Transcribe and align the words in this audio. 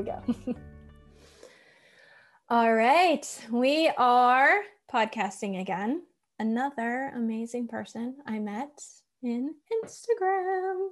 We 0.00 0.06
go. 0.06 0.54
All 2.48 2.72
right. 2.72 3.26
We 3.50 3.92
are 3.96 4.62
podcasting 4.92 5.60
again. 5.60 6.02
Another 6.38 7.12
amazing 7.14 7.68
person 7.68 8.16
I 8.26 8.38
met 8.38 8.82
in 9.22 9.54
Instagram. 9.84 10.88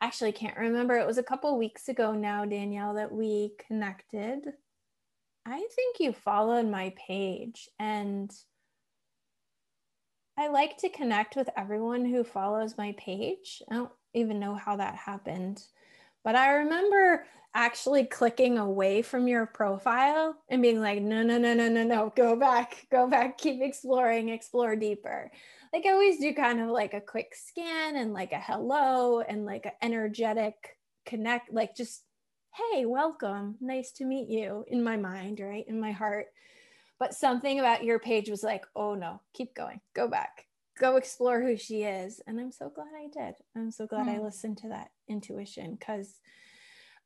Actually, 0.00 0.32
can't 0.32 0.56
remember. 0.56 0.96
It 0.96 1.06
was 1.06 1.18
a 1.18 1.22
couple 1.22 1.58
weeks 1.58 1.88
ago 1.88 2.12
now, 2.12 2.44
Danielle, 2.44 2.94
that 2.94 3.12
we 3.12 3.52
connected. 3.66 4.46
I 5.44 5.58
think 5.74 5.96
you 6.00 6.12
followed 6.12 6.66
my 6.66 6.94
page, 6.96 7.68
and 7.78 8.30
I 10.38 10.48
like 10.48 10.78
to 10.78 10.88
connect 10.88 11.36
with 11.36 11.50
everyone 11.56 12.04
who 12.04 12.24
follows 12.24 12.78
my 12.78 12.94
page. 12.96 13.62
I 13.70 13.74
don't 13.74 13.92
even 14.14 14.38
know 14.40 14.54
how 14.54 14.76
that 14.76 14.94
happened, 14.94 15.62
but 16.28 16.36
I 16.36 16.56
remember 16.56 17.24
actually 17.54 18.04
clicking 18.04 18.58
away 18.58 19.00
from 19.00 19.28
your 19.28 19.46
profile 19.46 20.36
and 20.50 20.60
being 20.60 20.78
like, 20.78 21.00
no, 21.00 21.22
no, 21.22 21.38
no, 21.38 21.54
no, 21.54 21.70
no, 21.70 21.84
no, 21.84 22.12
go 22.14 22.36
back, 22.36 22.86
go 22.92 23.08
back, 23.08 23.38
keep 23.38 23.62
exploring, 23.62 24.28
explore 24.28 24.76
deeper. 24.76 25.32
Like 25.72 25.86
I 25.86 25.92
always 25.92 26.20
do 26.20 26.34
kind 26.34 26.60
of 26.60 26.68
like 26.68 26.92
a 26.92 27.00
quick 27.00 27.34
scan 27.34 27.96
and 27.96 28.12
like 28.12 28.32
a 28.32 28.40
hello 28.40 29.20
and 29.20 29.46
like 29.46 29.64
an 29.64 29.72
energetic 29.80 30.76
connect, 31.06 31.50
like 31.50 31.74
just, 31.74 32.02
hey, 32.54 32.84
welcome, 32.84 33.56
nice 33.62 33.90
to 33.92 34.04
meet 34.04 34.28
you 34.28 34.66
in 34.68 34.84
my 34.84 34.98
mind, 34.98 35.40
right? 35.40 35.64
In 35.66 35.80
my 35.80 35.92
heart. 35.92 36.26
But 36.98 37.14
something 37.14 37.58
about 37.58 37.84
your 37.84 38.00
page 38.00 38.28
was 38.28 38.42
like, 38.42 38.66
oh 38.76 38.94
no, 38.94 39.22
keep 39.32 39.54
going, 39.54 39.80
go 39.96 40.08
back, 40.08 40.44
go 40.78 40.96
explore 40.96 41.40
who 41.40 41.56
she 41.56 41.82
is. 41.82 42.20
And 42.26 42.40
I'm 42.40 42.52
so 42.52 42.70
glad 42.70 42.88
I 42.96 43.08
did. 43.08 43.34
I'm 43.56 43.70
so 43.70 43.86
glad 43.86 44.06
mm. 44.06 44.10
I 44.10 44.16
hmm. 44.16 44.24
listened 44.24 44.58
to 44.58 44.68
that 44.68 44.90
intuition 45.08 45.76
because 45.78 46.20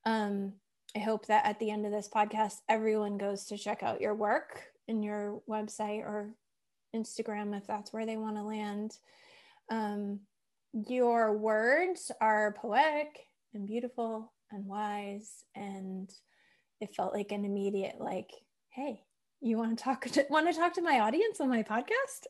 um, 0.05 0.55
I 0.97 1.01
hope 1.01 1.27
that 1.27 1.47
at 1.47 1.59
the 1.59 1.71
end 1.71 1.87
of 1.87 1.93
this 1.93 2.09
podcast, 2.15 2.57
everyone 2.69 3.19
goes 3.19 3.45
to 3.47 3.59
check 3.59 3.83
out 3.83 4.01
your 4.01 4.15
work 4.15 4.63
in 4.89 5.03
your 5.03 5.41
website 5.49 6.01
or 6.01 6.35
Instagram 6.95 7.57
if 7.57 7.67
that's 7.67 7.93
where 7.93 8.07
they 8.07 8.17
want 8.17 8.37
to 8.37 8.43
land. 8.43 8.99
Um, 9.71 10.21
your 10.73 11.37
words 11.37 12.11
are 12.21 12.57
poetic 12.61 13.27
and 13.55 13.67
beautiful 13.67 14.33
and 14.51 14.67
wise, 14.67 15.45
and 15.55 16.11
it 16.81 16.95
felt 16.95 17.15
like 17.15 17.33
an 17.33 17.45
immediate 17.45 17.97
like, 18.01 18.31
hey, 18.71 19.03
you 19.43 19.59
want 19.59 19.77
to 19.77 19.85
talk 19.85 20.05
to 20.05 20.25
want 20.31 20.47
to 20.47 20.59
talk 20.59 20.73
to 20.73 20.83
my 20.83 21.01
audience 21.01 21.41
on 21.41 21.49
my 21.49 21.63
podcast 21.63 22.27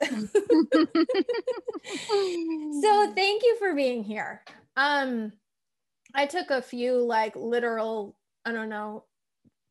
so 2.81 3.13
thank 3.15 3.43
you 3.43 3.57
for 3.59 3.75
being 3.75 4.03
here 4.03 4.43
um 4.77 5.31
I 6.15 6.27
took 6.27 6.51
a 6.51 6.63
few 6.63 7.05
like 7.05 7.35
literal, 7.37 8.17
I 8.45 8.53
don't 8.53 8.69
know, 8.69 9.05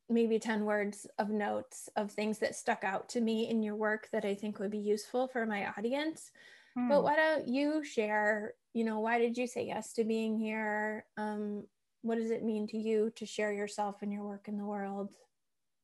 maybe 0.09 0.39
10 0.39 0.65
words 0.65 1.07
of 1.19 1.29
notes 1.29 1.87
of 1.95 2.11
things 2.11 2.39
that 2.39 2.55
stuck 2.55 2.83
out 2.83 3.09
to 3.09 3.21
me 3.21 3.49
in 3.49 3.63
your 3.63 3.75
work 3.75 4.09
that 4.11 4.25
I 4.25 4.35
think 4.35 4.59
would 4.59 4.71
be 4.71 4.79
useful 4.79 5.27
for 5.27 5.45
my 5.45 5.67
audience. 5.77 6.31
Hmm. 6.75 6.89
But 6.89 7.03
why 7.03 7.15
don't 7.15 7.47
you 7.47 7.83
share, 7.83 8.53
you 8.73 8.83
know, 8.83 8.99
why 8.99 9.19
did 9.19 9.37
you 9.37 9.47
say 9.47 9.65
yes 9.65 9.93
to 9.93 10.03
being 10.03 10.37
here? 10.37 11.05
Um, 11.17 11.65
what 12.01 12.17
does 12.17 12.31
it 12.31 12.43
mean 12.43 12.67
to 12.67 12.77
you 12.77 13.11
to 13.15 13.25
share 13.25 13.53
yourself 13.53 14.01
and 14.01 14.11
your 14.11 14.23
work 14.23 14.47
in 14.47 14.57
the 14.57 14.65
world? 14.65 15.13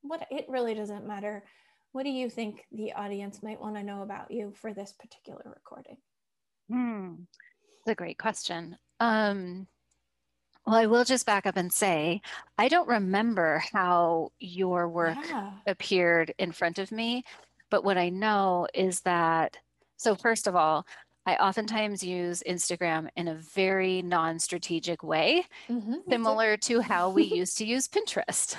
What 0.02 0.28
it 0.32 0.46
really 0.48 0.74
doesn't 0.74 1.08
matter. 1.08 1.44
What 1.92 2.04
do 2.04 2.10
you 2.10 2.30
think 2.30 2.66
the 2.72 2.94
audience 2.94 3.42
might 3.42 3.60
want 3.60 3.76
to 3.76 3.84
know 3.84 4.02
about 4.02 4.32
you 4.32 4.54
for 4.62 4.74
this 4.74 4.94
particular 4.94 5.44
recording? 5.46 5.98
Hmm. 6.70 7.14
That's 7.86 7.94
a 7.94 7.96
great 7.96 8.18
question. 8.18 8.78
Um, 9.00 9.68
well, 10.66 10.76
I 10.76 10.86
will 10.86 11.06
just 11.06 11.26
back 11.26 11.46
up 11.46 11.56
and 11.56 11.72
say, 11.72 12.22
I 12.58 12.68
don't 12.68 12.90
remember 12.90 13.64
how 13.72 14.32
your 14.38 14.90
work 14.90 15.18
yeah. 15.30 15.52
appeared 15.66 16.34
in 16.38 16.52
front 16.52 16.78
of 16.78 16.92
me, 16.92 17.24
but 17.72 17.86
what 17.86 17.98
I 17.98 18.10
know 18.10 18.68
is 18.74 19.00
that, 19.02 19.58
so 19.96 20.14
first 20.14 20.46
of 20.46 20.56
all, 20.58 20.86
I 21.28 21.36
oftentimes 21.36 22.02
use 22.04 22.42
Instagram 22.48 23.10
in 23.18 23.28
a 23.28 23.36
very 23.36 24.02
non 24.02 24.40
strategic 24.40 25.04
way, 25.04 25.46
mm-hmm. 25.70 25.96
similar 26.10 26.56
to 26.56 26.80
how 26.80 27.10
we 27.10 27.24
used 27.42 27.58
to 27.58 27.66
use 27.66 27.86
Pinterest. 27.90 28.56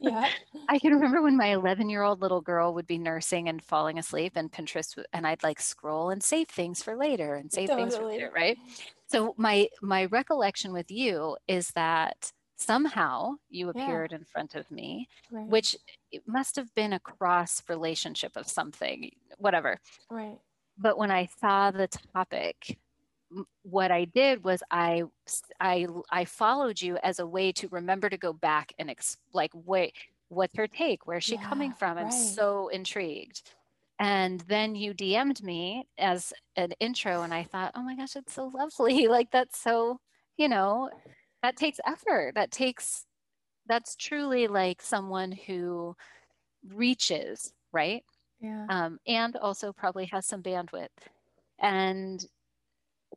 Yeah. 0.00 0.26
I 0.70 0.78
can 0.78 0.94
remember 0.94 1.20
when 1.20 1.36
my 1.36 1.48
11 1.48 1.90
year 1.90 2.02
old 2.02 2.22
little 2.22 2.40
girl 2.40 2.72
would 2.72 2.86
be 2.86 2.96
nursing 2.96 3.50
and 3.50 3.62
falling 3.62 3.98
asleep, 3.98 4.32
and 4.36 4.50
Pinterest, 4.50 4.98
and 5.12 5.26
I'd 5.26 5.42
like 5.42 5.60
scroll 5.60 6.08
and 6.08 6.22
save 6.22 6.48
things 6.48 6.82
for 6.82 6.96
later 6.96 7.34
and 7.34 7.52
save 7.52 7.68
totally. 7.68 7.90
things 7.90 7.98
for 7.98 8.06
later, 8.06 8.32
right? 8.34 8.56
So 9.08 9.34
my 9.36 9.68
my 9.82 10.06
recollection 10.06 10.72
with 10.72 10.90
you 10.90 11.36
is 11.46 11.68
that 11.72 12.32
somehow 12.56 13.34
you 13.50 13.68
appeared 13.68 14.12
yeah. 14.12 14.18
in 14.18 14.24
front 14.24 14.54
of 14.54 14.70
me, 14.70 15.08
right. 15.30 15.46
which 15.46 15.76
must 16.26 16.56
have 16.56 16.74
been 16.74 16.94
a 16.94 17.00
cross 17.00 17.62
relationship 17.68 18.32
of 18.34 18.48
something, 18.48 19.10
whatever. 19.36 19.78
Right. 20.10 20.38
But 20.78 20.98
when 20.98 21.10
I 21.10 21.26
saw 21.40 21.70
the 21.70 21.88
topic, 22.14 22.78
what 23.62 23.90
I 23.90 24.04
did 24.06 24.44
was 24.44 24.62
I 24.70 25.04
I 25.60 25.86
I 26.10 26.24
followed 26.24 26.80
you 26.80 26.96
as 27.02 27.18
a 27.18 27.26
way 27.26 27.52
to 27.52 27.68
remember 27.68 28.08
to 28.08 28.16
go 28.16 28.32
back 28.32 28.72
and 28.78 28.90
ex- 28.90 29.18
like 29.34 29.50
wait 29.54 29.94
what's 30.28 30.56
her 30.56 30.66
take 30.66 31.06
where's 31.06 31.24
she 31.24 31.36
yeah, 31.36 31.38
coming 31.38 31.72
from 31.74 31.98
I'm 31.98 32.10
right. 32.10 32.10
so 32.10 32.68
intrigued 32.68 33.42
and 33.98 34.40
then 34.42 34.74
you 34.76 34.94
DM'd 34.94 35.42
me 35.42 35.86
as 35.98 36.32
an 36.56 36.72
intro, 36.80 37.22
and 37.22 37.34
I 37.34 37.44
thought, 37.44 37.72
oh 37.74 37.82
my 37.82 37.96
gosh, 37.96 38.16
it's 38.16 38.32
so 38.34 38.46
lovely. 38.54 39.08
Like, 39.08 39.30
that's 39.32 39.60
so, 39.60 40.00
you 40.36 40.48
know, 40.48 40.90
that 41.42 41.56
takes 41.56 41.80
effort. 41.86 42.34
That 42.34 42.50
takes, 42.52 43.04
that's 43.66 43.96
truly 43.96 44.48
like 44.48 44.82
someone 44.82 45.32
who 45.32 45.96
reaches, 46.68 47.52
right? 47.72 48.04
Yeah. 48.40 48.66
Um, 48.68 48.98
and 49.06 49.36
also 49.36 49.72
probably 49.72 50.06
has 50.06 50.26
some 50.26 50.42
bandwidth. 50.42 50.88
And 51.58 52.24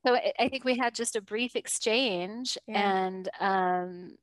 so 0.06 0.16
I, 0.16 0.34
I 0.40 0.50
think 0.50 0.64
we 0.64 0.78
had 0.78 0.96
just 0.96 1.16
a 1.16 1.22
brief 1.22 1.56
exchange 1.56 2.58
yeah. 2.68 3.06
and, 3.06 3.30
um, 3.40 4.18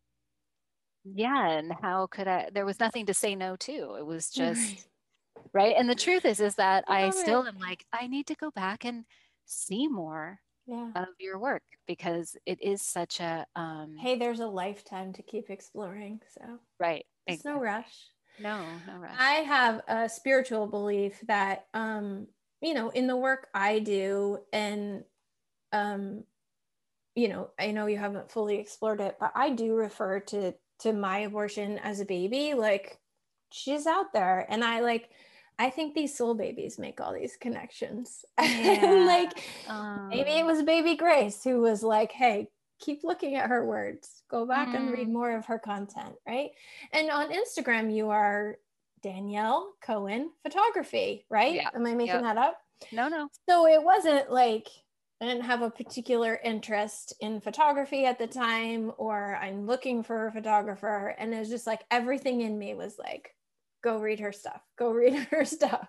yeah, 1.04 1.50
and 1.50 1.72
how 1.80 2.06
could 2.08 2.28
I? 2.28 2.50
There 2.52 2.66
was 2.66 2.80
nothing 2.80 3.06
to 3.06 3.14
say 3.14 3.34
no 3.34 3.56
to. 3.56 3.96
It 3.98 4.04
was 4.04 4.28
just 4.30 4.88
right 5.52 5.74
and 5.76 5.88
the 5.88 5.94
truth 5.94 6.24
is 6.24 6.40
is 6.40 6.54
that 6.56 6.84
i, 6.88 7.06
I 7.06 7.10
still 7.10 7.44
it. 7.44 7.48
am 7.48 7.58
like 7.58 7.84
i 7.92 8.06
need 8.06 8.26
to 8.26 8.34
go 8.34 8.50
back 8.50 8.84
and 8.84 9.04
see 9.46 9.88
more 9.88 10.38
yeah. 10.66 10.90
of 10.94 11.08
your 11.18 11.38
work 11.38 11.62
because 11.86 12.36
it 12.44 12.60
is 12.62 12.82
such 12.82 13.20
a 13.20 13.46
um 13.56 13.96
hey 13.98 14.18
there's 14.18 14.40
a 14.40 14.46
lifetime 14.46 15.12
to 15.14 15.22
keep 15.22 15.50
exploring 15.50 16.20
so 16.34 16.58
right 16.78 17.06
there's 17.26 17.40
exactly. 17.40 17.58
no 17.58 17.64
rush 17.64 18.06
no 18.40 18.80
no 18.86 18.96
rush 18.98 19.16
i 19.18 19.34
have 19.34 19.80
a 19.88 20.08
spiritual 20.08 20.66
belief 20.66 21.20
that 21.26 21.66
um 21.74 22.26
you 22.60 22.74
know 22.74 22.90
in 22.90 23.06
the 23.06 23.16
work 23.16 23.48
i 23.54 23.78
do 23.78 24.38
and 24.52 25.04
um 25.72 26.24
you 27.14 27.28
know 27.28 27.50
i 27.58 27.70
know 27.70 27.86
you 27.86 27.98
haven't 27.98 28.30
fully 28.30 28.58
explored 28.58 29.00
it 29.00 29.16
but 29.18 29.32
i 29.34 29.50
do 29.50 29.74
refer 29.74 30.20
to 30.20 30.52
to 30.78 30.92
my 30.92 31.18
abortion 31.20 31.78
as 31.78 32.00
a 32.00 32.04
baby 32.04 32.54
like 32.54 32.98
she's 33.50 33.86
out 33.86 34.12
there 34.12 34.46
and 34.48 34.62
i 34.62 34.80
like 34.80 35.10
I 35.58 35.70
think 35.70 35.94
these 35.94 36.16
soul 36.16 36.34
babies 36.34 36.78
make 36.78 37.00
all 37.00 37.12
these 37.12 37.36
connections. 37.36 38.24
Yeah. 38.40 39.04
like 39.06 39.42
um, 39.68 40.08
maybe 40.08 40.30
it 40.30 40.46
was 40.46 40.62
baby 40.62 40.94
Grace 40.94 41.42
who 41.42 41.60
was 41.60 41.82
like, 41.82 42.12
hey, 42.12 42.48
keep 42.78 43.02
looking 43.02 43.34
at 43.34 43.48
her 43.48 43.66
words, 43.66 44.17
go 44.30 44.46
back 44.46 44.68
mm. 44.68 44.76
and 44.76 44.90
read 44.90 45.08
mm. 45.08 45.12
more 45.12 45.36
of 45.36 45.46
her 45.46 45.58
content, 45.58 46.14
right? 46.26 46.50
And 46.92 47.10
on 47.10 47.32
Instagram, 47.32 47.94
you 47.94 48.10
are 48.10 48.56
Danielle 49.02 49.72
Cohen 49.80 50.30
Photography, 50.42 51.24
right? 51.30 51.54
Yeah. 51.54 51.70
Am 51.74 51.86
I 51.86 51.94
making 51.94 52.14
yep. 52.14 52.22
that 52.22 52.38
up? 52.38 52.58
No, 52.92 53.08
no. 53.08 53.28
So 53.48 53.66
it 53.66 53.82
wasn't 53.82 54.30
like 54.30 54.68
I 55.20 55.26
didn't 55.26 55.44
have 55.44 55.62
a 55.62 55.70
particular 55.70 56.38
interest 56.44 57.12
in 57.20 57.40
photography 57.40 58.06
at 58.06 58.18
the 58.18 58.28
time, 58.28 58.92
or 58.98 59.36
I'm 59.36 59.66
looking 59.66 60.04
for 60.04 60.28
a 60.28 60.32
photographer. 60.32 61.14
And 61.18 61.34
it 61.34 61.40
was 61.40 61.48
just 61.48 61.66
like 61.66 61.80
everything 61.90 62.42
in 62.42 62.56
me 62.56 62.74
was 62.74 62.98
like, 62.98 63.34
go 63.82 63.98
read 63.98 64.20
her 64.20 64.32
stuff 64.32 64.60
go 64.78 64.90
read 64.92 65.14
her 65.30 65.44
stuff 65.44 65.88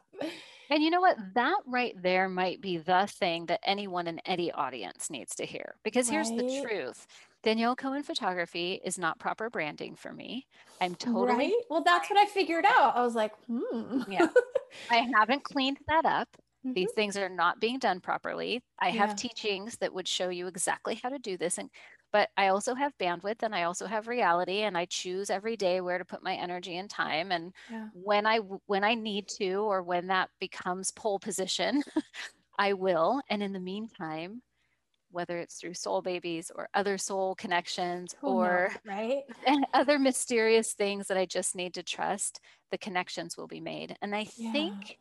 And 0.71 0.83
you 0.83 0.91
know 0.91 1.01
what? 1.01 1.17
That 1.33 1.61
right 1.65 1.99
there 1.99 2.29
might 2.29 2.61
be 2.61 2.77
the 2.77 3.07
thing 3.19 3.47
that 3.47 3.59
anyone 3.63 4.05
in 4.05 4.19
any 4.19 4.51
audience 4.51 5.09
needs 5.09 5.33
to 5.37 5.45
hear. 5.45 5.73
Because 5.83 6.07
here's 6.07 6.29
right. 6.29 6.37
the 6.37 6.61
truth 6.61 7.07
Danielle 7.43 7.75
Cohen 7.75 8.03
photography 8.03 8.81
is 8.83 8.97
not 8.97 9.19
proper 9.19 9.49
branding 9.49 9.95
for 9.95 10.11
me. 10.11 10.45
I'm 10.81 10.95
totally. 10.95 11.35
Right? 11.35 11.53
Well, 11.69 11.83
that's 11.83 12.09
what 12.09 12.19
I 12.19 12.25
figured 12.25 12.65
out. 12.65 12.95
I 12.95 13.01
was 13.01 13.15
like, 13.15 13.33
hmm. 13.45 14.01
yeah. 14.09 14.27
I 14.91 15.07
haven't 15.15 15.43
cleaned 15.43 15.79
that 15.87 16.05
up. 16.05 16.27
Mm-hmm. 16.65 16.73
These 16.73 16.91
things 16.93 17.17
are 17.17 17.29
not 17.29 17.61
being 17.61 17.79
done 17.79 18.01
properly. 18.01 18.61
I 18.79 18.89
have 18.89 19.15
teachings 19.15 19.77
that 19.77 19.93
would 19.93 20.07
show 20.07 20.27
you 20.27 20.47
exactly 20.47 20.99
how 21.01 21.09
to 21.09 21.17
do 21.17 21.37
this. 21.37 21.57
And 21.57 21.69
but 22.11 22.29
I 22.37 22.47
also 22.47 22.73
have 22.73 22.97
bandwidth 22.97 23.43
and 23.43 23.55
I 23.55 23.63
also 23.63 23.85
have 23.85 24.07
reality 24.07 24.63
and 24.63 24.77
I 24.77 24.85
choose 24.85 25.29
every 25.29 25.55
day 25.55 25.79
where 25.79 25.97
to 25.97 26.05
put 26.05 26.23
my 26.23 26.35
energy 26.35 26.77
and 26.77 26.89
time 26.89 27.31
and 27.31 27.53
yeah. 27.71 27.87
when 27.93 28.25
I 28.25 28.37
when 28.65 28.83
I 28.83 28.95
need 28.95 29.27
to 29.37 29.57
or 29.59 29.83
when 29.83 30.07
that 30.07 30.29
becomes 30.39 30.91
pole 30.91 31.19
position 31.19 31.83
I 32.59 32.73
will 32.73 33.21
and 33.29 33.43
in 33.43 33.53
the 33.53 33.59
meantime 33.59 34.41
whether 35.11 35.37
it's 35.39 35.55
through 35.55 35.73
soul 35.73 36.01
babies 36.01 36.51
or 36.55 36.69
other 36.73 36.97
soul 36.97 37.35
connections 37.35 38.15
Who 38.21 38.27
or 38.27 38.69
knows, 38.69 38.97
right 38.97 39.23
and 39.47 39.65
other 39.73 39.99
mysterious 39.99 40.73
things 40.73 41.07
that 41.07 41.17
I 41.17 41.25
just 41.25 41.55
need 41.55 41.73
to 41.75 41.83
trust 41.83 42.39
the 42.71 42.77
connections 42.77 43.37
will 43.37 43.47
be 43.47 43.61
made 43.61 43.95
and 44.01 44.15
I 44.15 44.27
yeah. 44.37 44.51
think 44.51 44.99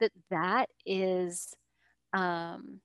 that 0.00 0.12
that 0.30 0.68
is 0.86 1.54
um 2.12 2.80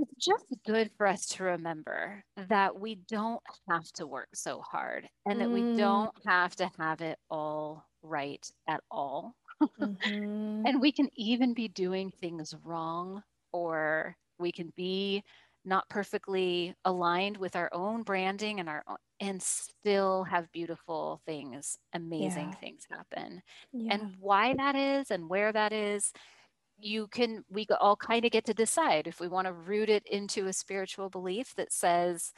it's 0.00 0.26
just 0.26 0.46
good 0.66 0.90
for 0.96 1.06
us 1.06 1.26
to 1.26 1.44
remember 1.44 2.24
that 2.48 2.78
we 2.78 2.94
don't 3.08 3.42
have 3.68 3.90
to 3.92 4.06
work 4.06 4.28
so 4.34 4.60
hard 4.60 5.06
and 5.26 5.40
that 5.40 5.48
mm. 5.48 5.72
we 5.72 5.76
don't 5.76 6.12
have 6.26 6.56
to 6.56 6.70
have 6.78 7.02
it 7.02 7.18
all 7.28 7.84
right 8.02 8.50
at 8.68 8.82
all. 8.90 9.34
Mm-hmm. 9.78 10.62
and 10.64 10.80
we 10.80 10.90
can 10.90 11.10
even 11.16 11.52
be 11.52 11.68
doing 11.68 12.10
things 12.10 12.54
wrong 12.64 13.22
or 13.52 14.16
we 14.40 14.52
can 14.52 14.72
be 14.76 15.22
not 15.64 15.88
perfectly 15.88 16.74
aligned 16.84 17.36
with 17.36 17.54
our 17.54 17.68
own 17.72 18.02
branding 18.02 18.60
and 18.60 18.68
our 18.68 18.82
own, 18.88 18.96
and 19.20 19.42
still 19.42 20.24
have 20.24 20.50
beautiful 20.52 21.20
things 21.26 21.76
amazing 21.92 22.48
yeah. 22.48 22.54
things 22.54 22.86
happen 22.90 23.42
yeah. 23.72 23.94
and 23.94 24.14
why 24.18 24.54
that 24.54 24.74
is 24.74 25.10
and 25.10 25.28
where 25.28 25.52
that 25.52 25.72
is 25.72 26.12
you 26.78 27.06
can 27.08 27.44
we 27.50 27.66
all 27.80 27.96
kind 27.96 28.24
of 28.24 28.30
get 28.30 28.46
to 28.46 28.54
decide 28.54 29.06
if 29.06 29.20
we 29.20 29.28
want 29.28 29.46
to 29.46 29.52
root 29.52 29.90
it 29.90 30.06
into 30.06 30.46
a 30.46 30.52
spiritual 30.52 31.10
belief 31.10 31.54
that 31.56 31.72
says 31.72 32.32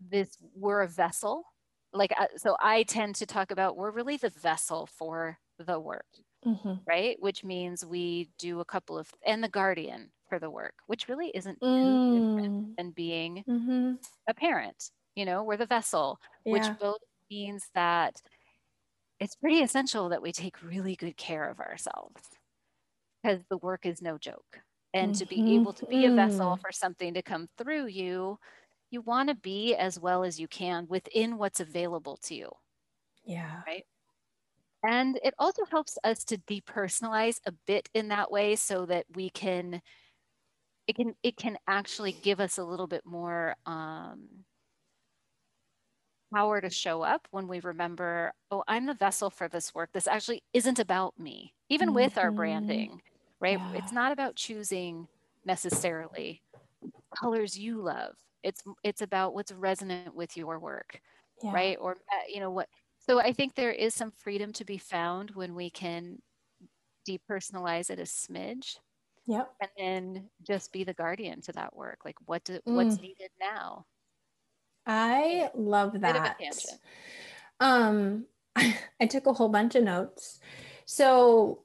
this 0.00 0.36
we're 0.54 0.82
a 0.82 0.88
vessel 0.88 1.44
like 1.92 2.12
uh, 2.18 2.26
so 2.36 2.56
i 2.60 2.82
tend 2.82 3.14
to 3.14 3.24
talk 3.26 3.50
about 3.50 3.76
we're 3.76 3.92
really 3.92 4.16
the 4.16 4.30
vessel 4.30 4.88
for 4.98 5.38
the 5.64 5.78
work 5.78 6.06
mm-hmm. 6.46 6.74
right 6.86 7.16
which 7.20 7.44
means 7.44 7.84
we 7.84 8.28
do 8.38 8.60
a 8.60 8.64
couple 8.64 8.98
of 8.98 9.10
and 9.26 9.42
the 9.42 9.48
guardian 9.48 10.10
for 10.28 10.38
the 10.38 10.50
work 10.50 10.74
which 10.86 11.08
really 11.08 11.30
isn't 11.34 11.60
mm. 11.60 12.36
different 12.36 12.76
than 12.76 12.90
being 12.90 13.44
mm-hmm. 13.48 13.92
a 14.28 14.34
parent 14.34 14.90
you 15.14 15.24
know 15.24 15.42
we're 15.42 15.56
the 15.56 15.66
vessel 15.66 16.18
yeah. 16.44 16.52
which 16.52 16.66
both 16.80 17.00
means 17.30 17.68
that 17.74 18.20
it's 19.20 19.36
pretty 19.36 19.62
essential 19.62 20.08
that 20.08 20.22
we 20.22 20.32
take 20.32 20.62
really 20.62 20.96
good 20.96 21.16
care 21.16 21.48
of 21.48 21.60
ourselves 21.60 22.22
because 23.22 23.40
the 23.48 23.58
work 23.58 23.86
is 23.86 24.02
no 24.02 24.18
joke. 24.18 24.60
And 24.92 25.12
mm-hmm. 25.12 25.18
to 25.18 25.26
be 25.26 25.36
mm-hmm. 25.38 25.60
able 25.60 25.72
to 25.72 25.86
be 25.86 26.06
a 26.06 26.14
vessel 26.14 26.56
mm. 26.56 26.60
for 26.60 26.70
something 26.70 27.14
to 27.14 27.22
come 27.22 27.48
through 27.58 27.86
you, 27.86 28.38
you 28.90 29.00
want 29.00 29.28
to 29.28 29.34
be 29.34 29.74
as 29.74 29.98
well 29.98 30.24
as 30.24 30.38
you 30.38 30.46
can 30.46 30.86
within 30.88 31.38
what's 31.38 31.60
available 31.60 32.18
to 32.24 32.34
you. 32.34 32.50
Yeah. 33.24 33.62
Right. 33.66 33.84
And 34.86 35.18
it 35.24 35.34
also 35.38 35.64
helps 35.64 35.96
us 36.04 36.24
to 36.24 36.38
depersonalize 36.38 37.40
a 37.46 37.52
bit 37.66 37.88
in 37.94 38.08
that 38.08 38.30
way 38.30 38.56
so 38.56 38.86
that 38.86 39.06
we 39.14 39.30
can 39.30 39.80
it 40.86 40.96
can 40.96 41.14
it 41.22 41.36
can 41.36 41.56
actually 41.66 42.12
give 42.12 42.40
us 42.40 42.58
a 42.58 42.64
little 42.64 42.86
bit 42.86 43.06
more 43.06 43.56
um, 43.64 44.28
power 46.34 46.60
to 46.60 46.68
show 46.68 47.00
up 47.00 47.26
when 47.30 47.48
we 47.48 47.60
remember, 47.60 48.34
oh, 48.50 48.62
I'm 48.68 48.84
the 48.84 48.94
vessel 48.94 49.30
for 49.30 49.48
this 49.48 49.74
work. 49.74 49.90
This 49.94 50.06
actually 50.06 50.42
isn't 50.52 50.78
about 50.78 51.18
me, 51.18 51.54
even 51.70 51.88
mm-hmm. 51.88 51.96
with 51.96 52.18
our 52.18 52.30
branding 52.30 53.00
right? 53.44 53.58
Yeah. 53.58 53.78
It's 53.78 53.92
not 53.92 54.10
about 54.12 54.36
choosing 54.36 55.06
necessarily 55.44 56.42
colors 57.14 57.58
you 57.58 57.82
love. 57.82 58.14
It's 58.42 58.62
it's 58.82 59.02
about 59.02 59.34
what's 59.34 59.52
resonant 59.52 60.14
with 60.14 60.36
your 60.36 60.58
work, 60.58 61.00
yeah. 61.42 61.52
right? 61.52 61.76
Or 61.80 61.92
uh, 61.92 62.26
you 62.32 62.40
know 62.40 62.50
what. 62.50 62.68
So 63.06 63.20
I 63.20 63.32
think 63.32 63.54
there 63.54 63.72
is 63.72 63.94
some 63.94 64.10
freedom 64.10 64.52
to 64.54 64.64
be 64.64 64.78
found 64.78 65.32
when 65.32 65.54
we 65.54 65.68
can 65.68 66.22
depersonalize 67.06 67.90
it 67.90 67.98
a 67.98 68.02
smidge. 68.02 68.76
Yep. 69.26 69.50
And 69.60 69.70
then 69.78 70.30
just 70.42 70.72
be 70.72 70.84
the 70.84 70.94
guardian 70.94 71.42
to 71.42 71.52
that 71.52 71.76
work. 71.76 72.00
Like 72.04 72.16
what 72.24 72.44
do, 72.44 72.54
mm. 72.54 72.74
what's 72.74 73.00
needed 73.00 73.30
now? 73.38 73.84
I 74.86 75.50
love 75.54 76.00
that. 76.00 76.38
Um 77.60 78.24
I 78.56 79.06
took 79.06 79.26
a 79.26 79.32
whole 79.32 79.48
bunch 79.50 79.74
of 79.74 79.84
notes. 79.84 80.40
So 80.86 81.63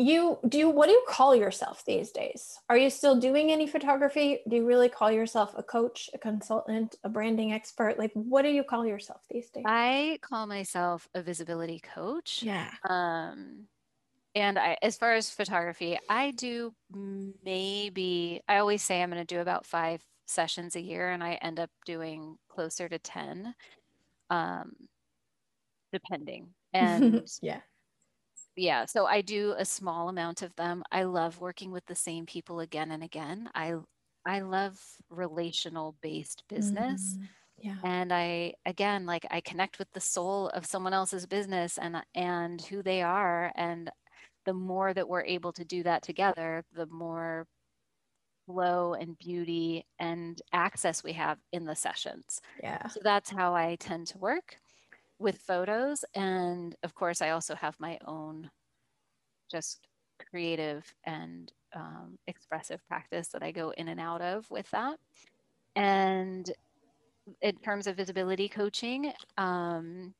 you 0.00 0.38
do 0.48 0.58
you 0.58 0.68
what 0.68 0.86
do 0.86 0.92
you 0.92 1.04
call 1.08 1.34
yourself 1.34 1.84
these 1.84 2.10
days? 2.10 2.58
Are 2.68 2.76
you 2.76 2.90
still 2.90 3.18
doing 3.18 3.50
any 3.50 3.66
photography? 3.66 4.40
Do 4.48 4.56
you 4.56 4.66
really 4.66 4.88
call 4.88 5.10
yourself 5.10 5.54
a 5.56 5.62
coach 5.62 6.10
a 6.14 6.18
consultant 6.18 6.96
a 7.04 7.08
branding 7.08 7.52
expert? 7.52 7.98
Like 7.98 8.12
what 8.14 8.42
do 8.42 8.48
you 8.48 8.64
call 8.64 8.86
yourself 8.86 9.22
these 9.30 9.50
days? 9.50 9.64
I 9.66 10.18
call 10.22 10.46
myself 10.46 11.08
a 11.14 11.22
visibility 11.22 11.80
coach. 11.80 12.42
Yeah. 12.42 12.70
Um 12.88 13.66
and 14.36 14.60
i 14.60 14.76
as 14.80 14.96
far 14.96 15.14
as 15.14 15.28
photography 15.28 15.98
i 16.08 16.30
do 16.30 16.72
maybe 17.44 18.40
i 18.46 18.58
always 18.58 18.80
say 18.80 19.02
i'm 19.02 19.10
going 19.10 19.20
to 19.20 19.34
do 19.34 19.40
about 19.40 19.66
five 19.66 20.00
sessions 20.28 20.76
a 20.76 20.80
year 20.80 21.10
and 21.10 21.24
i 21.24 21.34
end 21.42 21.58
up 21.58 21.68
doing 21.84 22.36
closer 22.48 22.88
to 22.88 22.96
10 22.98 23.52
um 24.30 24.72
depending. 25.92 26.54
And 26.72 27.28
yeah 27.42 27.62
yeah 28.60 28.84
so 28.84 29.06
i 29.06 29.20
do 29.20 29.54
a 29.58 29.64
small 29.64 30.08
amount 30.08 30.42
of 30.42 30.54
them 30.56 30.82
i 30.92 31.02
love 31.02 31.40
working 31.40 31.70
with 31.70 31.84
the 31.86 31.94
same 31.94 32.26
people 32.26 32.60
again 32.60 32.90
and 32.90 33.02
again 33.02 33.48
i 33.54 33.74
i 34.26 34.40
love 34.40 34.78
relational 35.08 35.96
based 36.02 36.44
business 36.48 37.14
mm-hmm. 37.14 37.68
yeah. 37.68 37.76
and 37.84 38.12
i 38.12 38.52
again 38.66 39.06
like 39.06 39.26
i 39.30 39.40
connect 39.40 39.78
with 39.78 39.90
the 39.92 40.00
soul 40.00 40.48
of 40.50 40.66
someone 40.66 40.92
else's 40.92 41.26
business 41.26 41.78
and 41.78 41.96
and 42.14 42.60
who 42.62 42.82
they 42.82 43.02
are 43.02 43.50
and 43.56 43.90
the 44.44 44.52
more 44.52 44.92
that 44.92 45.08
we're 45.08 45.24
able 45.24 45.52
to 45.52 45.64
do 45.64 45.82
that 45.82 46.02
together 46.02 46.62
the 46.74 46.86
more 46.86 47.46
flow 48.46 48.94
and 48.94 49.18
beauty 49.18 49.86
and 49.98 50.42
access 50.52 51.04
we 51.04 51.12
have 51.12 51.38
in 51.52 51.64
the 51.64 51.76
sessions. 51.76 52.40
Yeah. 52.60 52.88
So 52.88 53.00
that's 53.02 53.30
how 53.30 53.54
i 53.54 53.76
tend 53.78 54.08
to 54.08 54.18
work 54.18 54.56
with 55.20 55.38
photos. 55.38 56.04
And 56.14 56.74
of 56.82 56.94
course, 56.94 57.22
I 57.22 57.30
also 57.30 57.54
have 57.54 57.76
my 57.78 57.98
own 58.06 58.50
just 59.50 59.86
creative 60.30 60.92
and 61.04 61.52
um, 61.74 62.18
expressive 62.26 62.80
practice 62.88 63.28
that 63.28 63.42
I 63.42 63.52
go 63.52 63.70
in 63.76 63.88
and 63.88 64.00
out 64.00 64.22
of 64.22 64.50
with 64.50 64.68
that. 64.70 64.98
And 65.76 66.50
in 67.42 67.56
terms 67.56 67.86
of 67.86 67.96
visibility 67.96 68.48
coaching, 68.48 69.12
um, 69.38 70.14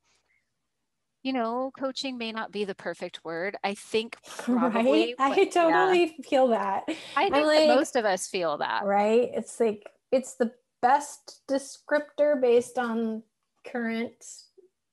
you 1.23 1.33
know, 1.33 1.71
coaching 1.77 2.17
may 2.17 2.31
not 2.31 2.51
be 2.51 2.63
the 2.63 2.75
perfect 2.75 3.23
word. 3.23 3.55
I 3.63 3.73
think 3.73 4.17
probably. 4.37 5.15
Right? 5.19 5.37
I 5.37 5.45
totally 5.45 6.15
yeah. 6.17 6.29
feel 6.29 6.47
that. 6.49 6.83
I 7.15 7.29
think 7.29 7.45
like, 7.45 7.67
most 7.67 7.95
of 7.95 8.05
us 8.05 8.27
feel 8.27 8.57
that. 8.57 8.85
Right? 8.85 9.29
It's 9.33 9.59
like 9.59 9.89
it's 10.11 10.35
the 10.35 10.51
best 10.81 11.41
descriptor 11.47 12.39
based 12.41 12.79
on 12.79 13.23
current 13.65 14.25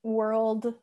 world 0.03 0.73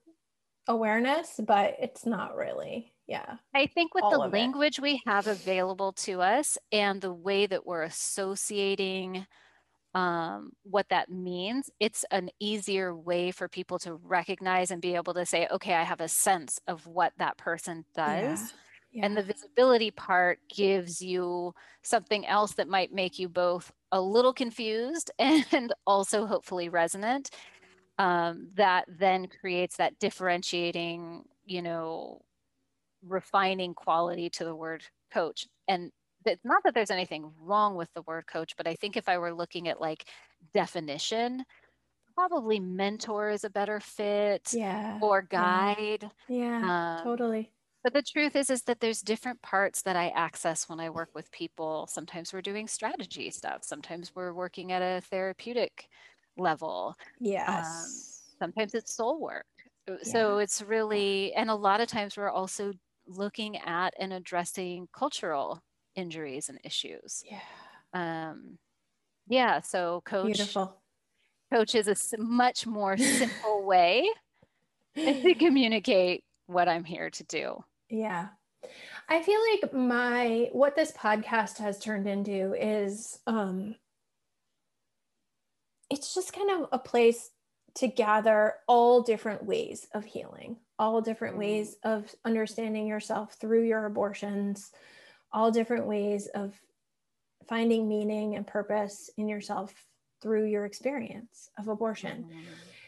awareness, 0.68 1.40
but 1.44 1.76
it's 1.80 2.04
not 2.06 2.36
really. 2.36 2.92
Yeah. 3.06 3.36
I 3.54 3.66
think 3.66 3.94
with 3.94 4.04
the 4.10 4.18
language 4.18 4.78
it. 4.78 4.82
we 4.82 5.00
have 5.06 5.28
available 5.28 5.92
to 5.92 6.20
us 6.20 6.58
and 6.72 7.00
the 7.00 7.12
way 7.12 7.46
that 7.46 7.64
we're 7.64 7.82
associating 7.82 9.26
um, 9.94 10.50
what 10.64 10.88
that 10.90 11.08
means, 11.08 11.70
it's 11.80 12.04
an 12.10 12.30
easier 12.40 12.94
way 12.94 13.30
for 13.30 13.48
people 13.48 13.78
to 13.80 13.94
recognize 13.94 14.70
and 14.70 14.82
be 14.82 14.94
able 14.94 15.14
to 15.14 15.24
say, 15.24 15.48
okay, 15.50 15.74
I 15.74 15.84
have 15.84 16.00
a 16.00 16.08
sense 16.08 16.60
of 16.66 16.86
what 16.86 17.12
that 17.18 17.38
person 17.38 17.84
does. 17.94 18.40
Yeah. 18.40 18.46
Yeah. 18.92 19.06
And 19.06 19.16
the 19.16 19.22
visibility 19.22 19.90
part 19.90 20.38
gives 20.48 21.02
you 21.02 21.54
something 21.82 22.26
else 22.26 22.54
that 22.54 22.68
might 22.68 22.92
make 22.92 23.18
you 23.18 23.28
both 23.28 23.70
a 23.92 24.00
little 24.00 24.32
confused 24.32 25.10
and 25.18 25.72
also 25.86 26.24
hopefully 26.24 26.68
resonant 26.68 27.30
um, 27.98 28.48
that 28.54 28.84
then 28.88 29.26
creates 29.26 29.76
that 29.76 29.98
differentiating, 29.98 31.24
you 31.44 31.62
know, 31.62 32.20
refining 33.06 33.74
quality 33.74 34.28
to 34.30 34.44
the 34.44 34.54
word 34.54 34.84
coach. 35.12 35.46
And 35.68 35.90
it's 36.24 36.44
not 36.44 36.62
that 36.64 36.74
there's 36.74 36.90
anything 36.90 37.32
wrong 37.40 37.76
with 37.76 37.88
the 37.94 38.02
word 38.02 38.26
coach, 38.26 38.54
but 38.56 38.66
I 38.66 38.74
think 38.74 38.96
if 38.96 39.08
I 39.08 39.18
were 39.18 39.32
looking 39.32 39.68
at 39.68 39.80
like 39.80 40.08
definition, 40.52 41.44
probably 42.14 42.58
mentor 42.58 43.30
is 43.30 43.44
a 43.44 43.50
better 43.50 43.80
fit. 43.80 44.52
Yeah. 44.52 44.98
Or 45.00 45.22
guide. 45.22 46.10
Yeah. 46.28 46.60
yeah 46.60 46.96
um, 46.98 47.04
totally. 47.04 47.52
But 47.84 47.92
the 47.92 48.02
truth 48.02 48.34
is, 48.34 48.50
is 48.50 48.62
that 48.62 48.80
there's 48.80 49.00
different 49.00 49.40
parts 49.42 49.82
that 49.82 49.94
I 49.94 50.08
access 50.08 50.68
when 50.68 50.80
I 50.80 50.90
work 50.90 51.10
with 51.14 51.30
people. 51.30 51.86
Sometimes 51.88 52.32
we're 52.32 52.42
doing 52.42 52.66
strategy 52.66 53.30
stuff. 53.30 53.62
Sometimes 53.62 54.10
we're 54.12 54.32
working 54.32 54.72
at 54.72 54.82
a 54.82 55.00
therapeutic 55.02 55.88
level. 56.36 56.94
Yes. 57.20 57.66
Um, 58.40 58.48
sometimes 58.48 58.74
it's 58.74 58.94
soul 58.94 59.20
work. 59.20 59.46
Yeah. 59.88 59.96
So 60.02 60.38
it's 60.38 60.62
really, 60.62 61.32
and 61.34 61.50
a 61.50 61.54
lot 61.54 61.80
of 61.80 61.88
times 61.88 62.16
we're 62.16 62.30
also 62.30 62.72
looking 63.06 63.56
at 63.58 63.94
and 63.98 64.12
addressing 64.12 64.88
cultural 64.96 65.62
injuries 65.94 66.48
and 66.48 66.58
issues. 66.64 67.22
Yeah. 67.24 67.40
Um, 67.92 68.58
yeah. 69.28 69.60
So 69.60 70.02
coach. 70.04 70.26
Beautiful. 70.26 70.76
Coach 71.52 71.76
is 71.76 71.86
a 71.86 72.18
much 72.18 72.66
more 72.66 72.96
simple 72.96 73.64
way 73.64 74.08
to 74.96 75.34
communicate 75.38 76.24
what 76.46 76.68
I'm 76.68 76.84
here 76.84 77.10
to 77.10 77.24
do. 77.24 77.64
Yeah. 77.88 78.28
I 79.08 79.22
feel 79.22 79.40
like 79.52 79.72
my 79.72 80.48
what 80.52 80.74
this 80.74 80.90
podcast 80.90 81.58
has 81.58 81.78
turned 81.78 82.08
into 82.08 82.54
is 82.54 83.20
um 83.28 83.76
it's 85.90 86.14
just 86.14 86.32
kind 86.32 86.50
of 86.50 86.68
a 86.72 86.78
place 86.78 87.30
to 87.76 87.86
gather 87.86 88.54
all 88.66 89.02
different 89.02 89.44
ways 89.44 89.86
of 89.92 90.04
healing, 90.04 90.56
all 90.78 91.00
different 91.00 91.34
mm-hmm. 91.34 91.40
ways 91.40 91.76
of 91.84 92.12
understanding 92.24 92.86
yourself 92.86 93.34
through 93.34 93.64
your 93.64 93.84
abortions, 93.84 94.72
all 95.32 95.50
different 95.50 95.86
ways 95.86 96.26
of 96.34 96.54
finding 97.48 97.88
meaning 97.88 98.34
and 98.34 98.46
purpose 98.46 99.10
in 99.18 99.28
yourself 99.28 99.74
through 100.22 100.46
your 100.46 100.64
experience 100.64 101.50
of 101.58 101.68
abortion. 101.68 102.24
Mm-hmm. 102.24 102.40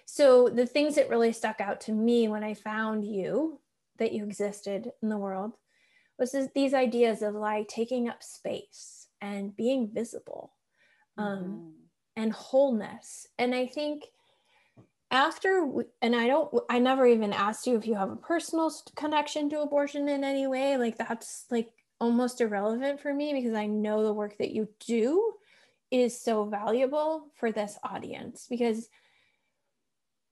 So, 0.06 0.48
the 0.48 0.66
things 0.66 0.94
that 0.94 1.10
really 1.10 1.32
stuck 1.32 1.60
out 1.60 1.82
to 1.82 1.92
me 1.92 2.28
when 2.28 2.42
I 2.42 2.54
found 2.54 3.04
you 3.04 3.60
that 3.98 4.12
you 4.12 4.24
existed 4.24 4.90
in 5.02 5.10
the 5.10 5.18
world 5.18 5.52
was 6.18 6.32
this, 6.32 6.48
these 6.54 6.72
ideas 6.72 7.20
of 7.20 7.34
like 7.34 7.68
taking 7.68 8.08
up 8.08 8.22
space 8.22 9.08
and 9.20 9.54
being 9.54 9.90
visible 9.92 10.54
um, 11.18 11.38
mm-hmm. 11.38 11.68
And 12.18 12.32
wholeness. 12.32 13.28
And 13.38 13.54
I 13.54 13.66
think 13.66 14.06
after, 15.10 15.70
and 16.02 16.16
I 16.16 16.26
don't, 16.26 16.52
I 16.68 16.80
never 16.80 17.06
even 17.06 17.32
asked 17.32 17.66
you 17.66 17.76
if 17.76 17.86
you 17.86 17.94
have 17.94 18.10
a 18.10 18.16
personal 18.16 18.72
connection 18.96 19.48
to 19.50 19.60
abortion 19.62 20.08
in 20.08 20.24
any 20.24 20.48
way. 20.48 20.76
Like 20.76 20.98
that's 20.98 21.44
like 21.48 21.70
almost 22.00 22.40
irrelevant 22.40 23.00
for 23.00 23.14
me 23.14 23.32
because 23.32 23.54
I 23.54 23.66
know 23.66 24.02
the 24.02 24.12
work 24.12 24.36
that 24.38 24.50
you 24.50 24.68
do 24.84 25.32
is 25.92 26.20
so 26.20 26.44
valuable 26.44 27.28
for 27.36 27.52
this 27.52 27.78
audience 27.84 28.46
because 28.50 28.88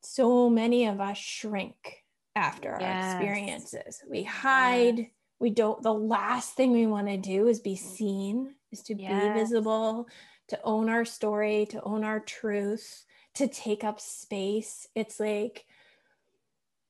so 0.02 0.50
many 0.50 0.86
of 0.86 1.00
us 1.00 1.16
shrink 1.16 2.04
after 2.34 2.76
yes. 2.80 3.14
our 3.14 3.22
experiences. 3.22 4.02
We 4.10 4.24
hide. 4.24 4.98
Yes. 4.98 5.08
We 5.38 5.50
don't, 5.50 5.82
the 5.82 5.92
last 5.92 6.54
thing 6.54 6.72
we 6.72 6.86
want 6.86 7.08
to 7.08 7.18
do 7.18 7.46
is 7.46 7.60
be 7.60 7.76
seen, 7.76 8.54
is 8.72 8.82
to 8.84 8.94
yes. 8.94 9.22
be 9.22 9.38
visible, 9.38 10.08
to 10.48 10.60
own 10.62 10.88
our 10.88 11.04
story, 11.04 11.66
to 11.70 11.82
own 11.82 12.04
our 12.04 12.20
truth, 12.20 13.04
to 13.34 13.48
take 13.48 13.84
up 13.84 14.00
space. 14.00 14.88
It's 14.94 15.20
like, 15.20 15.66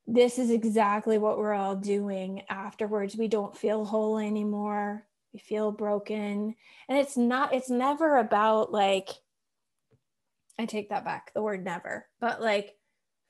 this 0.06 0.38
is 0.38 0.50
exactly 0.50 1.18
what 1.18 1.38
we're 1.38 1.54
all 1.54 1.76
doing 1.76 2.42
afterwards. 2.48 3.16
We 3.16 3.28
don't 3.28 3.56
feel 3.56 3.84
whole 3.84 4.18
anymore. 4.18 5.06
We 5.32 5.40
feel 5.40 5.72
broken. 5.72 6.54
And 6.88 6.98
it's 6.98 7.16
not, 7.16 7.52
it's 7.52 7.70
never 7.70 8.16
about 8.16 8.72
like, 8.72 9.08
I 10.58 10.66
take 10.66 10.90
that 10.90 11.04
back, 11.04 11.32
the 11.34 11.42
word 11.42 11.64
never, 11.64 12.06
but 12.20 12.40
like 12.40 12.76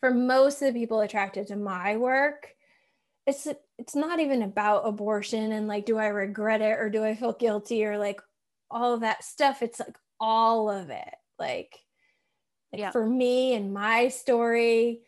for 0.00 0.12
most 0.12 0.62
of 0.62 0.72
the 0.72 0.78
people 0.78 1.00
attracted 1.00 1.48
to 1.48 1.56
my 1.56 1.96
work, 1.96 2.54
it's 3.26 3.48
it's 3.78 3.96
not 3.96 4.20
even 4.20 4.42
about 4.42 4.86
abortion 4.86 5.50
and 5.52 5.66
like 5.66 5.84
do 5.84 5.98
I 5.98 6.06
regret 6.06 6.62
it 6.62 6.78
or 6.78 6.88
do 6.88 7.04
I 7.04 7.16
feel 7.16 7.32
guilty 7.32 7.84
or 7.84 7.98
like 7.98 8.20
all 8.70 8.94
of 8.94 9.00
that 9.00 9.24
stuff. 9.24 9.62
It's 9.62 9.80
like 9.80 9.96
all 10.20 10.70
of 10.70 10.90
it. 10.90 11.14
Like, 11.38 11.78
like 12.72 12.80
yeah. 12.80 12.90
for 12.90 13.06
me 13.06 13.54
and 13.54 13.72
my 13.72 14.08
story, 14.08 15.02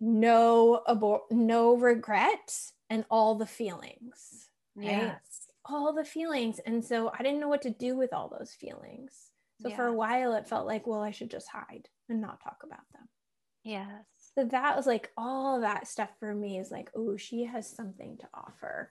no 0.00 0.82
abort 0.86 1.22
no 1.30 1.74
regret 1.74 2.56
and 2.88 3.04
all 3.10 3.34
the 3.34 3.46
feelings. 3.46 4.48
Right? 4.74 4.86
Yes. 4.86 5.48
All 5.66 5.92
the 5.92 6.04
feelings. 6.04 6.58
And 6.64 6.84
so 6.84 7.12
I 7.16 7.22
didn't 7.22 7.40
know 7.40 7.48
what 7.48 7.62
to 7.62 7.70
do 7.70 7.96
with 7.96 8.12
all 8.12 8.28
those 8.28 8.52
feelings. 8.52 9.12
So 9.60 9.68
for 9.68 9.86
a 9.86 9.92
while 9.92 10.32
it 10.32 10.48
felt 10.48 10.66
like, 10.66 10.86
well, 10.86 11.02
I 11.02 11.10
should 11.10 11.30
just 11.30 11.48
hide 11.48 11.86
and 12.08 12.20
not 12.20 12.42
talk 12.42 12.62
about 12.64 12.80
them. 12.94 13.08
Yes. 13.62 13.88
So 14.34 14.44
that 14.46 14.76
was 14.76 14.86
like 14.86 15.10
all 15.18 15.60
that 15.60 15.86
stuff 15.86 16.08
for 16.18 16.34
me 16.34 16.58
is 16.58 16.70
like, 16.70 16.90
oh, 16.96 17.16
she 17.16 17.44
has 17.44 17.68
something 17.68 18.16
to 18.18 18.28
offer. 18.32 18.90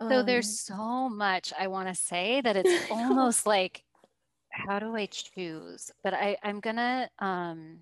So 0.00 0.20
um, 0.20 0.26
there's 0.26 0.60
so 0.60 1.08
much 1.08 1.52
I 1.58 1.66
want 1.66 1.88
to 1.88 1.94
say 1.94 2.40
that 2.40 2.56
it's 2.64 2.90
almost 2.90 3.46
like, 3.46 3.82
how 4.68 4.78
do 4.78 4.96
I 4.96 5.06
choose? 5.06 5.90
But 6.02 6.14
I, 6.14 6.36
I'm 6.42 6.60
gonna 6.60 7.08
um, 7.18 7.80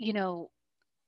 you 0.00 0.14
know, 0.14 0.50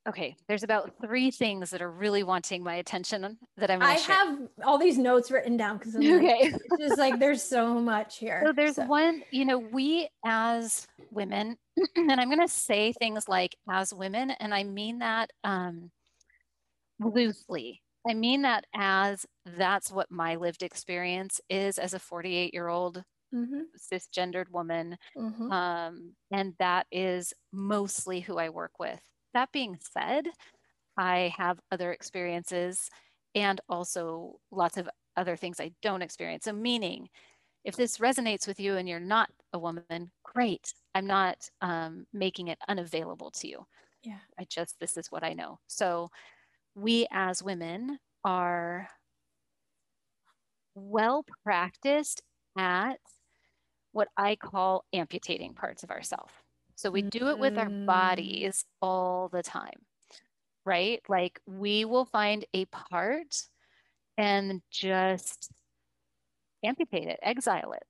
okay, 0.09 0.37
there's 0.49 0.63
about 0.63 0.93
three 1.03 1.31
things 1.31 1.71
that 1.71 1.81
are 1.81 1.91
really 1.91 2.23
wanting 2.23 2.63
my 2.63 2.75
attention 2.75 3.39
that 3.57 3.71
I'm. 3.71 3.83
I 3.83 3.97
share. 3.97 4.15
have 4.15 4.39
all 4.65 4.79
these 4.79 4.99
notes 4.99 5.31
written 5.31 5.57
down 5.57 5.79
because 5.79 5.97
okay, 5.97 6.51
like, 6.53 6.55
it's 6.55 6.79
just 6.79 6.99
like 6.99 7.19
there's 7.19 7.43
so 7.43 7.75
much 7.81 8.19
here. 8.19 8.43
So 8.45 8.53
there's 8.53 8.77
so. 8.77 8.87
one, 8.87 9.23
you 9.31 9.45
know, 9.45 9.59
we 9.59 10.09
as 10.25 10.87
women, 11.11 11.57
and 11.97 12.13
I'm 12.13 12.29
going 12.29 12.47
to 12.47 12.53
say 12.53 12.93
things 12.93 13.29
like 13.29 13.57
as 13.71 13.95
women, 13.95 14.31
and 14.31 14.55
I 14.55 14.65
mean 14.65 14.99
that 14.99 15.31
um, 15.43 15.91
loosely. 17.01 17.81
I 18.09 18.15
mean 18.15 18.43
that 18.43 18.65
as 18.75 19.25
that's 19.57 19.93
what 19.93 20.11
my 20.11 20.35
lived 20.35 20.63
experience 20.63 21.41
is 21.49 21.79
as 21.79 21.95
a 21.95 22.01
48 22.01 22.53
year 22.53 22.67
old 22.67 23.05
mm-hmm. 23.35 23.63
cisgendered 23.79 24.51
woman. 24.51 24.97
Mm-hmm. 25.17 25.51
Um, 25.51 26.13
and 26.31 26.55
that 26.59 26.87
is 26.91 27.33
mostly 27.53 28.21
who 28.21 28.39
I 28.39 28.49
work 28.49 28.73
with. 28.79 29.01
That 29.35 29.53
being 29.53 29.79
said, 29.81 30.27
I 30.97 31.33
have 31.37 31.59
other 31.71 31.93
experiences 31.93 32.89
and 33.35 33.61
also 33.69 34.39
lots 34.51 34.77
of 34.77 34.89
other 35.17 35.37
things 35.37 35.61
I 35.61 35.73
don't 35.83 36.03
experience. 36.03 36.45
So, 36.45 36.53
meaning, 36.53 37.09
if 37.65 37.77
this 37.77 37.99
resonates 37.99 38.47
with 38.47 38.61
you 38.61 38.77
and 38.77 38.89
you're 38.89 39.01
not 39.01 39.31
a 39.53 39.59
woman, 39.59 40.11
great. 40.25 40.73
I'm 40.95 41.07
not 41.07 41.37
um, 41.61 42.07
making 42.13 42.49
it 42.49 42.59
unavailable 42.69 43.31
to 43.33 43.49
you. 43.49 43.67
Yeah. 44.03 44.19
I 44.39 44.45
just, 44.49 44.79
this 44.81 44.97
is 44.97 45.11
what 45.11 45.25
I 45.25 45.33
know. 45.33 45.59
So, 45.67 46.11
we 46.75 47.07
as 47.11 47.43
women 47.43 47.99
are 48.25 48.89
well 50.75 51.25
practiced 51.45 52.23
at 52.59 52.99
what 53.93 54.09
I 54.17 54.37
call 54.37 54.85
amputating 54.93 55.55
parts 55.55 55.83
of 55.83 55.91
ourselves. 55.91 56.33
So 56.75 56.91
we 56.91 57.03
do 57.03 57.29
it 57.29 57.39
with 57.39 57.59
our 57.59 57.69
mm. 57.69 57.87
bodies 57.87 58.65
all 58.81 59.29
the 59.29 59.43
time, 59.43 59.85
right? 60.65 61.01
Like 61.09 61.41
we 61.47 61.85
will 61.85 62.05
find 62.05 62.45
a 62.55 62.65
part 62.67 63.37
and 64.17 64.63
just 64.71 65.51
amputate 66.65 67.09
it, 67.09 67.21
exile 67.23 67.73
it, 67.73 67.85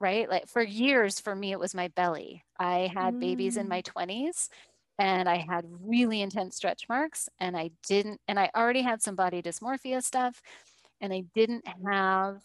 right? 0.00 0.28
Like 0.28 0.48
for 0.48 0.62
years, 0.62 1.20
for 1.20 1.34
me, 1.34 1.52
it 1.52 1.58
was 1.58 1.74
my 1.74 1.88
belly. 1.88 2.44
I 2.58 2.90
had 2.94 3.14
mm. 3.14 3.20
babies 3.20 3.56
in 3.56 3.68
my 3.68 3.82
20s 3.82 4.08
mm. 4.08 4.48
and 4.98 5.28
I 5.28 5.36
had 5.36 5.64
really 5.80 6.20
intense 6.20 6.56
stretch 6.56 6.88
marks, 6.88 7.28
and 7.38 7.56
I 7.56 7.70
didn't, 7.86 8.20
and 8.28 8.38
I 8.38 8.50
already 8.54 8.82
had 8.82 9.02
some 9.02 9.14
body 9.14 9.42
dysmorphia 9.42 10.02
stuff, 10.02 10.42
and 11.00 11.12
I 11.12 11.24
didn't 11.34 11.64
have 11.86 12.42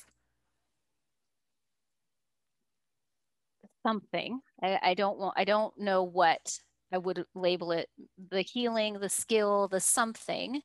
something. 3.89 4.39
I, 4.61 4.79
I 4.81 4.93
don't 4.93 5.17
want, 5.17 5.33
I 5.37 5.43
don't 5.43 5.77
know 5.79 6.03
what 6.03 6.59
I 6.93 6.97
would 6.97 7.25
label 7.35 7.71
it 7.71 7.87
the 8.29 8.41
healing, 8.41 8.99
the 8.99 9.09
skill, 9.09 9.67
the 9.67 9.79
something 9.79 10.61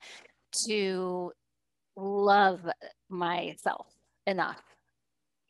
to 0.66 1.33
love 1.97 2.61
myself 3.09 3.87
enough, 4.26 4.62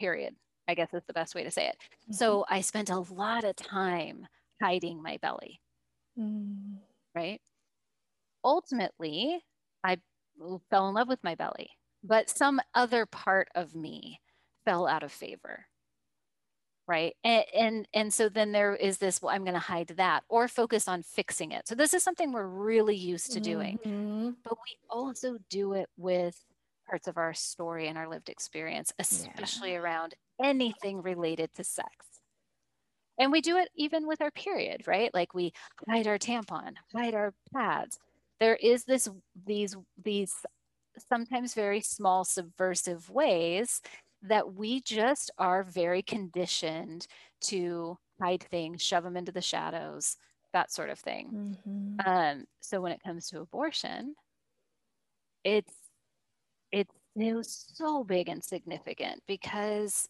period. 0.00 0.34
I 0.66 0.74
guess 0.74 0.94
is 0.94 1.02
the 1.06 1.12
best 1.12 1.34
way 1.34 1.44
to 1.44 1.50
say 1.50 1.66
it. 1.66 1.76
Mm-hmm. 1.78 2.14
So 2.14 2.44
I 2.48 2.60
spent 2.62 2.90
a 2.90 2.98
lot 3.12 3.44
of 3.44 3.56
time 3.56 4.26
hiding 4.62 5.02
my 5.02 5.18
belly. 5.20 5.60
Mm. 6.18 6.78
Right. 7.14 7.40
Ultimately, 8.42 9.42
I 9.82 9.98
fell 10.70 10.88
in 10.88 10.94
love 10.94 11.08
with 11.08 11.22
my 11.22 11.34
belly, 11.34 11.70
but 12.02 12.30
some 12.30 12.60
other 12.74 13.04
part 13.06 13.48
of 13.54 13.74
me 13.74 14.20
fell 14.64 14.86
out 14.86 15.02
of 15.02 15.12
favor 15.12 15.66
right? 16.86 17.14
And, 17.24 17.44
and 17.54 17.88
and 17.94 18.14
so 18.14 18.28
then 18.28 18.52
there 18.52 18.74
is 18.74 18.98
this 18.98 19.22
well 19.22 19.34
i'm 19.34 19.44
going 19.44 19.54
to 19.54 19.60
hide 19.60 19.88
that 19.96 20.24
or 20.28 20.48
focus 20.48 20.88
on 20.88 21.02
fixing 21.02 21.52
it. 21.52 21.66
So 21.68 21.74
this 21.74 21.94
is 21.94 22.02
something 22.02 22.32
we're 22.32 22.46
really 22.46 22.96
used 22.96 23.32
to 23.32 23.40
doing. 23.40 23.78
Mm-hmm. 23.84 24.30
but 24.42 24.54
we 24.54 24.76
also 24.88 25.38
do 25.50 25.72
it 25.74 25.88
with 25.96 26.38
parts 26.88 27.08
of 27.08 27.16
our 27.16 27.32
story 27.32 27.88
and 27.88 27.96
our 27.96 28.08
lived 28.08 28.28
experience 28.28 28.92
especially 28.98 29.72
yeah. 29.72 29.78
around 29.78 30.14
anything 30.42 31.02
related 31.02 31.50
to 31.54 31.64
sex. 31.64 31.88
And 33.16 33.30
we 33.30 33.40
do 33.40 33.56
it 33.56 33.68
even 33.76 34.06
with 34.06 34.20
our 34.20 34.30
period 34.30 34.86
right? 34.86 35.12
Like 35.14 35.34
we 35.34 35.52
hide 35.88 36.06
our 36.06 36.18
tampon 36.18 36.74
hide 36.94 37.14
our 37.14 37.32
pads. 37.54 37.98
There 38.40 38.56
is 38.56 38.84
this 38.84 39.08
these 39.46 39.76
these 40.02 40.34
sometimes 41.08 41.54
very 41.54 41.80
small 41.80 42.24
subversive 42.24 43.10
ways 43.10 43.80
that 44.24 44.54
we 44.54 44.80
just 44.80 45.30
are 45.38 45.62
very 45.62 46.02
conditioned 46.02 47.06
to 47.42 47.98
hide 48.20 48.42
things, 48.42 48.82
shove 48.82 49.04
them 49.04 49.16
into 49.16 49.32
the 49.32 49.40
shadows, 49.40 50.16
that 50.52 50.72
sort 50.72 50.90
of 50.90 50.98
thing. 50.98 51.58
Mm-hmm. 51.66 52.08
Um, 52.08 52.44
so 52.60 52.80
when 52.80 52.92
it 52.92 53.02
comes 53.02 53.28
to 53.28 53.40
abortion, 53.40 54.14
it's 55.44 55.74
it's 56.72 56.94
it 57.16 57.34
was 57.34 57.66
so 57.74 58.02
big 58.02 58.28
and 58.28 58.42
significant 58.42 59.22
because 59.28 60.08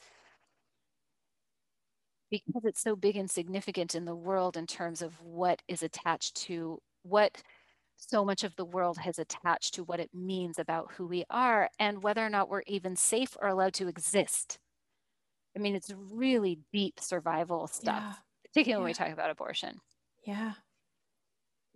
because 2.30 2.64
it's 2.64 2.80
so 2.80 2.97
big 2.97 3.16
and 3.16 3.30
significant 3.30 3.94
in 3.94 4.04
the 4.04 4.14
world 4.14 4.56
in 4.56 4.66
terms 4.66 5.02
of 5.02 5.21
what 5.21 5.61
is 5.68 5.83
attached 5.83 6.35
to 6.35 6.80
what 7.02 7.42
so 7.96 8.24
much 8.24 8.44
of 8.44 8.54
the 8.56 8.64
world 8.64 8.98
has 8.98 9.18
attached 9.18 9.74
to 9.74 9.84
what 9.84 10.00
it 10.00 10.10
means 10.12 10.58
about 10.58 10.92
who 10.92 11.06
we 11.06 11.24
are 11.30 11.68
and 11.78 12.02
whether 12.02 12.24
or 12.24 12.30
not 12.30 12.48
we're 12.48 12.62
even 12.66 12.96
safe 12.96 13.36
or 13.40 13.48
allowed 13.48 13.74
to 13.74 13.88
exist. 13.88 14.58
I 15.56 15.60
mean, 15.60 15.74
it's 15.74 15.92
really 16.10 16.58
deep 16.72 17.00
survival 17.00 17.66
stuff, 17.66 18.02
yeah. 18.02 18.12
particularly 18.46 18.72
yeah. 18.72 18.78
when 18.78 18.86
we 18.86 18.94
talk 18.94 19.12
about 19.12 19.30
abortion. 19.30 19.80
Yeah. 20.26 20.52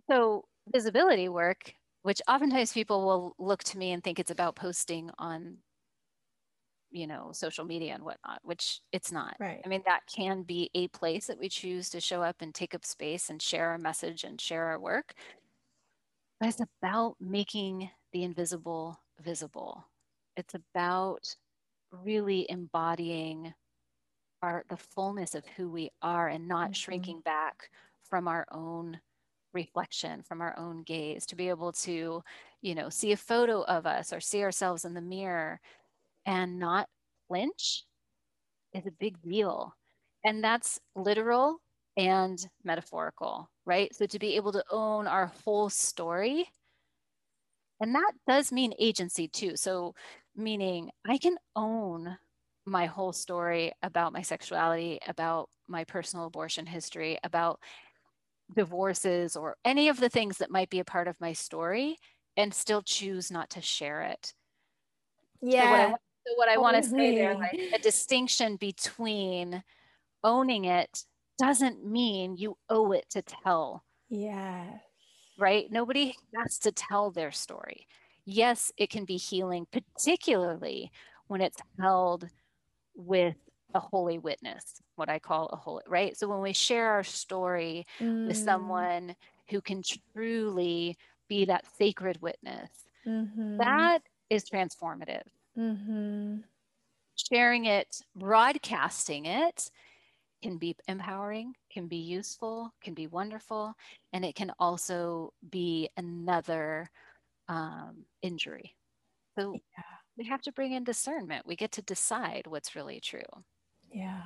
So, 0.09 0.45
visibility 0.71 1.29
work, 1.29 1.73
which 2.01 2.21
oftentimes 2.27 2.73
people 2.73 3.05
will 3.05 3.35
look 3.39 3.63
to 3.65 3.77
me 3.77 3.91
and 3.91 4.03
think 4.03 4.19
it's 4.19 4.31
about 4.31 4.55
posting 4.55 5.09
on 5.17 5.57
you 6.91 7.05
know 7.07 7.29
social 7.33 7.65
media 7.65 7.93
and 7.93 8.03
whatnot 8.03 8.39
which 8.41 8.81
it's 8.91 9.11
not 9.11 9.35
right 9.39 9.61
i 9.63 9.67
mean 9.67 9.83
that 9.85 10.01
can 10.13 10.41
be 10.41 10.71
a 10.73 10.87
place 10.87 11.27
that 11.27 11.39
we 11.39 11.47
choose 11.47 11.89
to 11.89 11.99
show 11.99 12.23
up 12.23 12.37
and 12.39 12.55
take 12.55 12.73
up 12.73 12.83
space 12.83 13.29
and 13.29 13.41
share 13.41 13.69
our 13.69 13.77
message 13.77 14.23
and 14.23 14.41
share 14.41 14.65
our 14.65 14.79
work 14.79 15.13
but 16.39 16.49
it's 16.49 16.61
about 16.81 17.15
making 17.19 17.89
the 18.13 18.23
invisible 18.23 18.99
visible. 19.21 19.85
It's 20.37 20.55
about 20.55 21.35
really 21.91 22.45
embodying 22.49 23.53
our 24.41 24.63
the 24.69 24.77
fullness 24.77 25.35
of 25.35 25.45
who 25.57 25.69
we 25.69 25.89
are 26.01 26.29
and 26.29 26.47
not 26.47 26.65
mm-hmm. 26.67 26.73
shrinking 26.73 27.21
back 27.21 27.69
from 28.03 28.27
our 28.27 28.45
own 28.51 28.99
reflection 29.53 30.21
from 30.21 30.41
our 30.41 30.57
own 30.59 30.83
gaze 30.83 31.25
to 31.25 31.35
be 31.35 31.49
able 31.49 31.71
to 31.71 32.21
you 32.61 32.75
know 32.75 32.87
see 32.87 33.11
a 33.11 33.17
photo 33.17 33.63
of 33.63 33.87
us 33.87 34.13
or 34.13 34.19
see 34.19 34.43
ourselves 34.43 34.85
in 34.85 34.93
the 34.93 35.01
mirror 35.01 35.59
and 36.25 36.59
not 36.59 36.87
flinch 37.27 37.83
is 38.73 38.85
a 38.85 38.91
big 38.91 39.19
deal 39.23 39.73
and 40.23 40.43
that's 40.43 40.79
literal 40.95 41.57
and 41.97 42.39
metaphorical, 42.63 43.49
right? 43.65 43.93
So 43.95 44.05
to 44.05 44.19
be 44.19 44.35
able 44.35 44.51
to 44.53 44.63
own 44.71 45.07
our 45.07 45.27
whole 45.43 45.69
story. 45.69 46.49
And 47.81 47.95
that 47.95 48.11
does 48.27 48.51
mean 48.51 48.73
agency 48.79 49.27
too. 49.27 49.55
So, 49.55 49.95
meaning 50.35 50.91
I 51.07 51.17
can 51.17 51.37
own 51.55 52.17
my 52.65 52.85
whole 52.85 53.13
story 53.13 53.71
about 53.81 54.13
my 54.13 54.21
sexuality, 54.21 54.99
about 55.07 55.49
my 55.67 55.83
personal 55.85 56.25
abortion 56.25 56.65
history, 56.65 57.17
about 57.23 57.59
divorces, 58.55 59.35
or 59.35 59.55
any 59.63 59.89
of 59.89 59.99
the 59.99 60.09
things 60.09 60.37
that 60.37 60.51
might 60.51 60.69
be 60.69 60.79
a 60.79 60.85
part 60.85 61.07
of 61.07 61.19
my 61.21 61.33
story, 61.33 61.97
and 62.37 62.53
still 62.53 62.81
choose 62.81 63.31
not 63.31 63.49
to 63.51 63.61
share 63.61 64.01
it. 64.03 64.33
Yeah. 65.41 65.63
So 65.63 65.69
what 65.69 65.79
I, 65.79 65.91
so 66.27 66.33
what 66.35 66.49
I 66.49 66.57
want 66.57 66.83
to 66.83 66.89
say 66.89 67.11
there, 67.13 67.35
like 67.35 67.59
a 67.73 67.79
distinction 67.79 68.55
between 68.57 69.63
owning 70.23 70.65
it 70.65 71.05
doesn't 71.39 71.85
mean 71.85 72.35
you 72.37 72.57
owe 72.69 72.91
it 72.91 73.05
to 73.11 73.21
tell. 73.21 73.83
Yeah. 74.09 74.65
Right? 75.37 75.71
Nobody 75.71 76.15
has 76.35 76.59
to 76.59 76.71
tell 76.71 77.11
their 77.11 77.31
story. 77.31 77.87
Yes, 78.25 78.71
it 78.77 78.89
can 78.89 79.05
be 79.05 79.17
healing, 79.17 79.65
particularly 79.71 80.91
when 81.27 81.41
it's 81.41 81.57
held 81.79 82.27
with 82.95 83.35
a 83.73 83.79
holy 83.79 84.17
witness, 84.17 84.81
what 84.95 85.09
I 85.09 85.19
call 85.19 85.47
a 85.47 85.55
holy, 85.55 85.83
right? 85.87 86.17
So 86.17 86.27
when 86.27 86.41
we 86.41 86.53
share 86.53 86.91
our 86.91 87.03
story 87.03 87.85
mm. 87.99 88.27
with 88.27 88.37
someone 88.37 89.15
who 89.49 89.61
can 89.61 89.83
truly 90.13 90.97
be 91.27 91.45
that 91.45 91.65
sacred 91.77 92.21
witness, 92.21 92.69
mm-hmm. 93.07 93.57
that 93.57 93.99
is 94.29 94.43
transformative. 94.49 95.23
Mm-hmm. 95.57 96.37
Sharing 97.31 97.65
it, 97.65 98.01
broadcasting 98.15 99.25
it, 99.25 99.69
can 100.41 100.57
be 100.57 100.75
empowering, 100.87 101.53
can 101.71 101.87
be 101.87 101.97
useful, 101.97 102.73
can 102.81 102.93
be 102.93 103.07
wonderful, 103.07 103.73
and 104.13 104.23
it 104.23 104.35
can 104.35 104.51
also 104.59 105.33
be 105.49 105.89
another 105.97 106.89
um, 107.47 108.05
injury. 108.21 108.75
So 109.37 109.53
yeah. 109.53 109.83
we 110.17 110.25
have 110.25 110.41
to 110.43 110.51
bring 110.51 110.73
in 110.73 110.83
discernment. 110.83 111.45
We 111.45 111.55
get 111.55 111.71
to 111.73 111.81
decide 111.81 112.43
what's 112.47 112.75
really 112.75 112.99
true. 112.99 113.21
Yeah. 113.93 114.21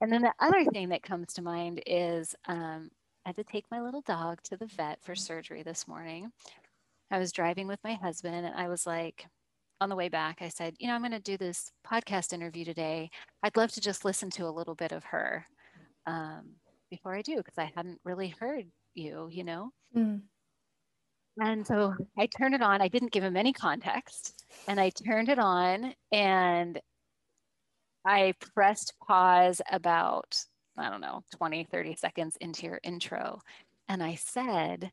And 0.00 0.12
then 0.12 0.22
the 0.22 0.34
other 0.40 0.64
thing 0.66 0.88
that 0.90 1.02
comes 1.02 1.32
to 1.34 1.42
mind 1.42 1.82
is 1.86 2.34
um, 2.46 2.90
I 3.24 3.30
had 3.30 3.36
to 3.36 3.44
take 3.44 3.64
my 3.70 3.80
little 3.80 4.02
dog 4.02 4.42
to 4.44 4.56
the 4.56 4.66
vet 4.66 4.98
for 5.02 5.14
surgery 5.14 5.62
this 5.62 5.88
morning. 5.88 6.30
I 7.10 7.18
was 7.18 7.32
driving 7.32 7.68
with 7.68 7.78
my 7.84 7.94
husband, 7.94 8.34
and 8.34 8.54
I 8.54 8.68
was 8.68 8.86
like, 8.86 9.26
on 9.80 9.88
the 9.88 9.96
way 9.96 10.08
back, 10.08 10.38
I 10.40 10.48
said, 10.48 10.74
You 10.78 10.88
know, 10.88 10.94
I'm 10.94 11.02
going 11.02 11.12
to 11.12 11.20
do 11.20 11.36
this 11.36 11.70
podcast 11.86 12.32
interview 12.32 12.64
today. 12.64 13.10
I'd 13.42 13.56
love 13.56 13.72
to 13.72 13.80
just 13.80 14.04
listen 14.04 14.30
to 14.30 14.46
a 14.46 14.50
little 14.50 14.74
bit 14.74 14.92
of 14.92 15.04
her 15.04 15.46
um, 16.06 16.50
before 16.90 17.14
I 17.14 17.22
do 17.22 17.36
because 17.36 17.58
I 17.58 17.72
hadn't 17.74 18.00
really 18.04 18.34
heard 18.38 18.66
you, 18.94 19.28
you 19.30 19.44
know? 19.44 19.70
Mm. 19.96 20.22
And 21.38 21.66
so 21.66 21.94
I 22.16 22.26
turned 22.26 22.54
it 22.54 22.62
on. 22.62 22.80
I 22.80 22.88
didn't 22.88 23.12
give 23.12 23.24
him 23.24 23.36
any 23.36 23.52
context. 23.52 24.44
And 24.68 24.78
I 24.78 24.90
turned 24.90 25.28
it 25.28 25.38
on 25.38 25.92
and 26.12 26.80
I 28.06 28.34
pressed 28.54 28.94
pause 29.06 29.60
about, 29.70 30.36
I 30.78 30.90
don't 30.90 31.00
know, 31.00 31.22
20, 31.36 31.64
30 31.64 31.96
seconds 31.96 32.36
into 32.40 32.66
your 32.66 32.78
intro. 32.84 33.40
And 33.88 34.02
I 34.02 34.14
said, 34.14 34.92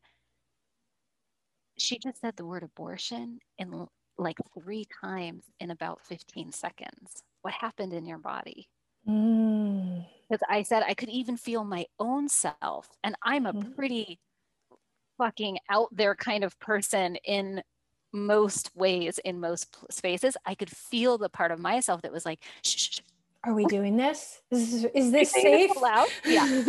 she 1.78 1.98
just 1.98 2.20
said 2.20 2.36
the 2.36 2.46
word 2.46 2.64
abortion 2.64 3.38
in 3.58 3.86
like 4.18 4.38
three 4.58 4.86
times 5.02 5.44
in 5.60 5.70
about 5.70 6.00
15 6.06 6.52
seconds. 6.52 7.22
What 7.42 7.54
happened 7.54 7.92
in 7.92 8.04
your 8.04 8.18
body? 8.18 8.68
Mm 9.08 9.61
because 10.32 10.46
I 10.48 10.62
said 10.62 10.82
I 10.86 10.94
could 10.94 11.10
even 11.10 11.36
feel 11.36 11.62
my 11.62 11.84
own 11.98 12.26
self. 12.26 12.88
And 13.04 13.14
I'm 13.22 13.44
a 13.44 13.52
mm-hmm. 13.52 13.72
pretty 13.72 14.18
fucking 15.18 15.58
out 15.68 15.88
there 15.92 16.14
kind 16.14 16.42
of 16.42 16.58
person 16.58 17.16
in 17.16 17.62
most 18.14 18.74
ways, 18.74 19.18
in 19.18 19.40
most 19.40 19.76
spaces. 19.90 20.38
I 20.46 20.54
could 20.54 20.70
feel 20.70 21.18
the 21.18 21.28
part 21.28 21.50
of 21.50 21.60
myself 21.60 22.00
that 22.02 22.12
was 22.12 22.24
like, 22.24 22.40
shh, 22.64 22.68
shh, 22.70 22.88
shh. 22.94 23.00
Are 23.44 23.52
we 23.52 23.66
doing 23.66 23.96
this? 23.96 24.40
Is, 24.50 24.86
is 24.94 25.10
this 25.10 25.32
safe? 25.32 25.72
Loud? 25.80 26.08
Yeah. 26.24 26.62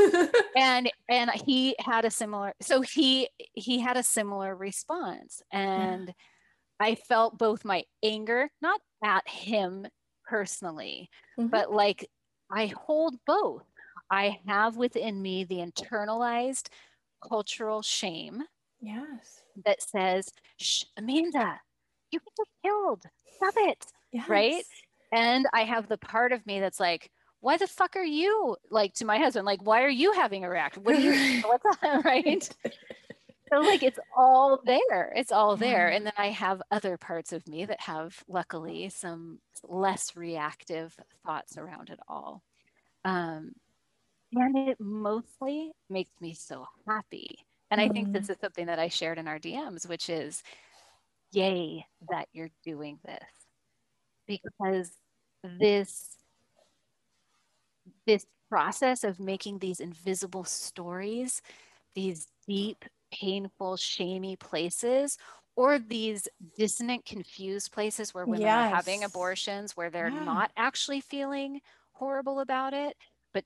and 0.58 0.92
and 1.08 1.30
he 1.46 1.76
had 1.80 2.04
a 2.04 2.10
similar 2.10 2.54
so 2.62 2.82
he 2.82 3.30
he 3.54 3.80
had 3.80 3.96
a 3.96 4.04
similar 4.04 4.56
response. 4.56 5.42
And 5.52 6.08
yeah. 6.08 6.14
I 6.88 6.96
felt 6.96 7.38
both 7.38 7.64
my 7.64 7.84
anger, 8.04 8.50
not 8.60 8.82
at 9.04 9.26
him 9.30 9.86
personally, 10.26 11.12
mm-hmm. 11.38 11.50
but 11.50 11.72
like 11.72 12.10
I 12.54 12.68
hold 12.68 13.16
both. 13.26 13.64
I 14.12 14.40
have 14.48 14.78
within 14.78 15.22
me 15.22 15.44
the 15.44 15.58
internalized 15.58 16.68
cultural 17.28 17.82
shame. 17.82 18.44
Yes. 18.80 19.42
That 19.66 19.82
says, 19.82 20.30
Shh, 20.58 20.84
Amanda, 20.98 21.60
you 22.12 22.20
can 22.20 22.34
get 22.38 22.48
killed. 22.64 23.04
Stop 23.36 23.54
it. 23.58 23.86
Yes. 24.12 24.30
Right. 24.30 24.64
And 25.12 25.48
I 25.54 25.64
have 25.64 25.88
the 25.88 25.98
part 25.98 26.32
of 26.32 26.46
me 26.46 26.60
that's 26.60 26.80
like, 26.80 27.10
why 27.40 27.58
the 27.58 27.68
fuck 27.68 27.96
are 27.96 28.04
you 28.04 28.56
like 28.70 28.94
to 28.96 29.06
my 29.06 29.18
husband? 29.18 29.46
Like, 29.46 29.66
why 29.66 29.84
are 29.84 29.90
you 29.90 30.14
having 30.14 30.46
a 30.46 30.50
reaction? 30.50 30.84
What 30.84 30.96
are 30.96 31.00
you, 31.00 31.42
what's 31.46 31.66
that? 31.82 32.06
Right. 32.06 32.50
So 33.54 33.60
like 33.60 33.84
it's 33.84 34.00
all 34.16 34.60
there 34.66 35.14
it's 35.16 35.32
all 35.32 35.56
there 35.56 35.90
and 35.90 36.06
then 36.06 36.14
i 36.18 36.30
have 36.30 36.62
other 36.72 36.98
parts 36.98 37.34
of 37.34 37.48
me 37.48 37.66
that 37.66 37.80
have 37.80 38.24
luckily 38.28 38.90
some 38.90 39.40
less 39.64 40.16
reactive 40.16 40.96
thoughts 41.26 41.58
around 41.58 41.90
it 41.90 42.00
all 42.08 42.42
um, 43.06 43.52
and 44.34 44.70
it 44.70 44.78
mostly 44.80 45.72
makes 45.90 46.12
me 46.22 46.34
so 46.34 46.66
happy 46.88 47.38
and 47.70 47.80
mm-hmm. 47.80 47.92
i 47.92 47.94
think 47.94 48.12
this 48.12 48.24
mm-hmm. 48.24 48.32
is 48.32 48.38
something 48.42 48.66
that 48.66 48.80
i 48.80 48.88
shared 48.88 49.18
in 49.18 49.28
our 49.28 49.40
dms 49.40 49.88
which 49.88 50.10
is 50.10 50.42
yay 51.32 51.86
that 52.10 52.28
you're 52.34 52.52
doing 52.64 53.00
this 53.06 53.20
because 54.28 54.92
this 55.60 56.18
this 58.06 58.26
process 58.50 59.04
of 59.04 59.20
making 59.20 59.60
these 59.60 59.80
invisible 59.80 60.44
stories 60.44 61.42
these 61.96 62.28
deep 62.48 62.86
painful, 63.14 63.78
shamey 63.78 64.36
places 64.36 65.18
or 65.56 65.78
these 65.78 66.28
dissonant, 66.58 67.06
confused 67.06 67.72
places 67.72 68.14
where 68.14 68.26
women 68.26 68.42
yes. 68.42 68.72
are 68.72 68.76
having 68.76 69.04
abortions, 69.04 69.78
where 69.78 69.90
they're 69.90 70.10
yeah. 70.10 70.24
not 70.24 70.52
actually 70.58 71.00
feeling 71.00 71.62
horrible 71.92 72.40
about 72.40 72.74
it, 72.74 72.98
but 73.34 73.44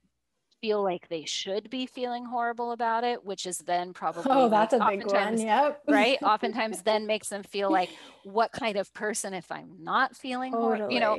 feel 0.62 0.82
like 0.82 1.06
they 1.08 1.24
should 1.26 1.68
be 1.68 1.84
feeling 1.84 2.24
horrible 2.24 2.72
about 2.72 3.04
it, 3.04 3.24
which 3.24 3.44
is 3.44 3.58
then 3.58 3.92
probably 3.92 4.24
oh, 4.26 4.48
that's 4.48 4.72
a 4.72 4.86
big 4.88 5.06
one. 5.06 5.38
Yep. 5.38 5.82
right. 5.86 6.18
Oftentimes, 6.22 6.82
then 6.82 7.06
makes 7.06 7.28
them 7.28 7.42
feel 7.42 7.70
like, 7.70 7.90
what 8.24 8.52
kind 8.52 8.78
of 8.78 8.92
person 8.94 9.34
if 9.34 9.52
I'm 9.52 9.76
not 9.80 10.16
feeling 10.16 10.52
totally. 10.52 10.78
horrible? 10.78 10.94
You 10.94 11.00
know. 11.00 11.18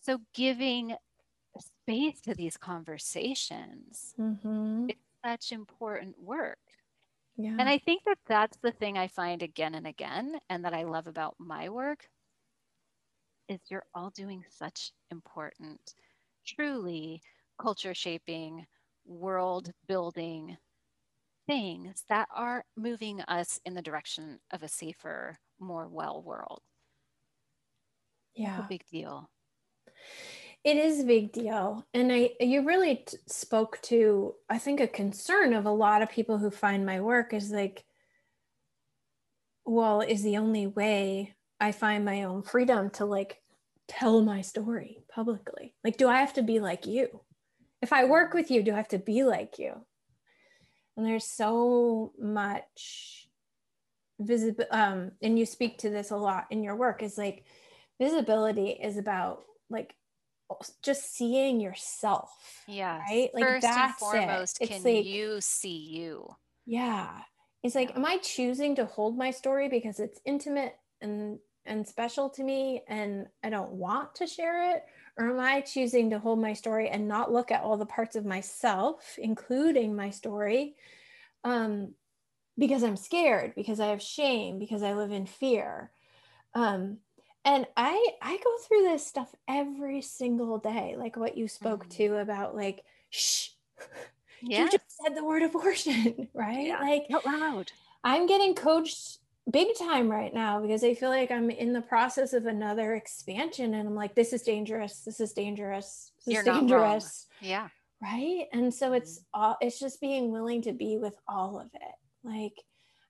So 0.00 0.20
giving 0.32 0.94
space 1.58 2.22
to 2.22 2.34
these 2.34 2.56
conversations, 2.56 4.14
mm-hmm. 4.18 4.86
it's 4.88 5.00
such 5.22 5.52
important 5.52 6.16
work. 6.18 6.58
Yeah. 7.38 7.58
And 7.58 7.68
I 7.68 7.78
think 7.78 8.04
that 8.04 8.18
that's 8.26 8.56
the 8.58 8.72
thing 8.72 8.96
I 8.98 9.08
find 9.08 9.42
again 9.42 9.74
and 9.74 9.86
again, 9.86 10.40
and 10.48 10.64
that 10.64 10.74
I 10.74 10.84
love 10.84 11.06
about 11.06 11.36
my 11.38 11.68
work, 11.68 12.08
is 13.48 13.60
you're 13.70 13.86
all 13.94 14.10
doing 14.10 14.44
such 14.48 14.92
important, 15.10 15.94
truly 16.46 17.22
culture 17.58 17.94
shaping, 17.94 18.66
world 19.06 19.72
building 19.86 20.58
things 21.46 22.04
that 22.08 22.28
are 22.34 22.64
moving 22.76 23.20
us 23.22 23.60
in 23.64 23.74
the 23.74 23.82
direction 23.82 24.40
of 24.52 24.62
a 24.62 24.68
safer, 24.68 25.38
more 25.60 25.88
well 25.88 26.22
world. 26.22 26.62
Yeah. 28.34 28.60
a 28.60 28.62
big 28.62 28.84
deal. 28.86 29.30
It 30.64 30.76
is 30.76 31.00
a 31.00 31.04
big 31.04 31.32
deal. 31.32 31.86
And 31.94 32.12
I 32.12 32.32
you 32.40 32.64
really 32.64 32.96
t- 33.06 33.16
spoke 33.26 33.80
to 33.82 34.34
I 34.48 34.58
think 34.58 34.80
a 34.80 34.88
concern 34.88 35.54
of 35.54 35.66
a 35.66 35.70
lot 35.70 36.02
of 36.02 36.10
people 36.10 36.38
who 36.38 36.50
find 36.50 36.84
my 36.84 37.00
work 37.00 37.32
is 37.32 37.50
like 37.50 37.84
well, 39.64 40.00
is 40.00 40.22
the 40.22 40.38
only 40.38 40.66
way 40.66 41.34
I 41.60 41.72
find 41.72 42.04
my 42.04 42.22
own 42.22 42.42
freedom 42.42 42.88
to 42.90 43.04
like 43.04 43.42
tell 43.86 44.22
my 44.22 44.40
story 44.40 45.04
publicly. 45.10 45.74
Like 45.84 45.96
do 45.96 46.08
I 46.08 46.18
have 46.20 46.34
to 46.34 46.42
be 46.42 46.60
like 46.60 46.86
you? 46.86 47.20
if 47.80 47.92
I 47.92 48.04
work 48.04 48.34
with 48.34 48.50
you, 48.50 48.62
do 48.62 48.72
I 48.72 48.76
have 48.76 48.88
to 48.88 48.98
be 48.98 49.24
like 49.24 49.58
you? 49.58 49.72
And 50.96 51.06
there's 51.06 51.24
so 51.24 52.12
much 52.18 53.28
visible, 54.18 54.64
um, 54.70 55.12
and 55.22 55.38
you 55.38 55.46
speak 55.46 55.78
to 55.78 55.90
this 55.90 56.10
a 56.10 56.16
lot 56.16 56.46
in 56.50 56.62
your 56.62 56.74
work, 56.74 57.02
is 57.02 57.16
like 57.16 57.44
visibility 58.00 58.70
is 58.70 58.96
about 58.96 59.44
like 59.70 59.94
just 60.82 61.14
seeing 61.14 61.60
yourself. 61.60 62.62
Yeah. 62.66 62.98
Right. 62.98 63.30
Like 63.34 63.44
First 63.44 63.62
that's 63.62 63.76
and 63.76 63.94
foremost, 63.98 64.58
it. 64.60 64.64
It's 64.70 64.82
can 64.82 64.94
like, 64.94 65.04
you 65.04 65.40
see 65.40 65.76
you? 65.76 66.34
Yeah. 66.66 67.10
It's 67.62 67.74
like, 67.74 67.90
yeah. 67.90 67.96
am 67.96 68.04
I 68.04 68.18
choosing 68.18 68.76
to 68.76 68.86
hold 68.86 69.16
my 69.16 69.30
story 69.30 69.68
because 69.68 70.00
it's 70.00 70.20
intimate 70.24 70.76
and 71.00 71.38
and 71.66 71.86
special 71.86 72.30
to 72.30 72.42
me 72.42 72.82
and 72.88 73.26
I 73.42 73.50
don't 73.50 73.72
want 73.72 74.14
to 74.16 74.26
share 74.26 74.74
it? 74.74 74.84
Or 75.18 75.30
am 75.30 75.40
I 75.40 75.60
choosing 75.60 76.10
to 76.10 76.18
hold 76.18 76.40
my 76.40 76.52
story 76.52 76.88
and 76.88 77.08
not 77.08 77.32
look 77.32 77.50
at 77.50 77.62
all 77.62 77.76
the 77.76 77.84
parts 77.84 78.16
of 78.16 78.24
myself, 78.24 79.16
including 79.18 79.94
my 79.94 80.10
story, 80.10 80.76
um, 81.44 81.94
because 82.56 82.82
I'm 82.82 82.96
scared, 82.96 83.54
because 83.54 83.80
I 83.80 83.88
have 83.88 84.00
shame, 84.00 84.58
because 84.58 84.82
I 84.82 84.94
live 84.94 85.10
in 85.10 85.26
fear? 85.26 85.90
Um, 86.54 86.98
and 87.44 87.66
I 87.76 88.12
I 88.20 88.36
go 88.36 88.50
through 88.66 88.82
this 88.82 89.06
stuff 89.06 89.34
every 89.48 90.02
single 90.02 90.58
day, 90.58 90.96
like 90.98 91.16
what 91.16 91.36
you 91.36 91.48
spoke 91.48 91.84
mm-hmm. 91.84 92.14
to 92.14 92.16
about 92.18 92.56
like, 92.56 92.84
shh, 93.10 93.50
you 94.42 94.70
just 94.70 95.02
said 95.02 95.16
the 95.16 95.24
word 95.24 95.42
abortion, 95.42 96.28
right? 96.34 96.66
Yeah. 96.66 96.80
Like 96.80 97.06
out 97.12 97.26
loud. 97.26 97.72
I'm 98.04 98.26
getting 98.26 98.54
coached 98.54 99.18
big 99.50 99.68
time 99.78 100.10
right 100.10 100.32
now 100.32 100.60
because 100.60 100.84
I 100.84 100.94
feel 100.94 101.08
like 101.08 101.30
I'm 101.30 101.50
in 101.50 101.72
the 101.72 101.80
process 101.80 102.32
of 102.32 102.46
another 102.46 102.94
expansion 102.94 103.74
and 103.74 103.88
I'm 103.88 103.94
like, 103.94 104.14
this 104.14 104.32
is 104.32 104.42
dangerous. 104.42 105.00
This 105.00 105.20
is 105.20 105.32
dangerous. 105.32 106.12
This 106.26 106.34
You're 106.34 106.42
is 106.42 106.46
dangerous. 106.46 107.26
Yeah. 107.40 107.68
Right. 108.02 108.46
And 108.52 108.72
so 108.72 108.92
it's 108.92 109.18
mm-hmm. 109.18 109.40
all 109.40 109.56
it's 109.60 109.80
just 109.80 110.00
being 110.00 110.30
willing 110.30 110.62
to 110.62 110.72
be 110.72 110.98
with 110.98 111.14
all 111.26 111.60
of 111.60 111.68
it. 111.74 111.94
Like 112.24 112.54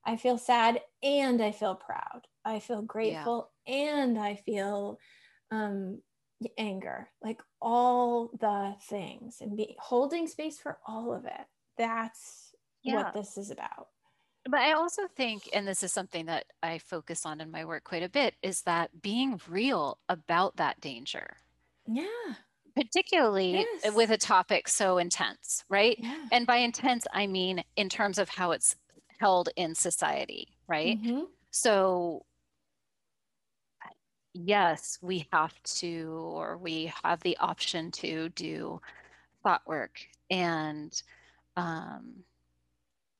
I 0.04 0.16
feel 0.16 0.38
sad 0.38 0.80
and 1.02 1.42
I 1.42 1.52
feel 1.52 1.74
proud. 1.74 2.26
I 2.44 2.60
feel 2.60 2.82
grateful 2.82 3.50
yeah. 3.66 3.74
and 3.74 4.18
I 4.18 4.36
feel 4.36 4.98
um 5.50 6.00
anger. 6.56 7.08
Like 7.22 7.40
all 7.60 8.30
the 8.40 8.74
things 8.88 9.38
and 9.40 9.56
be 9.56 9.76
holding 9.78 10.26
space 10.26 10.58
for 10.58 10.78
all 10.86 11.12
of 11.12 11.24
it. 11.24 11.46
That's 11.76 12.54
yeah. 12.82 12.96
what 12.96 13.14
this 13.14 13.36
is 13.36 13.50
about. 13.50 13.88
But 14.48 14.60
I 14.60 14.72
also 14.72 15.02
think, 15.14 15.48
and 15.52 15.66
this 15.68 15.82
is 15.82 15.92
something 15.92 16.26
that 16.26 16.46
I 16.62 16.78
focus 16.78 17.26
on 17.26 17.40
in 17.40 17.50
my 17.50 17.64
work 17.64 17.84
quite 17.84 18.02
a 18.02 18.08
bit, 18.08 18.34
is 18.42 18.62
that 18.62 19.02
being 19.02 19.40
real 19.48 19.98
about 20.08 20.56
that 20.56 20.80
danger. 20.80 21.36
Yeah. 21.86 22.06
Particularly 22.74 23.66
yes. 23.82 23.94
with 23.94 24.10
a 24.10 24.16
topic 24.16 24.68
so 24.68 24.98
intense, 24.98 25.64
right? 25.68 25.96
Yeah. 25.98 26.26
And 26.30 26.46
by 26.46 26.58
intense, 26.58 27.06
I 27.12 27.26
mean 27.26 27.64
in 27.76 27.88
terms 27.88 28.18
of 28.18 28.28
how 28.28 28.52
it's 28.52 28.76
held 29.18 29.48
in 29.56 29.74
society, 29.74 30.48
right? 30.66 31.00
Mm-hmm. 31.00 31.24
So, 31.50 32.24
yes, 34.32 34.98
we 35.02 35.26
have 35.32 35.60
to, 35.64 36.10
or 36.34 36.56
we 36.56 36.92
have 37.02 37.20
the 37.20 37.36
option 37.38 37.90
to 37.92 38.28
do 38.30 38.80
thought 39.42 39.66
work 39.66 40.00
and 40.30 41.02
um, 41.56 42.24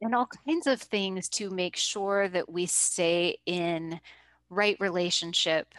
and 0.00 0.14
all 0.14 0.28
kinds 0.46 0.66
of 0.68 0.80
things 0.80 1.28
to 1.28 1.50
make 1.50 1.74
sure 1.74 2.28
that 2.28 2.48
we 2.48 2.66
stay 2.66 3.38
in 3.46 4.00
right 4.48 4.76
relationship 4.78 5.74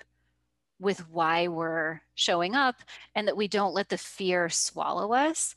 with 0.80 1.10
why 1.10 1.48
we're 1.48 2.02
showing 2.16 2.56
up 2.56 2.76
and 3.16 3.28
that 3.28 3.38
we 3.38 3.48
don't 3.48 3.74
let 3.74 3.90
the 3.90 3.98
fear 3.98 4.50
swallow 4.50 5.14
us. 5.14 5.56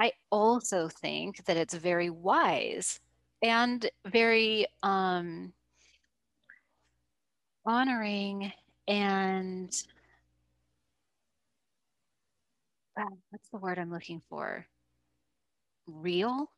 I 0.00 0.12
also 0.30 0.88
think 0.88 1.44
that 1.44 1.56
it's 1.56 1.74
very 1.74 2.10
wise 2.10 3.00
and 3.42 3.88
very 4.06 4.66
um, 4.82 5.52
honoring 7.64 8.52
and 8.86 9.70
uh, 12.98 13.04
what's 13.30 13.48
the 13.50 13.58
word 13.58 13.78
I'm 13.78 13.90
looking 13.90 14.22
for? 14.28 14.66
Real 15.86 16.50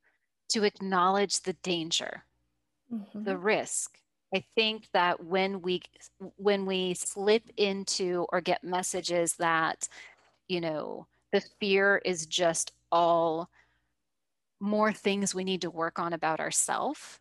to 0.51 0.64
acknowledge 0.64 1.40
the 1.40 1.53
danger, 1.55 2.25
mm-hmm. 2.93 3.25
the 3.25 3.37
risk. 3.37 3.99
I 4.35 4.45
think 4.55 4.87
that 4.93 5.25
when 5.25 5.61
we 5.61 5.83
when 6.37 6.64
we 6.64 6.95
slip 6.95 7.43
into 7.57 8.27
or 8.31 8.40
get 8.40 8.62
messages 8.62 9.35
that, 9.35 9.88
you 10.49 10.61
know, 10.61 11.07
the 11.33 11.43
fear 11.59 12.01
is 12.05 12.27
just 12.27 12.73
all 12.93 13.51
more 14.61 14.92
things 14.92 15.35
we 15.35 15.44
need 15.44 15.62
to 15.62 15.70
work 15.70 15.99
on 15.99 16.12
about 16.12 16.40
ourselves, 16.40 17.18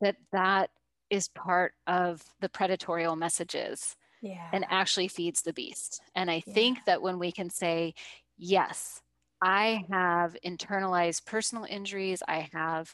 that 0.00 0.16
that 0.32 0.70
is 1.10 1.28
part 1.28 1.74
of 1.86 2.22
the 2.40 2.48
predatorial 2.48 3.18
messages 3.18 3.96
yeah. 4.22 4.48
and 4.52 4.64
actually 4.70 5.08
feeds 5.08 5.42
the 5.42 5.52
beast. 5.52 6.00
And 6.14 6.30
I 6.30 6.42
yeah. 6.46 6.54
think 6.54 6.78
that 6.86 7.02
when 7.02 7.18
we 7.18 7.32
can 7.32 7.50
say, 7.50 7.94
yes, 8.38 9.02
I 9.42 9.84
have 9.90 10.36
internalized 10.44 11.26
personal 11.26 11.64
injuries. 11.64 12.22
I 12.28 12.48
have, 12.52 12.92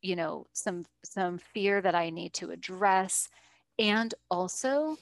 you 0.00 0.16
know, 0.16 0.46
some 0.52 0.84
some 1.04 1.38
fear 1.38 1.80
that 1.80 1.94
I 1.94 2.10
need 2.10 2.32
to 2.34 2.50
address 2.50 3.28
and 3.78 4.14
also 4.30 4.96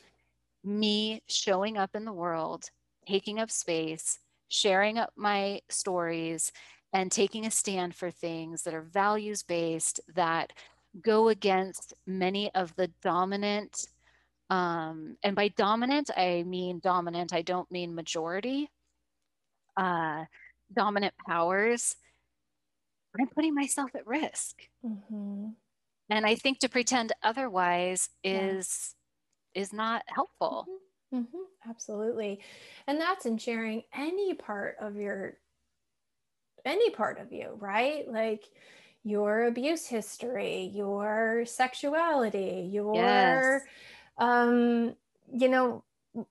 me 0.65 1.23
showing 1.27 1.79
up 1.79 1.95
in 1.95 2.05
the 2.05 2.13
world, 2.13 2.71
taking 3.07 3.39
up 3.39 3.51
space, 3.51 4.19
sharing 4.49 4.99
up 4.99 5.13
my 5.17 5.61
stories 5.69 6.53
and 6.93 7.11
taking 7.11 7.47
a 7.47 7.51
stand 7.51 7.95
for 7.95 8.11
things 8.11 8.63
that 8.63 8.75
are 8.75 8.83
values 8.83 9.43
based 9.43 10.01
that 10.15 10.53
go 11.03 11.29
against 11.29 11.95
many 12.07 12.53
of 12.55 12.75
the 12.77 12.91
dominant 13.03 13.87
um, 14.51 15.17
and 15.23 15.37
by 15.37 15.49
dominant 15.49 16.11
i 16.17 16.43
mean 16.45 16.81
dominant 16.81 17.33
i 17.33 17.43
don't 17.43 17.71
mean 17.71 17.95
majority 17.95 18.69
uh, 19.77 20.25
dominant 20.73 21.15
powers, 21.27 21.97
I'm 23.19 23.29
putting 23.29 23.55
myself 23.55 23.91
at 23.95 24.07
risk. 24.07 24.57
Mm-hmm. 24.85 25.49
And 26.11 26.27
I 26.27 26.35
think 26.35 26.59
to 26.61 26.69
pretend 26.69 27.13
otherwise 27.23 28.09
is 28.23 28.95
yeah. 29.55 29.63
is 29.63 29.73
not 29.73 30.03
helpful. 30.09 30.67
Mm-hmm. 30.69 30.77
Mm-hmm. 31.13 31.71
Absolutely. 31.71 32.41
And 32.87 33.01
that's 33.01 33.27
in 33.27 33.37
sharing 33.37 33.83
any 33.93 34.35
part 34.35 34.77
of 34.81 34.97
your 34.97 35.39
any 36.65 36.91
part 36.91 37.19
of 37.19 37.33
you, 37.33 37.57
right? 37.59 38.09
Like 38.09 38.45
your 39.03 39.45
abuse 39.45 39.87
history, 39.87 40.71
your 40.75 41.45
sexuality, 41.47 42.69
your 42.71 42.95
yes. 42.95 43.63
um 44.19 44.95
you 45.33 45.49
know 45.49 45.85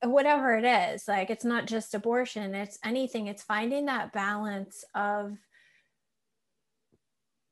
whatever 0.03 0.57
it 0.57 0.65
is 0.65 1.07
like 1.07 1.29
it's 1.29 1.45
not 1.45 1.65
just 1.65 1.93
abortion 1.95 2.53
it's 2.53 2.77
anything 2.83 3.27
it's 3.27 3.43
finding 3.43 3.85
that 3.85 4.11
balance 4.11 4.83
of 4.93 5.37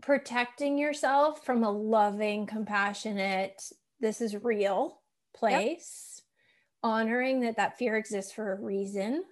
protecting 0.01 0.77
yourself 0.77 1.45
from 1.45 1.63
a 1.63 1.71
loving 1.71 2.45
compassionate 2.45 3.71
this 4.01 4.19
is 4.19 4.43
real 4.43 4.99
place 5.33 6.21
yep. 6.21 6.91
honoring 6.91 7.39
that 7.41 7.55
that 7.55 7.77
fear 7.77 7.95
exists 7.95 8.33
for 8.33 8.51
a 8.51 8.61
reason 8.61 9.23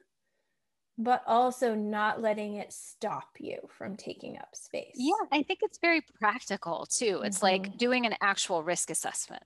but 0.98 1.24
also 1.28 1.76
not 1.76 2.22
letting 2.22 2.56
it 2.56 2.72
stop 2.72 3.30
you 3.40 3.58
from 3.78 3.98
taking 3.98 4.38
up 4.38 4.50
space. 4.54 4.96
Yeah, 4.96 5.14
I 5.32 5.44
think 5.44 5.60
it's 5.62 5.78
very 5.78 6.02
practical 6.20 6.86
too. 6.86 7.22
It's 7.24 7.38
mm-hmm. 7.38 7.46
like 7.46 7.78
doing 7.78 8.06
an 8.06 8.16
actual 8.22 8.64
risk 8.64 8.90
assessment, 8.90 9.44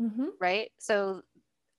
mm-hmm. 0.00 0.26
right? 0.40 0.70
So 0.78 1.22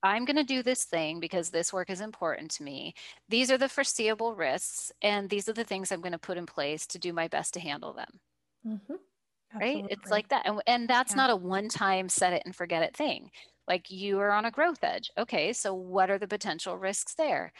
I'm 0.02 0.24
going 0.24 0.36
to 0.36 0.44
do 0.44 0.62
this 0.62 0.84
thing 0.84 1.20
because 1.20 1.50
this 1.50 1.72
work 1.72 1.90
is 1.90 2.00
important 2.00 2.50
to 2.52 2.62
me. 2.62 2.94
These 3.28 3.50
are 3.50 3.58
the 3.58 3.68
foreseeable 3.68 4.34
risks, 4.34 4.90
and 5.02 5.28
these 5.28 5.48
are 5.48 5.52
the 5.52 5.64
things 5.64 5.92
I'm 5.92 6.00
going 6.00 6.12
to 6.12 6.18
put 6.18 6.38
in 6.38 6.46
place 6.46 6.86
to 6.88 6.98
do 6.98 7.12
my 7.12 7.28
best 7.28 7.54
to 7.54 7.60
handle 7.60 7.92
them. 7.92 8.20
Mm-hmm. 8.66 9.58
Right? 9.58 9.84
It's 9.90 10.10
like 10.10 10.28
that. 10.28 10.46
And, 10.46 10.62
and 10.66 10.88
that's 10.88 11.12
yeah. 11.12 11.16
not 11.16 11.30
a 11.30 11.36
one 11.36 11.68
time 11.68 12.08
set 12.08 12.32
it 12.32 12.42
and 12.46 12.54
forget 12.54 12.84
it 12.84 12.96
thing. 12.96 13.30
Like 13.66 13.90
you 13.90 14.18
are 14.20 14.30
on 14.30 14.46
a 14.46 14.50
growth 14.50 14.82
edge. 14.82 15.10
Okay, 15.18 15.52
so 15.52 15.74
what 15.74 16.10
are 16.10 16.18
the 16.18 16.28
potential 16.28 16.78
risks 16.78 17.14
there? 17.14 17.52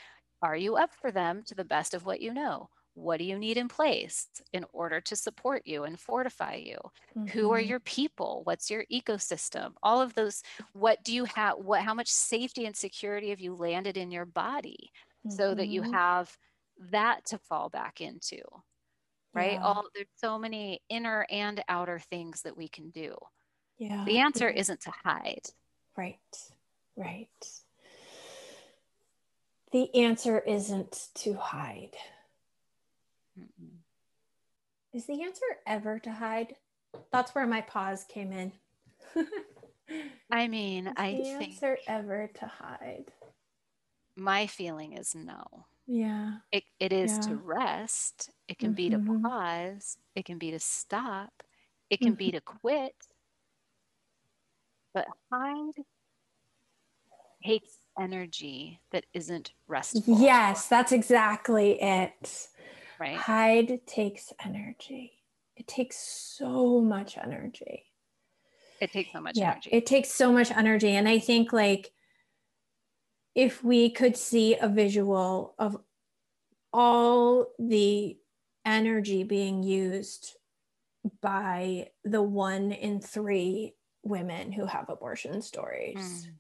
Are 0.42 0.57
you 0.57 0.76
up 0.76 0.90
for 0.94 1.11
them 1.11 1.42
to 1.46 1.55
the 1.55 1.64
best 1.64 1.94
of 1.94 2.07
what 2.07 2.20
you 2.20 2.33
know? 2.33 2.70
What 2.94 3.18
do 3.18 3.24
you 3.24 3.38
need 3.38 3.57
in 3.57 3.68
place 3.68 4.26
in 4.53 4.64
order 4.72 5.00
to 5.00 5.16
support 5.16 5.62
you 5.64 5.85
and 5.85 5.98
fortify 5.98 6.55
you? 6.55 6.76
Mm-hmm. 7.16 7.26
Who 7.29 7.53
are 7.53 7.59
mm-hmm. 7.59 7.68
your 7.68 7.81
people? 7.81 8.42
What's 8.44 8.70
your 8.70 8.85
ecosystem? 8.92 9.72
All 9.83 10.03
of 10.03 10.14
those, 10.14 10.42
what 10.72 11.03
do 11.05 11.14
you 11.14 11.24
have? 11.24 11.59
What, 11.59 11.83
how 11.83 11.94
much 11.94 12.09
safety 12.09 12.66
and 12.66 12.76
security 12.76 13.31
have 13.31 13.40
you 13.40 13.55
landed 13.55 13.96
in 13.96 14.11
your 14.11 14.26
body 14.26 14.90
mm-hmm. 15.26 15.35
so 15.35 15.55
that 15.55 15.68
you 15.68 15.83
mm-hmm. 15.83 15.92
have 15.92 16.37
that 16.90 17.24
to 17.26 17.38
fall 17.38 17.68
back 17.68 18.00
into? 18.00 18.40
Right? 19.33 19.53
Yeah. 19.53 19.62
All 19.62 19.85
there's 19.94 20.09
so 20.16 20.38
many 20.38 20.81
inner 20.88 21.26
and 21.31 21.62
outer 21.68 22.00
things 22.11 22.42
that 22.42 22.57
we 22.57 22.66
can 22.66 22.90
do. 22.90 23.14
Yeah. 23.79 24.05
The 24.05 24.18
answer 24.18 24.48
isn't 24.48 24.81
to 24.83 24.90
hide. 25.05 25.46
Right. 25.96 26.18
Right 26.96 27.29
the 29.72 29.94
answer 29.94 30.38
isn't 30.40 31.09
to 31.14 31.35
hide. 31.35 31.96
Mm-mm. 33.38 33.78
Is 34.92 35.06
the 35.06 35.22
answer 35.22 35.44
ever 35.66 35.98
to 36.00 36.11
hide? 36.11 36.54
That's 37.12 37.35
where 37.35 37.46
my 37.46 37.61
pause 37.61 38.04
came 38.04 38.33
in. 38.33 38.52
I 40.30 40.48
mean, 40.48 40.88
is 40.88 40.94
I 40.96 41.12
the 41.12 41.24
think 41.38 41.52
answer 41.52 41.78
ever 41.87 42.30
to 42.35 42.46
hide. 42.46 43.06
My 44.16 44.46
feeling 44.46 44.94
is 44.94 45.14
no. 45.14 45.66
Yeah. 45.87 46.35
It 46.52 46.64
it 46.78 46.92
is 46.92 47.12
yeah. 47.12 47.20
to 47.20 47.35
rest. 47.37 48.30
It 48.48 48.59
can 48.59 48.70
mm-hmm. 48.70 48.74
be 48.76 48.90
to 48.90 48.98
mm-hmm. 48.98 49.22
pause. 49.22 49.96
It 50.14 50.24
can 50.24 50.38
be 50.38 50.50
to 50.50 50.61
stop. 50.61 51.33
It 51.88 51.98
can 51.98 52.11
mm-hmm. 52.11 52.16
be 52.16 52.30
to 52.33 52.40
quit. 52.40 52.94
But 54.92 55.06
hide 55.33 55.72
takes 57.44 57.80
energy 58.01 58.81
that 58.91 59.05
isn't 59.13 59.53
restful. 59.69 60.03
Yes, 60.19 60.67
that's 60.67 60.93
exactly 60.93 61.81
it. 61.81 62.49
Right. 62.99 63.17
Hide 63.17 63.87
takes 63.87 64.33
energy. 64.45 65.13
It 65.57 65.69
takes 65.69 65.97
so 65.97 66.81
much 66.81 67.19
energy. 67.19 67.85
It 68.81 68.93
takes 68.93 69.13
so 69.13 69.21
much 69.21 69.37
yeah, 69.37 69.53
energy. 69.53 69.71
It 69.73 69.87
takes 69.87 70.11
so 70.11 70.33
much 70.33 70.51
energy. 70.51 70.91
And 70.91 71.09
I 71.09 71.19
think 71.19 71.53
like 71.53 71.91
if 73.35 73.63
we 73.63 73.91
could 73.91 74.17
see 74.17 74.57
a 74.57 74.69
visual 74.69 75.55
of 75.59 75.77
all 76.73 77.47
the 77.59 78.17
energy 78.65 79.23
being 79.23 79.63
used 79.63 80.37
by 81.21 81.89
the 82.05 82.23
one 82.23 82.73
in 82.73 83.01
three 83.01 83.75
women 84.03 84.53
who 84.53 84.65
have 84.65 84.89
abortion 84.89 85.43
stories. 85.43 86.27
Mm 86.27 86.33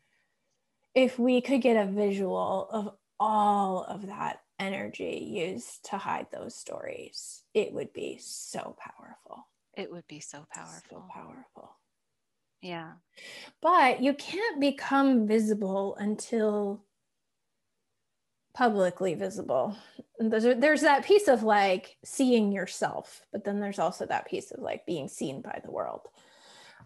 if 0.94 1.18
we 1.18 1.40
could 1.40 1.62
get 1.62 1.76
a 1.76 1.90
visual 1.90 2.68
of 2.70 2.94
all 3.18 3.84
of 3.84 4.06
that 4.06 4.40
energy 4.58 5.26
used 5.30 5.84
to 5.90 5.98
hide 5.98 6.26
those 6.32 6.54
stories, 6.54 7.42
it 7.54 7.72
would 7.72 7.92
be 7.92 8.18
so 8.20 8.76
powerful. 8.78 9.46
It 9.76 9.90
would 9.90 10.06
be 10.08 10.20
so 10.20 10.46
powerful. 10.52 10.82
So 10.90 11.04
powerful. 11.12 11.76
Yeah. 12.60 12.92
But 13.62 14.02
you 14.02 14.14
can't 14.14 14.60
become 14.60 15.26
visible 15.26 15.96
until 15.96 16.84
publicly 18.52 19.14
visible. 19.14 19.76
There's, 20.18 20.44
there's 20.58 20.82
that 20.82 21.04
piece 21.04 21.28
of 21.28 21.42
like 21.42 21.96
seeing 22.04 22.52
yourself, 22.52 23.22
but 23.32 23.44
then 23.44 23.60
there's 23.60 23.78
also 23.78 24.06
that 24.06 24.28
piece 24.28 24.50
of 24.50 24.60
like 24.60 24.84
being 24.84 25.08
seen 25.08 25.40
by 25.40 25.60
the 25.64 25.70
world. 25.70 26.08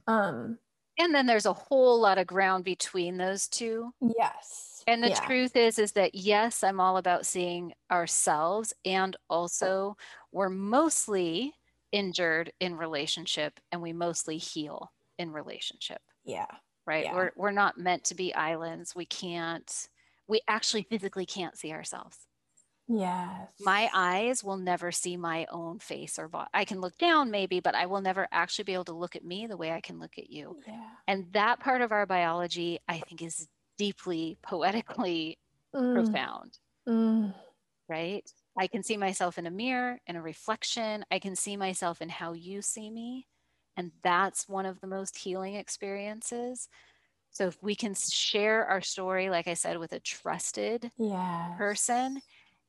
Um, 0.07 0.59
and 0.99 1.15
then 1.15 1.27
there's 1.27 1.47
a 1.47 1.53
whole 1.53 2.01
lot 2.01 2.19
of 2.19 2.27
ground 2.27 2.65
between 2.65 3.17
those 3.17 3.49
two. 3.49 3.93
Yes. 4.01 4.83
And 4.87 5.03
the 5.03 5.09
yeah. 5.09 5.21
truth 5.21 5.57
is 5.57 5.79
is 5.79 5.93
that 5.93 6.15
yes 6.15 6.63
i'm 6.63 6.79
all 6.79 6.99
about 6.99 7.25
seeing 7.25 7.73
ourselves 7.91 8.75
and 8.85 9.17
also 9.31 9.97
we're 10.31 10.51
mostly 10.51 11.55
injured 11.91 12.53
in 12.61 12.77
relationship 12.77 13.59
and 13.73 13.81
we 13.81 13.95
mostly 13.95 14.37
heal 14.37 14.93
in 15.19 15.33
relationship 15.33 16.03
yeah. 16.25 16.47
right? 16.87 17.05
Yeah. 17.05 17.15
we're 17.15 17.31
we're 17.37 17.51
not 17.51 17.79
meant 17.79 18.05
to 18.05 18.15
be 18.15 18.35
islands. 18.35 18.95
We 18.95 19.07
can't 19.07 19.89
we 20.27 20.41
actually 20.49 20.83
physically 20.83 21.27
can't 21.27 21.57
see 21.57 21.73
ourselves 21.73 22.19
Yes. 22.87 23.51
My 23.61 23.89
eyes 23.95 24.45
will 24.45 24.59
never 24.59 24.93
see 24.93 25.17
my 25.17 25.47
own 25.51 25.79
face 25.79 26.19
or 26.19 26.29
body. 26.29 26.51
I 26.53 26.65
can 26.65 26.81
look 26.81 26.99
down 26.99 27.31
maybe, 27.31 27.61
but 27.61 27.75
I 27.75 27.87
will 27.87 28.01
never 28.01 28.29
actually 28.31 28.65
be 28.65 28.75
able 28.75 28.85
to 28.85 28.93
look 28.93 29.17
at 29.17 29.25
me 29.25 29.47
the 29.47 29.57
way 29.57 29.73
I 29.73 29.81
can 29.81 29.99
look 29.99 30.19
at 30.19 30.31
you. 30.31 30.59
Yeah. 30.67 30.89
And 31.09 31.27
that 31.33 31.61
part 31.61 31.81
of 31.81 31.93
our 31.93 32.07
biology, 32.07 32.81
I 32.87 32.99
think, 32.99 33.23
is 33.23 33.49
deeply 33.79 34.37
poetically 34.43 35.39
mm. 35.75 35.95
profound. 35.95 36.59
Mm. 36.87 37.35
Right? 37.89 38.31
I 38.59 38.67
can 38.67 38.83
see 38.83 38.97
myself 38.97 39.39
in 39.39 39.47
a 39.47 39.51
mirror, 39.51 39.99
in 40.07 40.17
a 40.17 40.23
reflection. 40.23 41.05
I 41.11 41.19
can 41.19 41.37
see 41.37 41.57
myself 41.57 42.03
in 42.03 42.09
how 42.09 42.33
you 42.33 42.63
see 42.63 42.91
me. 42.91 43.27
And 43.77 43.93
that's 44.03 44.49
one 44.49 44.67
of 44.67 44.81
the 44.81 44.87
most 44.87 45.17
healing 45.17 45.57
experiences. 45.57 46.69
So 47.31 47.49
if 47.49 47.61
we 47.61 47.75
can 47.75 47.95
share 47.95 48.65
our 48.65 48.81
story, 48.81 49.29
like 49.29 49.49
I 49.49 49.55
said, 49.55 49.79
with 49.79 49.93
a 49.93 49.99
trusted 49.99 50.93
yes. 50.97 51.59
person, 51.59 52.21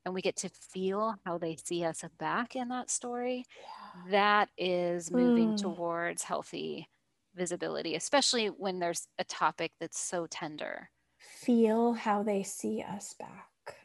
and 0.05 0.13
we 0.13 0.21
get 0.21 0.35
to 0.37 0.49
feel 0.49 1.15
how 1.25 1.37
they 1.37 1.55
see 1.55 1.83
us 1.83 2.03
back 2.19 2.55
in 2.55 2.69
that 2.69 2.91
story, 2.91 3.45
yeah. 4.05 4.11
that 4.11 4.49
is 4.57 5.11
moving 5.11 5.53
mm. 5.53 5.61
towards 5.61 6.23
healthy 6.23 6.87
visibility, 7.35 7.95
especially 7.95 8.47
when 8.47 8.79
there's 8.79 9.07
a 9.17 9.23
topic 9.23 9.71
that's 9.79 9.99
so 9.99 10.27
tender. 10.27 10.89
Feel 11.19 11.93
how 11.93 12.23
they 12.23 12.43
see 12.43 12.83
us 12.87 13.15
back. 13.17 13.77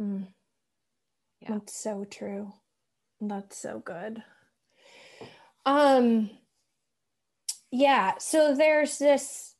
Mm. 0.00 0.28
Yeah. 1.40 1.54
That's 1.54 1.76
so 1.76 2.04
true. 2.04 2.52
That's 3.20 3.56
so 3.56 3.80
good. 3.80 4.22
Um 5.64 6.30
yeah, 7.72 8.14
so 8.18 8.54
there's 8.54 8.98
this 8.98 9.54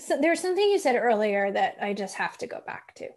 so 0.00 0.18
there's 0.20 0.40
something 0.40 0.68
you 0.68 0.78
said 0.78 0.96
earlier 0.96 1.50
that 1.52 1.76
I 1.80 1.92
just 1.92 2.16
have 2.16 2.36
to 2.38 2.46
go 2.46 2.60
back 2.66 2.94
to. 2.96 3.08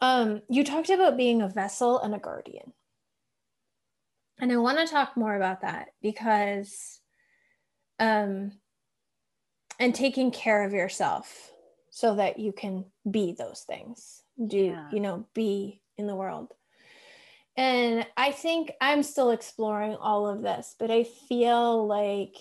Um, 0.00 0.42
you 0.48 0.64
talked 0.64 0.90
about 0.90 1.16
being 1.16 1.42
a 1.42 1.48
vessel 1.48 1.98
and 2.00 2.14
a 2.14 2.18
guardian. 2.18 2.72
And 4.40 4.52
I 4.52 4.56
want 4.56 4.78
to 4.78 4.86
talk 4.86 5.16
more 5.16 5.34
about 5.34 5.62
that 5.62 5.88
because, 6.02 7.00
um, 7.98 8.52
and 9.78 9.94
taking 9.94 10.30
care 10.30 10.64
of 10.64 10.72
yourself 10.72 11.50
so 11.90 12.16
that 12.16 12.38
you 12.38 12.52
can 12.52 12.84
be 13.08 13.34
those 13.38 13.60
things, 13.60 14.22
do, 14.44 14.58
yeah. 14.58 14.88
you 14.92 15.00
know, 15.00 15.26
be 15.34 15.80
in 15.96 16.06
the 16.06 16.16
world. 16.16 16.52
And 17.56 18.04
I 18.16 18.32
think 18.32 18.72
I'm 18.80 19.04
still 19.04 19.30
exploring 19.30 19.94
all 19.94 20.26
of 20.26 20.42
this, 20.42 20.74
but 20.78 20.90
I 20.90 21.04
feel 21.04 21.86
like 21.86 22.34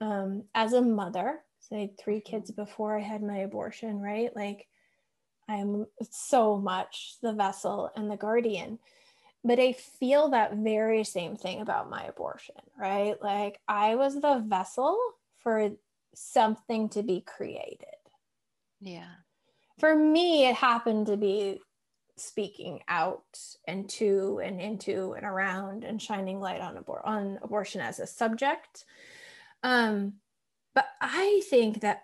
um, 0.00 0.44
as 0.54 0.72
a 0.72 0.82
mother, 0.82 1.40
so 1.58 1.76
I 1.76 1.80
had 1.80 1.98
three 1.98 2.20
kids 2.20 2.50
mm-hmm. 2.50 2.62
before 2.62 2.96
I 2.96 3.02
had 3.02 3.22
my 3.22 3.38
abortion, 3.38 4.00
right? 4.00 4.30
Like, 4.34 4.66
I'm 5.48 5.86
so 6.10 6.58
much 6.58 7.16
the 7.22 7.32
vessel 7.32 7.90
and 7.96 8.10
the 8.10 8.16
guardian. 8.16 8.78
But 9.44 9.60
I 9.60 9.72
feel 9.72 10.30
that 10.30 10.56
very 10.56 11.04
same 11.04 11.36
thing 11.36 11.60
about 11.60 11.88
my 11.88 12.04
abortion, 12.04 12.56
right? 12.78 13.14
Like 13.22 13.60
I 13.68 13.94
was 13.94 14.20
the 14.20 14.42
vessel 14.44 14.98
for 15.38 15.70
something 16.14 16.88
to 16.90 17.02
be 17.02 17.20
created. 17.20 17.86
Yeah. 18.80 19.08
For 19.78 19.94
me, 19.94 20.46
it 20.46 20.56
happened 20.56 21.06
to 21.06 21.16
be 21.16 21.60
speaking 22.16 22.80
out 22.88 23.38
and 23.66 23.88
to 23.88 24.40
and 24.42 24.60
into 24.60 25.12
and 25.12 25.24
around 25.24 25.84
and 25.84 26.02
shining 26.02 26.40
light 26.40 26.60
on, 26.60 26.76
abor- 26.76 27.06
on 27.06 27.38
abortion 27.42 27.80
as 27.80 28.00
a 28.00 28.06
subject. 28.06 28.84
Um, 29.62 30.14
but 30.74 30.86
I 31.00 31.42
think 31.48 31.80
that 31.80 32.02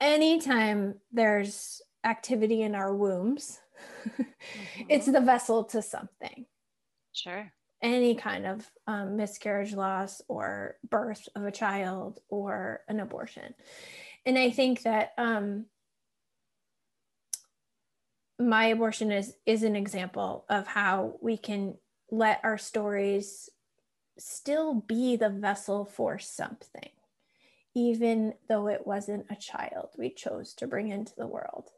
anytime 0.00 0.96
there's 1.12 1.80
activity 2.04 2.62
in 2.62 2.74
our 2.74 2.94
wombs. 2.94 3.60
mm-hmm. 4.08 4.82
It's 4.88 5.06
the 5.06 5.20
vessel 5.20 5.64
to 5.64 5.82
something. 5.82 6.46
Sure. 7.12 7.52
Any 7.82 8.14
kind 8.14 8.46
of 8.46 8.70
um, 8.86 9.16
miscarriage, 9.16 9.74
loss, 9.74 10.22
or 10.28 10.76
birth 10.88 11.28
of 11.34 11.44
a 11.44 11.52
child, 11.52 12.20
or 12.28 12.80
an 12.88 13.00
abortion. 13.00 13.54
And 14.24 14.38
I 14.38 14.50
think 14.50 14.82
that 14.82 15.12
um, 15.18 15.66
my 18.38 18.66
abortion 18.66 19.12
is 19.12 19.36
is 19.46 19.62
an 19.62 19.76
example 19.76 20.44
of 20.48 20.66
how 20.66 21.14
we 21.20 21.36
can 21.36 21.76
let 22.10 22.40
our 22.42 22.58
stories 22.58 23.48
still 24.18 24.74
be 24.74 25.16
the 25.16 25.28
vessel 25.28 25.84
for 25.84 26.18
something 26.18 26.90
even 27.76 28.32
though 28.48 28.68
it 28.68 28.86
wasn't 28.86 29.26
a 29.30 29.36
child 29.36 29.88
we 29.98 30.10
chose 30.10 30.54
to 30.54 30.66
bring 30.66 30.88
into 30.88 31.12
the 31.16 31.26
world 31.26 31.70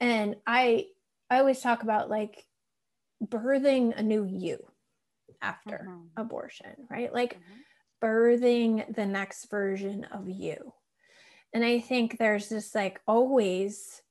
and 0.00 0.36
i 0.46 0.86
i 1.30 1.38
always 1.38 1.60
talk 1.60 1.82
about 1.82 2.10
like 2.10 2.44
birthing 3.24 3.96
a 3.96 4.02
new 4.02 4.24
you 4.24 4.58
after 5.42 5.86
mm-hmm. 5.88 6.20
abortion 6.20 6.74
right 6.90 7.12
like 7.12 7.34
mm-hmm. 7.34 8.06
birthing 8.06 8.94
the 8.94 9.06
next 9.06 9.50
version 9.50 10.04
of 10.12 10.28
you 10.28 10.72
and 11.52 11.64
i 11.64 11.80
think 11.80 12.18
there's 12.18 12.48
this 12.48 12.74
like 12.74 13.00
always 13.06 14.02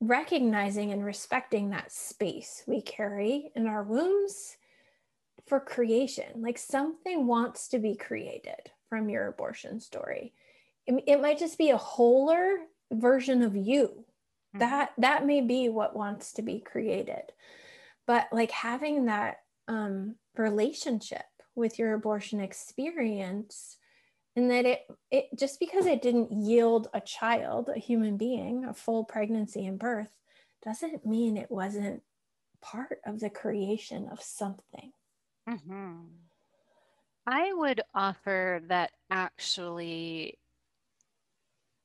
recognizing 0.00 0.90
and 0.90 1.04
respecting 1.04 1.70
that 1.70 1.92
space 1.92 2.64
we 2.66 2.82
carry 2.82 3.50
in 3.54 3.66
our 3.66 3.84
wombs 3.84 4.56
for 5.46 5.60
creation. 5.60 6.40
Like 6.40 6.58
something 6.58 7.26
wants 7.26 7.68
to 7.68 7.78
be 7.78 7.96
created 7.96 8.70
from 8.88 9.08
your 9.08 9.28
abortion 9.28 9.80
story. 9.80 10.32
It, 10.86 11.04
it 11.06 11.22
might 11.22 11.38
just 11.38 11.58
be 11.58 11.70
a 11.70 11.76
wholer 11.76 12.56
version 12.92 13.42
of 13.42 13.56
you. 13.56 14.04
Mm-hmm. 14.54 14.58
That 14.58 14.92
that 14.98 15.26
may 15.26 15.40
be 15.40 15.68
what 15.68 15.96
wants 15.96 16.32
to 16.34 16.42
be 16.42 16.60
created. 16.60 17.32
But 18.06 18.28
like 18.32 18.50
having 18.50 19.06
that 19.06 19.38
um, 19.68 20.16
relationship 20.36 21.24
with 21.54 21.78
your 21.78 21.94
abortion 21.94 22.40
experience 22.40 23.76
and 24.36 24.50
that 24.50 24.64
it 24.64 24.80
it 25.10 25.26
just 25.38 25.60
because 25.60 25.86
it 25.86 26.02
didn't 26.02 26.32
yield 26.32 26.88
a 26.94 27.00
child 27.00 27.68
a 27.74 27.78
human 27.78 28.16
being 28.16 28.64
a 28.64 28.74
full 28.74 29.04
pregnancy 29.04 29.66
and 29.66 29.78
birth 29.78 30.10
doesn't 30.64 31.04
mean 31.04 31.36
it 31.36 31.50
wasn't 31.50 32.02
part 32.60 33.00
of 33.04 33.20
the 33.20 33.30
creation 33.30 34.08
of 34.10 34.22
something 34.22 34.92
mm-hmm. 35.48 35.96
i 37.26 37.52
would 37.52 37.82
offer 37.94 38.62
that 38.68 38.92
actually 39.10 40.38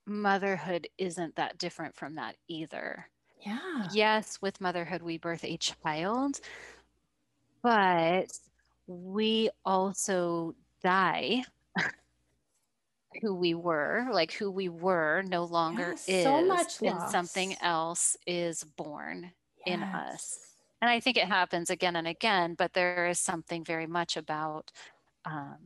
motherhood 0.07 0.87
isn't 0.97 1.35
that 1.35 1.57
different 1.57 1.95
from 1.95 2.15
that 2.15 2.35
either 2.47 3.07
yeah 3.45 3.87
yes 3.91 4.39
with 4.41 4.59
motherhood 4.61 5.01
we 5.01 5.17
birth 5.17 5.43
a 5.43 5.57
child 5.57 6.39
but 7.61 8.31
we 8.87 9.49
also 9.65 10.55
die 10.81 11.43
who 13.21 13.33
we 13.35 13.53
were, 13.53 14.07
like 14.11 14.31
who 14.33 14.51
we 14.51 14.69
were 14.69 15.23
no 15.27 15.43
longer 15.43 15.91
yes, 15.91 16.09
is, 16.09 16.23
so 16.23 16.45
much 16.45 16.81
and 16.81 16.97
loss. 16.97 17.11
something 17.11 17.55
else 17.61 18.17
is 18.25 18.63
born 18.63 19.31
yes. 19.65 19.73
in 19.73 19.83
us. 19.83 20.39
And 20.81 20.89
I 20.89 20.99
think 20.99 21.17
it 21.17 21.27
happens 21.27 21.69
again 21.69 21.95
and 21.95 22.07
again, 22.07 22.55
but 22.57 22.73
there 22.73 23.07
is 23.07 23.19
something 23.19 23.63
very 23.63 23.87
much 23.87 24.15
about, 24.15 24.71
um, 25.25 25.57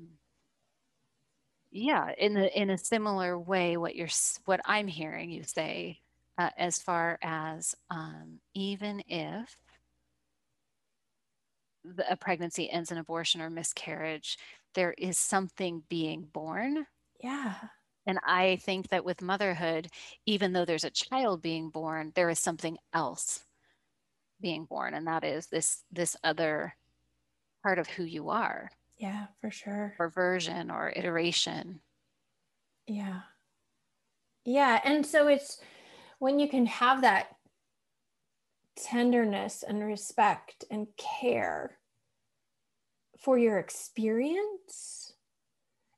yeah, 1.72 2.12
in 2.18 2.34
the 2.34 2.60
in 2.60 2.70
a 2.70 2.78
similar 2.78 3.38
way, 3.40 3.78
what 3.78 3.96
you're 3.96 4.10
what 4.46 4.62
I'm 4.66 4.88
hearing 4.88 5.30
you 5.32 5.44
say, 5.44 6.00
uh, 6.38 6.50
as 6.58 6.80
far 6.80 7.18
as 7.22 7.76
um, 7.90 8.40
even 8.54 9.04
if 9.08 9.56
the, 11.84 12.12
a 12.12 12.16
pregnancy 12.18 12.70
ends 12.70 12.92
in 12.92 12.98
abortion 12.98 13.42
or 13.42 13.50
miscarriage, 13.50 14.38
there 14.76 14.94
is 14.98 15.18
something 15.18 15.84
being 15.90 16.24
born 16.34 16.86
yeah. 17.22 17.56
And 18.06 18.20
I 18.26 18.58
think 18.58 18.90
that 18.90 19.06
with 19.06 19.22
motherhood, 19.22 19.88
even 20.26 20.54
though 20.54 20.66
there's 20.66 20.84
a 20.84 20.90
child 20.90 21.42
being 21.42 21.70
born, 21.70 22.12
there 22.16 22.30
is 22.30 22.40
something 22.40 22.78
else 22.94 23.44
being 24.42 24.66
born, 24.66 24.96
and 24.96 25.06
that 25.08 25.24
is 25.24 25.48
this 25.48 25.84
this 25.92 26.16
other 26.24 26.76
part 27.62 27.78
of 27.78 27.88
who 27.88 28.04
you 28.04 28.30
are. 28.30 28.72
Yeah, 29.02 29.26
for 29.42 29.50
sure. 29.50 29.96
Or 29.98 30.10
version 30.10 30.70
or 30.70 30.94
iteration. 30.96 31.80
Yeah. 32.86 33.22
Yeah. 34.46 34.80
And 34.86 35.04
so 35.06 35.28
it's 35.28 35.60
when 36.20 36.40
you 36.40 36.48
can 36.48 36.68
have 36.68 37.02
that 37.02 37.36
tenderness 38.78 39.64
and 39.68 39.84
respect 39.84 40.66
and 40.70 40.88
care 40.98 41.80
for 43.20 43.40
your 43.40 43.58
experience 43.58 45.14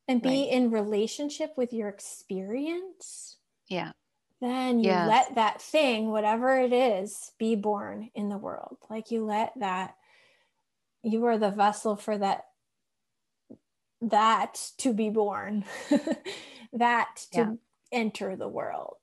and 0.08 0.22
be 0.22 0.30
right. 0.30 0.52
in 0.52 0.72
relationship 0.72 1.54
with 1.56 1.72
your 1.72 1.88
experience 1.88 3.38
yeah 3.70 3.92
then 4.42 4.80
you 4.80 4.89
let 4.89 5.36
that 5.36 5.62
thing 5.62 6.12
whatever 6.12 6.60
it 6.60 6.74
is 6.74 7.32
be 7.39 7.56
born 7.56 8.10
in 8.16 8.28
the 8.28 8.38
world 8.38 8.78
like 8.89 9.12
you 9.12 9.24
let 9.24 9.54
that 9.58 9.96
you 11.04 11.24
are 11.26 11.38
the 11.38 11.52
vessel 11.52 11.96
for 11.96 12.18
that 12.18 12.46
that 14.10 14.72
to 14.78 14.94
be 14.94 15.10
born 15.10 15.66
that 16.74 17.26
to 17.32 17.39
yeah. 17.39 17.54
enter 17.92 18.36
the 18.36 18.48
world 18.48 18.98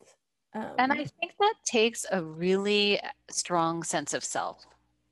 um, 0.55 0.71
and 0.79 0.93
i 0.93 1.05
think 1.05 1.33
that 1.39 1.55
takes 1.65 2.05
a 2.11 2.23
really 2.23 3.01
strong 3.31 3.83
sense 3.83 4.15
of 4.15 4.25
self 4.25 4.65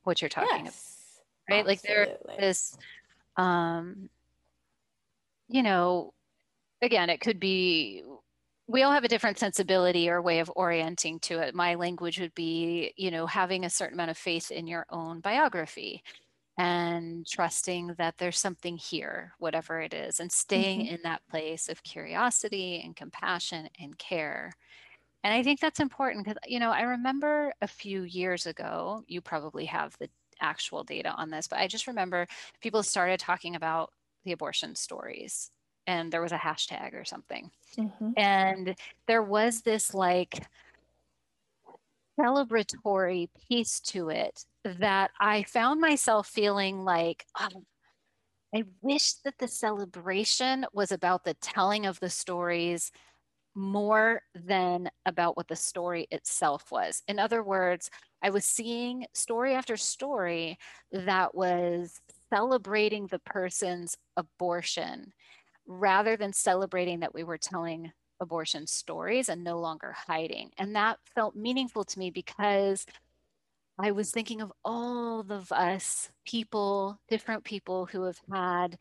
what 0.05 0.21
you're 0.23 0.29
talking 0.29 0.65
yes, 0.65 1.21
about 1.49 1.67
right 1.67 1.79
absolutely. 1.79 2.15
like 2.27 2.39
there 2.39 2.49
is 2.49 2.77
um 3.37 4.09
you 5.49 5.63
know, 5.63 6.13
again, 6.83 7.11
it 7.11 7.21
could 7.21 7.41
be 7.41 8.03
we 8.67 8.83
all 8.83 8.93
have 8.93 9.05
a 9.05 9.09
different 9.09 9.39
sensibility 9.39 10.11
or 10.11 10.21
way 10.21 10.41
of 10.41 10.53
orienting 10.55 11.19
to 11.21 11.39
it. 11.39 11.55
My 11.55 11.75
language 11.75 12.21
would 12.21 12.35
be, 12.35 12.93
you 12.99 13.11
know, 13.11 13.27
having 13.27 13.65
a 13.65 13.71
certain 13.71 13.95
amount 13.95 14.11
of 14.11 14.19
faith 14.19 14.51
in 14.51 14.67
your 14.67 14.85
own 14.91 15.21
biography 15.21 16.03
and 16.59 17.25
trusting 17.27 17.95
that 17.99 18.19
there's 18.19 18.39
something 18.39 18.77
here, 18.77 19.33
whatever 19.39 19.81
it 19.81 19.95
is, 19.95 20.21
and 20.21 20.31
staying 20.31 20.81
mm-hmm. 20.81 20.97
in 20.97 21.01
that 21.05 21.23
place 21.31 21.69
of 21.69 21.83
curiosity 21.85 22.83
and 22.85 22.97
compassion 22.97 23.69
and 23.81 23.97
care. 23.97 24.53
And 25.23 25.33
I 25.33 25.43
think 25.43 25.61
that's 25.61 25.81
important 25.81 26.25
because, 26.25 26.39
you 26.47 26.59
know, 26.59 26.71
I 26.71 26.83
remember 26.83 27.53
a 27.63 27.69
few 27.69 28.03
years 28.03 28.47
ago, 28.47 29.05
you 29.07 29.21
probably 29.21 29.65
have 29.67 29.97
the 29.99 30.09
actual 30.41 30.83
data 30.85 31.11
on 31.11 31.31
this, 31.31 31.47
but 31.49 31.61
I 31.61 31.69
just 31.69 31.87
remember 31.87 32.27
people 32.61 32.83
started 32.83 33.21
talking 33.21 33.55
about 33.55 33.93
the 34.25 34.33
abortion 34.33 34.75
stories 34.75 35.51
and 35.87 36.13
there 36.13 36.23
was 36.23 36.33
a 36.33 36.37
hashtag 36.37 36.93
or 36.93 37.05
something 37.05 37.51
mm-hmm. 37.77 38.11
and 38.17 38.77
there 39.07 39.23
was 39.23 39.63
this 39.63 39.95
like 39.95 40.45
celebratory 42.21 43.29
piece 43.49 43.81
to 43.81 44.11
it 44.11 44.45
that 44.79 45.11
i 45.21 45.43
found 45.45 45.81
myself 45.81 46.27
feeling 46.29 46.85
like 46.85 47.25
oh, 47.39 47.65
i 48.55 48.63
wish 48.83 49.15
that 49.25 49.39
the 49.39 49.49
celebration 49.49 50.67
was 50.73 50.93
about 50.93 51.25
the 51.25 51.35
telling 51.35 51.87
of 51.87 51.99
the 52.01 52.11
stories 52.11 52.91
more 53.55 54.23
than 54.35 54.89
about 55.07 55.37
what 55.37 55.49
the 55.49 55.57
story 55.57 56.07
itself 56.11 56.71
was 56.71 57.03
in 57.09 57.19
other 57.19 57.43
words 57.43 57.91
i 58.23 58.31
was 58.31 58.45
seeing 58.45 59.07
story 59.15 59.55
after 59.55 59.77
story 59.77 60.57
that 60.93 61.35
was 61.35 62.01
celebrating 62.31 63.07
the 63.07 63.19
person's 63.21 63.97
abortion 64.17 65.13
rather 65.67 66.17
than 66.17 66.33
celebrating 66.33 67.01
that 67.01 67.15
we 67.15 67.25
were 67.25 67.39
telling 67.39 67.93
abortion 68.21 68.67
stories 68.67 69.29
and 69.29 69.45
no 69.45 69.59
longer 69.59 69.95
hiding. 70.07 70.51
And 70.59 70.75
that 70.75 70.99
felt 71.15 71.37
meaningful 71.37 71.85
to 71.85 71.99
me 71.99 72.11
because 72.11 72.87
I 73.79 73.93
was 73.93 74.11
thinking 74.11 74.41
of 74.41 74.53
all 74.65 75.21
of 75.21 75.53
us 75.53 76.11
people, 76.27 77.01
different 77.09 77.45
people 77.45 77.87
who 77.87 78.03
have 78.05 78.21
had 78.33 78.79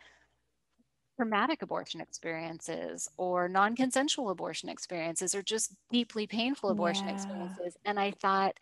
traumatic 1.17 1.61
abortion 1.61 2.01
experiences 2.01 3.09
or 3.17 3.47
non 3.47 3.75
consensual 3.75 4.29
abortion 4.29 4.69
experiences 4.69 5.35
or 5.35 5.41
just 5.41 5.73
deeply 5.91 6.25
painful 6.25 6.69
abortion 6.69 7.07
yeah. 7.07 7.13
experiences. 7.13 7.77
And 7.85 7.99
I 7.99 8.11
thought, 8.11 8.55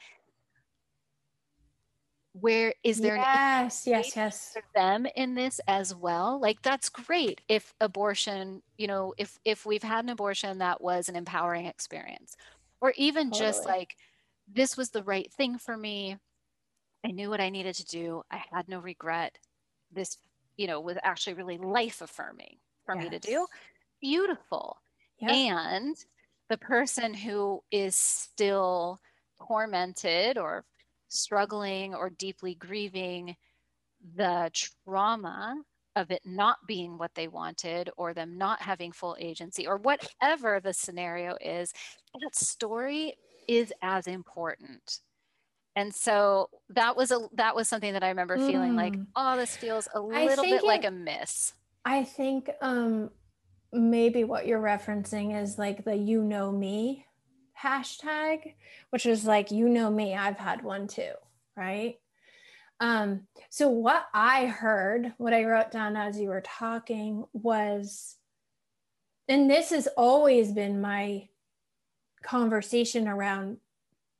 where 2.41 2.73
is 2.83 2.99
there 2.99 3.15
yes 3.15 3.87
yes 3.87 4.13
yes 4.13 4.51
for 4.51 4.61
them 4.75 5.07
in 5.15 5.35
this 5.35 5.61
as 5.69 5.95
well 5.95 6.37
like 6.41 6.61
that's 6.61 6.89
great 6.89 7.39
if 7.47 7.73
abortion 7.79 8.61
you 8.77 8.87
know 8.87 9.13
if 9.17 9.39
if 9.45 9.65
we've 9.65 9.83
had 9.83 10.03
an 10.03 10.09
abortion 10.09 10.57
that 10.57 10.81
was 10.81 11.07
an 11.07 11.15
empowering 11.15 11.65
experience 11.65 12.35
or 12.81 12.93
even 12.97 13.31
totally. 13.31 13.39
just 13.39 13.65
like 13.65 13.95
this 14.47 14.77
was 14.77 14.89
the 14.89 15.03
right 15.03 15.31
thing 15.33 15.57
for 15.57 15.75
me. 15.75 16.17
I 17.05 17.11
knew 17.11 17.29
what 17.29 17.41
i 17.41 17.49
needed 17.49 17.75
to 17.75 17.85
do. 17.85 18.23
I 18.31 18.41
had 18.51 18.67
no 18.67 18.79
regret. 18.79 19.37
This 19.91 20.17
you 20.57 20.67
know 20.67 20.79
was 20.79 20.97
actually 21.03 21.33
really 21.33 21.57
life 21.57 22.01
affirming 22.01 22.57
for 22.85 22.95
yes. 22.95 23.03
me 23.03 23.09
to 23.11 23.19
do. 23.19 23.47
Beautiful. 24.01 24.77
Yep. 25.19 25.31
and 25.31 25.95
the 26.49 26.57
person 26.57 27.13
who 27.13 27.63
is 27.71 27.95
still 27.95 28.99
tormented 29.47 30.37
or 30.37 30.65
struggling 31.07 31.95
or 31.95 32.09
deeply 32.09 32.55
grieving 32.55 33.35
the 34.15 34.51
trauma 34.53 35.55
of 35.95 36.11
it 36.11 36.21
not 36.25 36.57
being 36.67 36.97
what 36.97 37.15
they 37.15 37.27
wanted 37.27 37.89
or 37.97 38.13
them 38.13 38.37
not 38.37 38.61
having 38.61 38.91
full 38.91 39.15
agency 39.19 39.65
or 39.65 39.77
whatever 39.77 40.59
the 40.59 40.73
scenario 40.73 41.37
is, 41.39 41.73
that 42.21 42.35
story 42.35 43.15
is 43.47 43.73
as 43.81 44.07
important 44.07 44.99
and 45.75 45.93
so 45.93 46.49
that 46.69 46.95
was 46.95 47.11
a 47.11 47.27
that 47.33 47.55
was 47.55 47.67
something 47.67 47.93
that 47.93 48.03
i 48.03 48.09
remember 48.09 48.37
mm. 48.37 48.47
feeling 48.47 48.75
like 48.75 48.93
mm. 48.93 49.05
oh 49.15 49.37
this 49.37 49.55
feels 49.55 49.87
a 49.93 49.99
little 49.99 50.43
bit 50.43 50.61
it, 50.61 50.63
like 50.63 50.85
a 50.85 50.91
miss 50.91 51.53
i 51.83 52.03
think 52.03 52.49
um 52.61 53.09
maybe 53.73 54.23
what 54.23 54.47
you're 54.47 54.61
referencing 54.61 55.39
is 55.39 55.57
like 55.57 55.83
the 55.83 55.95
you 55.95 56.23
know 56.23 56.51
me 56.51 57.05
hashtag 57.61 58.53
which 58.89 59.05
is 59.05 59.25
like 59.25 59.51
you 59.51 59.67
know 59.67 59.89
me 59.89 60.15
i've 60.15 60.37
had 60.37 60.63
one 60.63 60.87
too 60.87 61.11
right 61.55 61.95
um 62.79 63.21
so 63.49 63.69
what 63.69 64.05
i 64.13 64.45
heard 64.45 65.13
what 65.17 65.33
i 65.33 65.43
wrote 65.43 65.71
down 65.71 65.95
as 65.95 66.19
you 66.19 66.29
were 66.29 66.41
talking 66.41 67.23
was 67.33 68.17
and 69.27 69.49
this 69.49 69.71
has 69.71 69.87
always 69.97 70.51
been 70.51 70.81
my 70.81 71.27
conversation 72.25 73.07
around 73.07 73.57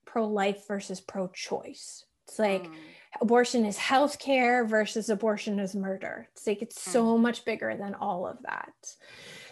pro 0.05 0.25
life 0.25 0.67
versus 0.67 1.01
pro 1.01 1.27
choice. 1.27 2.05
It's 2.27 2.39
like 2.39 2.63
mm. 2.63 2.73
abortion 3.21 3.65
is 3.65 3.77
healthcare 3.77 4.67
versus 4.67 5.09
abortion 5.09 5.59
is 5.59 5.75
murder. 5.75 6.29
It's 6.33 6.47
like 6.47 6.61
it's 6.61 6.79
mm. 6.79 6.91
so 6.91 7.17
much 7.17 7.45
bigger 7.45 7.75
than 7.77 7.95
all 7.95 8.27
of 8.27 8.37
that. 8.43 8.73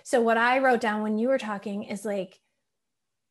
So, 0.04 0.22
what 0.22 0.38
I 0.38 0.60
wrote 0.60 0.82
down 0.82 1.02
when 1.02 1.18
you 1.18 1.28
were 1.28 1.38
talking 1.38 1.84
is 1.84 2.06
like 2.06 2.40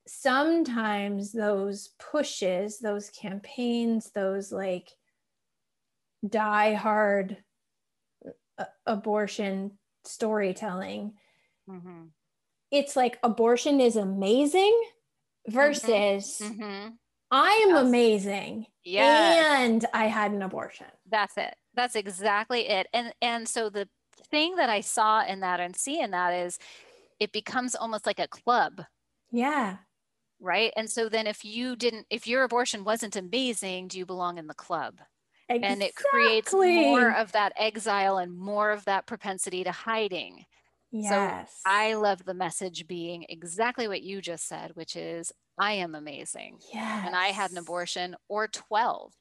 sometimes 0.07 1.33
those 1.33 1.91
pushes, 1.99 2.79
those 2.79 3.11
campaigns, 3.11 4.11
those 4.15 4.53
like 4.53 4.91
die 6.27 6.75
hard 6.75 7.37
uh, 8.59 8.65
abortion 8.87 9.73
storytelling. 10.05 11.15
Mm-hmm. 11.69 12.05
It's 12.71 12.97
like 12.97 13.19
abortion 13.23 13.81
is 13.81 13.97
amazing. 13.97 14.81
Versus 15.49 16.41
mm-hmm. 16.43 16.89
I 17.31 17.61
am 17.65 17.71
yes. 17.71 17.83
amazing. 17.83 18.67
Yeah. 18.85 19.61
And 19.61 19.85
I 19.95 20.07
had 20.07 20.33
an 20.33 20.43
abortion. 20.43 20.87
That's 21.11 21.37
it. 21.39 21.55
That's 21.75 21.97
exactly 21.97 22.69
it. 22.69 22.87
And 22.93 23.13
and 23.23 23.49
so 23.49 23.71
the 23.71 23.89
thing 24.31 24.57
that 24.57 24.69
I 24.69 24.83
saw 24.83 25.25
in 25.25 25.41
that 25.41 25.61
and 25.61 25.75
see 25.75 26.01
in 26.01 26.11
that 26.11 26.33
is 26.35 26.59
it 27.19 27.33
becomes 27.33 27.75
almost 27.75 28.07
like 28.07 28.19
a 28.19 28.29
club. 28.29 28.83
Yeah. 29.31 29.79
Right. 30.41 30.73
And 30.77 30.91
so 30.91 31.09
then 31.09 31.27
if 31.27 31.45
you 31.45 31.77
didn't 31.77 32.07
if 32.11 32.27
your 32.27 32.43
abortion 32.43 32.85
wasn't 32.85 33.17
amazing, 33.17 33.89
do 33.89 33.99
you 33.99 34.07
belong 34.07 34.39
in 34.39 34.47
the 34.47 34.55
club? 34.55 35.01
Exactly. 35.49 35.73
And 35.73 35.83
it 35.83 35.95
creates 35.95 36.53
more 36.53 37.13
of 37.13 37.33
that 37.33 37.53
exile 37.57 38.19
and 38.19 38.37
more 38.37 38.71
of 38.71 38.85
that 38.85 39.07
propensity 39.07 39.65
to 39.65 39.73
hiding. 39.73 40.45
Yes. 40.93 41.51
So 41.65 41.71
I 41.71 41.95
love 41.95 42.25
the 42.25 42.35
message 42.35 42.87
being 42.87 43.25
exactly 43.29 43.89
what 43.89 44.03
you 44.03 44.21
just 44.21 44.47
said, 44.47 44.73
which 44.75 44.95
is 44.95 45.33
I 45.59 45.73
am 45.73 45.95
amazing. 45.95 46.59
Yes. 46.73 47.07
And 47.07 47.17
I 47.17 47.29
had 47.29 47.51
an 47.51 47.59
abortion 47.59 48.15
or 48.29 48.47
12. 48.49 49.13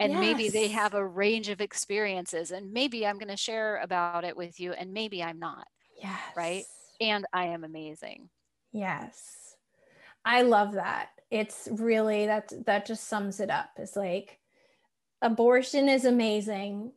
And 0.00 0.12
yes. 0.12 0.20
maybe 0.20 0.48
they 0.50 0.68
have 0.68 0.92
a 0.94 1.06
range 1.06 1.48
of 1.48 1.60
experiences. 1.60 2.50
And 2.50 2.72
maybe 2.72 3.06
I'm 3.06 3.18
going 3.18 3.28
to 3.28 3.36
share 3.36 3.80
about 3.82 4.24
it 4.24 4.36
with 4.36 4.60
you. 4.60 4.72
And 4.72 4.92
maybe 4.92 5.22
I'm 5.22 5.38
not. 5.38 5.66
Yes. 6.02 6.20
Right. 6.36 6.64
And 7.00 7.24
I 7.32 7.46
am 7.46 7.64
amazing. 7.64 8.28
Yes. 8.72 9.56
I 10.24 10.42
love 10.42 10.72
that. 10.72 11.08
It's 11.30 11.68
really 11.70 12.26
that 12.26 12.52
that 12.66 12.86
just 12.86 13.08
sums 13.08 13.40
it 13.40 13.50
up. 13.50 13.70
It's 13.76 13.96
like 13.96 14.40
abortion 15.22 15.88
is 15.88 16.04
amazing. 16.04 16.92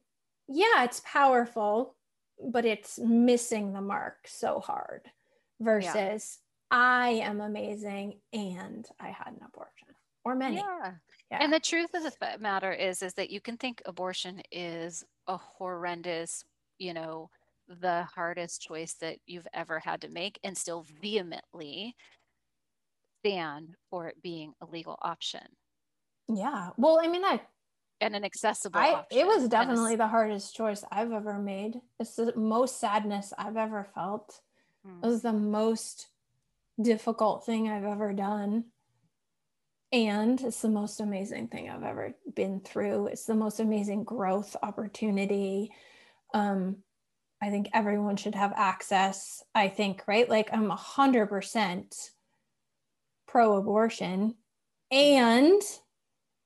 Yeah, 0.47 0.84
it's 0.84 1.01
powerful 1.05 1.96
but 2.43 2.65
it's 2.65 2.99
missing 2.99 3.73
the 3.73 3.81
mark 3.81 4.17
so 4.25 4.59
hard 4.59 5.01
versus 5.59 6.39
yeah. 6.71 6.77
I 6.77 7.09
am 7.23 7.41
amazing 7.41 8.19
and 8.33 8.85
I 8.99 9.09
had 9.09 9.33
an 9.33 9.41
abortion 9.45 9.88
or 10.23 10.35
many. 10.35 10.57
Yeah. 10.57 10.91
yeah. 11.31 11.39
And 11.41 11.51
the 11.51 11.59
truth 11.59 11.93
of 11.93 12.03
the 12.03 12.38
matter 12.39 12.71
is 12.71 13.01
is 13.01 13.13
that 13.15 13.29
you 13.29 13.41
can 13.41 13.57
think 13.57 13.81
abortion 13.85 14.41
is 14.51 15.03
a 15.27 15.38
horrendous, 15.38 16.43
you 16.77 16.93
know, 16.93 17.29
the 17.67 18.03
hardest 18.03 18.61
choice 18.61 18.93
that 19.01 19.17
you've 19.25 19.47
ever 19.53 19.79
had 19.79 20.01
to 20.01 20.09
make 20.09 20.39
and 20.43 20.57
still 20.57 20.85
vehemently 21.01 21.95
stand 23.19 23.75
for 23.89 24.07
it 24.07 24.21
being 24.21 24.53
a 24.61 24.65
legal 24.65 24.97
option. 25.01 25.41
Yeah. 26.29 26.69
Well, 26.77 26.99
I 27.01 27.07
mean, 27.07 27.23
I 27.23 27.41
and 28.01 28.15
an 28.15 28.23
accessible 28.23 28.79
I, 28.79 29.05
it 29.11 29.25
was 29.25 29.47
definitely 29.47 29.95
the 29.95 30.07
hardest 30.07 30.55
choice 30.55 30.83
i've 30.91 31.11
ever 31.11 31.39
made. 31.39 31.81
It's 31.99 32.15
the 32.15 32.35
most 32.35 32.79
sadness 32.79 33.33
i've 33.37 33.57
ever 33.57 33.87
felt. 33.95 34.41
It 35.03 35.05
was 35.05 35.21
the 35.21 35.33
most 35.33 36.07
difficult 36.81 37.45
thing 37.45 37.69
i've 37.69 37.83
ever 37.83 38.13
done. 38.13 38.65
And 39.91 40.39
it's 40.41 40.61
the 40.61 40.69
most 40.69 40.99
amazing 40.99 41.47
thing 41.47 41.69
i've 41.69 41.83
ever 41.83 42.13
been 42.35 42.59
through. 42.59 43.07
It's 43.07 43.25
the 43.25 43.35
most 43.35 43.59
amazing 43.59 44.03
growth 44.03 44.55
opportunity. 44.61 45.71
Um 46.33 46.77
i 47.41 47.49
think 47.49 47.69
everyone 47.73 48.17
should 48.17 48.35
have 48.35 48.53
access. 48.55 49.43
I 49.55 49.69
think 49.69 50.03
right? 50.07 50.29
Like 50.29 50.49
i'm 50.53 50.69
100% 50.69 52.09
pro 53.27 53.57
abortion 53.57 54.35
and 54.91 55.61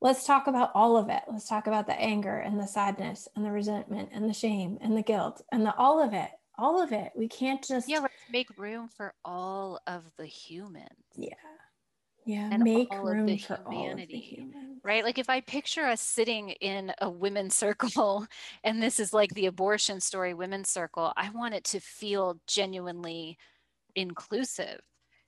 let's 0.01 0.25
talk 0.25 0.47
about 0.47 0.71
all 0.73 0.97
of 0.97 1.09
it. 1.09 1.21
Let's 1.31 1.47
talk 1.47 1.67
about 1.67 1.85
the 1.85 1.99
anger 1.99 2.37
and 2.37 2.59
the 2.59 2.67
sadness 2.67 3.27
and 3.35 3.45
the 3.45 3.51
resentment 3.51 4.09
and 4.11 4.27
the 4.27 4.33
shame 4.33 4.77
and 4.81 4.97
the 4.97 5.03
guilt 5.03 5.41
and 5.51 5.65
the 5.65 5.75
all 5.75 6.01
of 6.03 6.13
it. 6.13 6.29
All 6.57 6.81
of 6.81 6.91
it. 6.91 7.11
We 7.15 7.27
can't 7.27 7.63
just 7.63 7.87
Yeah, 7.87 7.99
let's 7.99 8.13
make 8.29 8.47
room 8.57 8.87
for 8.89 9.13
all 9.23 9.79
of 9.87 10.03
the 10.17 10.25
humans. 10.25 10.89
Yeah. 11.15 11.35
Yeah, 12.23 12.49
and 12.51 12.63
make 12.63 12.89
room 13.01 13.37
for 13.39 13.55
humanity, 13.71 14.19
humans. 14.19 14.79
right? 14.83 15.03
Like 15.03 15.17
if 15.17 15.27
I 15.27 15.41
picture 15.41 15.85
us 15.85 16.01
sitting 16.01 16.49
in 16.49 16.93
a 17.01 17.09
women's 17.09 17.55
circle, 17.55 18.27
and 18.63 18.81
this 18.81 18.99
is 18.99 19.11
like 19.11 19.33
the 19.33 19.47
abortion 19.47 19.99
story 19.99 20.35
women's 20.35 20.69
circle, 20.69 21.13
I 21.17 21.31
want 21.31 21.55
it 21.55 21.63
to 21.65 21.79
feel 21.79 22.39
genuinely 22.45 23.39
inclusive 23.95 24.81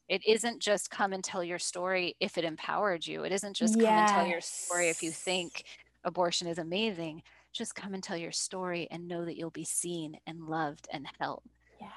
it 0.10 0.22
isn't 0.28 0.62
just 0.62 0.89
come 0.89 1.14
and 1.14 1.24
tell 1.24 1.43
your 1.43 1.60
story 1.60 2.16
if 2.20 2.38
it 2.38 2.43
empowered 2.43 3.06
you. 3.06 3.24
It 3.24 3.32
isn't 3.32 3.56
just 3.56 3.76
yes. 3.78 3.86
come 3.86 3.97
and 3.97 4.08
tell 4.10 4.28
your 4.28 4.41
story 4.41 4.89
if 4.89 5.01
you 5.01 5.12
think 5.12 5.64
abortion 6.04 6.47
is 6.47 6.58
amazing. 6.58 7.24
Just 7.54 7.76
come 7.76 7.93
and 7.93 8.04
tell 8.04 8.18
your 8.18 8.32
story 8.32 8.88
and 8.91 9.08
know 9.08 9.26
that 9.26 9.38
you'll 9.38 9.49
be 9.49 9.64
seen 9.64 10.18
and 10.28 10.47
loved 10.47 10.88
and 10.91 11.08
held. 11.20 11.43
Yes. 11.80 11.91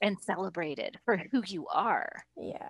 And 0.00 0.18
celebrated 0.20 0.98
for 1.04 1.16
who 1.30 1.42
you 1.46 1.66
are. 1.68 2.24
Yes. 2.36 2.62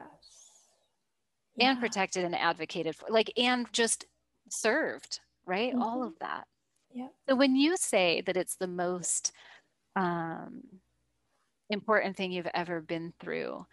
Yeah. 1.56 1.70
And 1.70 1.80
protected 1.80 2.24
and 2.24 2.36
advocated 2.36 2.96
for, 2.96 3.08
like, 3.08 3.32
and 3.36 3.66
just 3.72 4.04
served, 4.50 5.20
right? 5.46 5.72
Mm-hmm. 5.72 5.82
All 5.82 6.02
of 6.02 6.12
that. 6.20 6.46
Yeah. 6.92 7.08
So 7.28 7.36
when 7.36 7.56
you 7.56 7.76
say 7.76 8.22
that 8.22 8.36
it's 8.36 8.56
the 8.56 8.66
most 8.66 9.32
um, 9.96 10.62
important 11.70 12.16
thing 12.16 12.32
you've 12.32 12.48
ever 12.54 12.80
been 12.80 13.12
through, 13.20 13.66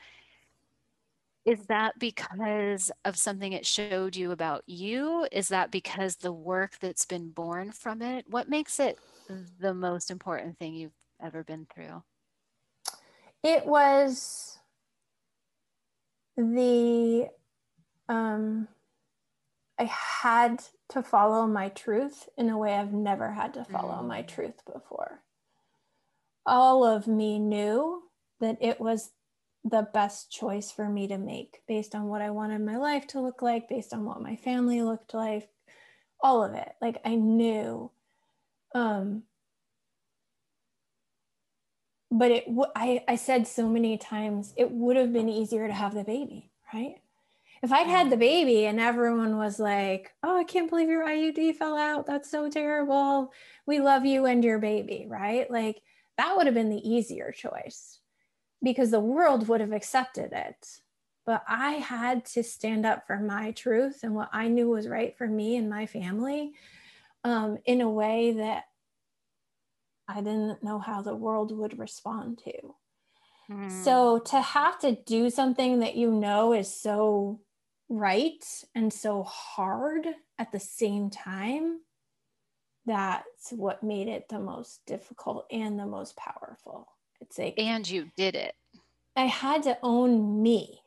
is 1.46 1.68
that 1.68 2.00
because 2.00 2.92
of 3.06 3.16
something 3.18 3.54
it 3.54 3.68
showed 3.68 4.16
you 4.16 4.32
about 4.32 4.64
you? 4.66 5.28
Is 5.32 5.50
that 5.50 5.70
because 5.70 6.16
the 6.16 6.34
work 6.34 6.80
that's 6.80 7.06
been 7.06 7.30
born 7.30 7.72
from 7.72 8.02
it? 8.02 8.26
What 8.28 8.50
makes 8.50 8.80
it 8.80 8.98
the 9.60 9.74
most 9.74 10.10
important 10.10 10.58
thing 10.58 10.74
you've 10.74 10.92
ever 11.24 11.44
been 11.44 11.68
through? 11.72 12.04
It 13.44 13.68
was 13.68 14.58
the, 16.36 17.30
um, 18.10 18.68
I 19.80 19.84
had 19.84 20.64
to 20.90 21.04
follow 21.04 21.46
my 21.46 21.70
truth 21.70 22.28
in 22.38 22.50
a 22.50 22.58
way 22.58 22.74
I've 22.74 22.94
never 22.94 23.32
had 23.32 23.54
to 23.54 23.66
follow 23.66 24.02
mm. 24.02 24.08
my 24.08 24.24
truth 24.24 24.66
before. 24.72 25.22
All 26.44 26.84
of 26.84 27.08
me 27.08 27.38
knew 27.38 28.02
that 28.40 28.58
it 28.62 28.80
was 28.80 29.12
the 29.66 29.88
best 29.94 30.32
choice 30.32 30.72
for 30.72 30.88
me 30.88 31.08
to 31.08 31.18
make 31.18 31.62
based 31.68 31.96
on 31.96 32.06
what 32.06 32.22
I 32.22 32.30
wanted 32.30 32.62
my 32.62 32.78
life 32.78 33.08
to 33.08 33.20
look 33.20 33.42
like, 33.42 33.68
based 33.68 33.94
on 33.94 34.06
what 34.06 34.22
my 34.22 34.36
family 34.36 34.84
looked 34.84 35.16
like, 35.16 35.50
all 36.22 36.44
of 36.44 36.54
it. 36.54 36.74
Like 36.82 37.02
I 37.04 37.16
knew. 37.16 37.92
Um, 38.76 39.24
but 42.12 42.30
it 42.30 42.46
w- 42.46 42.72
I, 42.76 43.04
I 43.08 43.16
said 43.16 43.48
so 43.48 43.68
many 43.68 43.98
times 43.98 44.54
it 44.56 44.70
would 44.70 44.98
have 44.98 45.12
been 45.12 45.30
easier 45.30 45.68
to 45.68 45.74
have 45.74 45.96
the 45.96 46.04
baby, 46.04 46.52
right? 46.72 46.96
If 47.64 47.72
I'd 47.72 47.88
had 47.88 48.12
the 48.12 48.18
baby 48.18 48.68
and 48.68 48.80
everyone 48.80 49.38
was 49.38 49.60
like, 49.60 50.14
oh, 50.22 50.38
I 50.38 50.44
can't 50.44 50.70
believe 50.70 50.90
your 50.90 51.08
IUD 51.08 51.56
fell 51.56 51.76
out. 51.76 52.06
That's 52.06 52.30
so 52.30 52.48
terrible. 52.50 53.34
We 53.66 53.80
love 53.80 54.06
you 54.06 54.26
and 54.28 54.44
your 54.44 54.60
baby, 54.60 55.08
right? 55.10 55.50
Like 55.50 55.82
that 56.20 56.38
would 56.38 56.46
have 56.46 56.54
been 56.54 56.70
the 56.70 56.88
easier 56.88 57.32
choice 57.32 58.00
because 58.66 58.90
the 58.90 59.00
world 59.00 59.48
would 59.48 59.62
have 59.62 59.72
accepted 59.72 60.34
it. 60.34 60.82
But 61.26 61.44
I 61.48 61.74
had 61.74 62.26
to 62.26 62.44
stand 62.44 62.86
up 62.86 63.06
for 63.06 63.20
my 63.20 63.52
truth 63.52 64.00
and 64.04 64.16
what 64.16 64.30
I 64.34 64.48
knew 64.48 64.70
was 64.70 64.88
right 64.88 65.16
for 65.16 65.28
me 65.28 65.56
and 65.56 65.70
my 65.70 65.86
family 65.86 66.54
um, 67.24 67.60
in 67.66 67.82
a 67.82 67.90
way 67.90 68.34
that 68.34 68.64
I 70.08 70.16
didn't 70.22 70.64
know 70.64 70.80
how 70.80 71.02
the 71.02 71.16
world 71.16 71.56
would 71.56 71.80
respond 71.80 72.40
to. 72.40 72.76
Mm. 73.52 73.72
So 73.84 74.20
to 74.20 74.42
have 74.42 74.80
to 74.80 74.96
do 75.06 75.30
something 75.30 75.80
that 75.80 75.96
you 75.96 76.12
know 76.12 76.54
is 76.54 76.74
so 76.74 77.42
right 77.88 78.44
and 78.74 78.92
so 78.92 79.24
hard 79.24 80.08
at 80.40 80.52
the 80.52 80.60
same 80.60 81.12
time 81.12 81.82
that's 82.88 83.52
what 83.52 83.84
made 83.84 84.08
it 84.08 84.28
the 84.30 84.40
most 84.40 84.86
difficult 84.86 85.46
and 85.52 85.80
the 85.80 85.86
most 85.86 86.16
powerful 86.16 86.88
it's 87.26 87.38
like 87.38 87.56
and 87.58 87.88
you 87.90 88.10
did 88.16 88.36
it. 88.36 88.54
I 89.16 89.26
had 89.26 89.64
to 89.64 89.78
own 89.82 90.42
me. 90.42 90.82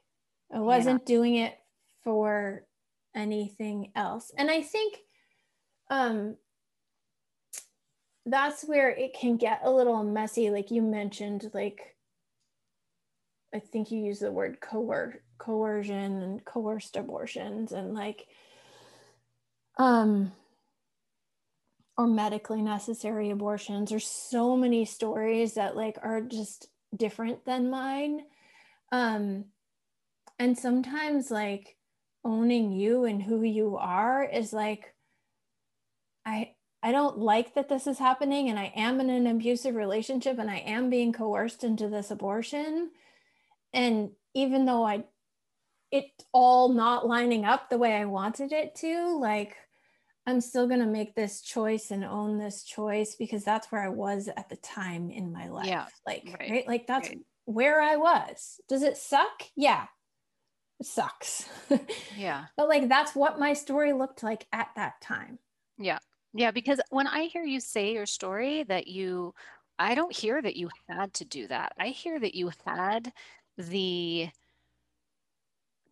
I 0.52 0.60
wasn't 0.60 1.02
yeah. 1.02 1.14
doing 1.14 1.34
it 1.36 1.58
for 2.04 2.64
anything 3.14 3.90
else. 3.94 4.30
And 4.36 4.50
i 4.50 4.62
think 4.62 4.98
um 5.90 6.36
that's 8.26 8.62
where 8.62 8.90
it 8.90 9.14
can 9.14 9.36
get 9.36 9.60
a 9.64 9.70
little 9.70 10.04
messy 10.04 10.50
like 10.50 10.70
you 10.70 10.82
mentioned 10.82 11.50
like 11.54 11.96
i 13.54 13.58
think 13.58 13.90
you 13.90 13.98
use 13.98 14.18
the 14.18 14.30
word 14.30 14.60
coer- 14.60 15.22
coercion 15.38 16.22
and 16.22 16.44
coerced 16.44 16.96
abortions 16.96 17.72
and 17.72 17.94
like 17.94 18.26
um 19.78 20.30
or 21.98 22.06
medically 22.06 22.62
necessary 22.62 23.30
abortions 23.30 23.90
there's 23.90 24.06
so 24.06 24.56
many 24.56 24.84
stories 24.84 25.54
that 25.54 25.76
like 25.76 25.98
are 26.02 26.22
just 26.22 26.68
different 26.96 27.44
than 27.44 27.70
mine 27.70 28.22
um 28.92 29.44
and 30.38 30.56
sometimes 30.56 31.30
like 31.30 31.76
owning 32.24 32.72
you 32.72 33.04
and 33.04 33.22
who 33.22 33.42
you 33.42 33.76
are 33.76 34.24
is 34.24 34.52
like 34.52 34.94
i 36.24 36.52
I 36.82 36.92
don't 36.92 37.18
like 37.18 37.54
that 37.54 37.68
this 37.68 37.86
is 37.86 37.98
happening 37.98 38.48
and 38.48 38.58
I 38.58 38.72
am 38.76 39.00
in 39.00 39.10
an 39.10 39.26
abusive 39.26 39.74
relationship 39.74 40.38
and 40.38 40.50
I 40.50 40.58
am 40.58 40.90
being 40.90 41.12
coerced 41.12 41.64
into 41.64 41.88
this 41.88 42.10
abortion. 42.10 42.90
And 43.72 44.10
even 44.34 44.64
though 44.64 44.84
I 44.84 45.04
it 45.90 46.06
all 46.32 46.68
not 46.68 47.06
lining 47.06 47.44
up 47.44 47.68
the 47.68 47.78
way 47.78 47.94
I 47.94 48.04
wanted 48.04 48.52
it 48.52 48.74
to, 48.76 49.18
like 49.18 49.56
I'm 50.28 50.42
still 50.42 50.68
going 50.68 50.80
to 50.80 50.86
make 50.86 51.14
this 51.14 51.40
choice 51.40 51.90
and 51.90 52.04
own 52.04 52.36
this 52.36 52.62
choice 52.62 53.14
because 53.14 53.44
that's 53.44 53.72
where 53.72 53.82
I 53.82 53.88
was 53.88 54.28
at 54.28 54.50
the 54.50 54.56
time 54.56 55.10
in 55.10 55.32
my 55.32 55.48
life. 55.48 55.66
Yeah. 55.66 55.86
Like, 56.06 56.24
right. 56.38 56.50
right? 56.50 56.68
Like 56.68 56.86
that's 56.86 57.08
right. 57.08 57.20
where 57.46 57.80
I 57.80 57.96
was. 57.96 58.60
Does 58.68 58.82
it 58.82 58.98
suck? 58.98 59.44
Yeah. 59.56 59.86
It 60.80 60.86
sucks. 60.86 61.48
yeah. 62.18 62.44
But 62.58 62.68
like 62.68 62.90
that's 62.90 63.14
what 63.14 63.40
my 63.40 63.54
story 63.54 63.94
looked 63.94 64.22
like 64.22 64.46
at 64.52 64.68
that 64.76 65.00
time. 65.00 65.38
Yeah. 65.78 65.98
Yeah, 66.34 66.50
because 66.50 66.78
when 66.90 67.06
I 67.06 67.24
hear 67.24 67.42
you 67.42 67.58
say 67.58 67.94
your 67.94 68.04
story 68.04 68.64
that 68.64 68.86
you 68.86 69.34
I 69.78 69.94
don't 69.94 70.14
hear 70.14 70.42
that 70.42 70.56
you 70.56 70.68
had 70.90 71.14
to 71.14 71.24
do 71.24 71.46
that. 71.46 71.72
I 71.78 71.88
hear 71.88 72.20
that 72.20 72.34
you 72.34 72.50
had 72.66 73.12
the 73.56 74.28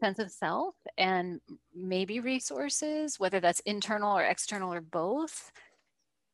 sense 0.00 0.18
of 0.18 0.30
self 0.30 0.74
and 0.98 1.40
maybe 1.74 2.20
resources, 2.20 3.18
whether 3.18 3.40
that's 3.40 3.60
internal 3.60 4.16
or 4.16 4.24
external 4.24 4.72
or 4.72 4.80
both, 4.80 5.50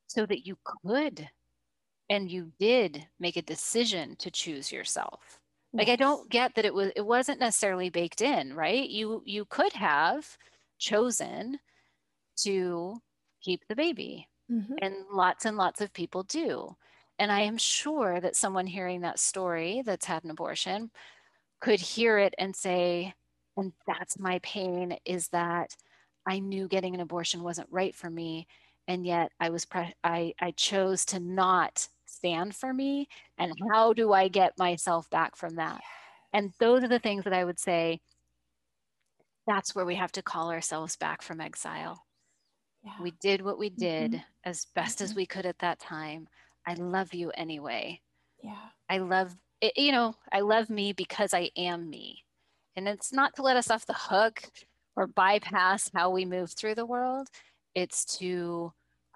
so 0.07 0.27
that 0.27 0.47
you 0.47 0.57
could 0.85 1.29
and 2.11 2.31
you 2.31 2.53
did 2.59 3.07
make 3.19 3.37
a 3.37 3.43
decision 3.43 4.17
to 4.17 4.31
choose 4.31 4.71
yourself. 4.71 5.41
Like 5.75 5.89
I 5.89 5.97
don't 5.97 6.29
get 6.29 6.55
that 6.55 6.67
it 6.67 6.75
was 6.75 6.91
it 6.95 7.07
wasn't 7.07 7.41
necessarily 7.41 7.89
baked 7.89 8.21
in, 8.21 8.53
right? 8.53 8.89
You 8.89 9.23
you 9.25 9.47
could 9.47 9.73
have 9.73 10.37
chosen 10.79 11.59
to 12.43 13.01
keep 13.41 13.63
the 13.69 13.77
baby. 13.77 14.29
Mm-hmm. 14.51 14.75
And 14.83 14.95
lots 15.11 15.47
and 15.47 15.57
lots 15.57 15.81
of 15.81 15.93
people 15.95 16.25
do. 16.25 16.77
And 17.19 17.33
I 17.33 17.41
am 17.41 17.57
sure 17.57 18.21
that 18.21 18.37
someone 18.37 18.67
hearing 18.67 19.01
that 19.03 19.19
story 19.19 19.83
that's 19.85 20.05
had 20.05 20.25
an 20.25 20.31
abortion 20.31 20.91
could 21.61 21.81
hear 21.81 22.19
it 22.19 22.35
and 22.37 22.55
say, 22.55 23.15
and 23.57 23.73
that's 23.87 24.19
my 24.19 24.39
pain 24.43 24.97
is 25.05 25.29
that 25.29 25.77
I 26.27 26.39
knew 26.39 26.69
getting 26.69 26.95
an 26.95 27.01
abortion 27.01 27.43
wasn't 27.43 27.69
right 27.71 27.95
for 27.95 28.09
me. 28.09 28.47
And 28.89 29.07
yet 29.07 29.31
I 29.39 29.51
was, 29.51 29.65
pre- 29.65 29.95
I, 30.03 30.35
I 30.41 30.53
chose 30.53 31.05
to 31.07 31.21
not 31.21 31.89
stand 32.07 32.55
for 32.55 32.73
me. 32.73 33.09
And 33.39 33.53
how 33.71 33.93
do 33.93 34.13
I 34.13 34.29
get 34.29 34.59
myself 34.59 35.09
back 35.11 35.37
from 35.37 35.57
that? 35.57 35.81
And 36.33 36.53
those 36.59 36.83
are 36.83 36.89
the 36.89 36.99
things 36.99 37.25
that 37.25 37.33
I 37.33 37.45
would 37.45 37.59
say 37.59 38.01
that's 39.47 39.75
where 39.75 39.85
we 39.85 39.97
have 39.97 40.13
to 40.13 40.23
call 40.23 40.51
ourselves 40.51 40.97
back 40.97 41.21
from 41.23 41.41
exile. 41.41 42.05
Yeah. 42.85 42.93
We 43.01 43.13
did 43.21 43.43
what 43.43 43.59
we 43.59 43.71
did 43.71 44.13
mm-hmm. 44.13 44.23
as 44.45 44.67
best 44.75 44.99
mm-hmm. 44.99 45.05
as 45.05 45.15
we 45.15 45.27
could 45.27 45.47
at 45.47 45.59
that 45.59 45.79
time. 45.79 46.29
I 46.67 46.75
love 46.75 47.13
you 47.13 47.31
anyway. 47.31 48.01
Yeah. 48.43 48.55
I 48.89 48.99
love 48.99 49.35
it, 49.61 49.73
you 49.77 49.93
know, 49.93 50.15
I 50.33 50.41
love 50.41 50.71
me 50.71 50.93
because 50.93 51.33
I 51.35 51.51
am 51.57 51.89
me. 51.89 52.25
And 52.77 52.89
it's 52.89 53.13
not 53.13 53.37
to 53.37 53.43
let 53.43 53.57
us 53.57 53.71
off 53.71 53.87
the 53.87 53.95
hook 53.95 54.43
or 54.97 55.07
bypass 55.07 55.91
how 55.95 56.11
we 56.11 56.25
move 56.25 56.53
through 56.53 56.75
the 56.75 56.87
world. 56.87 57.29
It's 57.75 58.05
to 58.19 58.73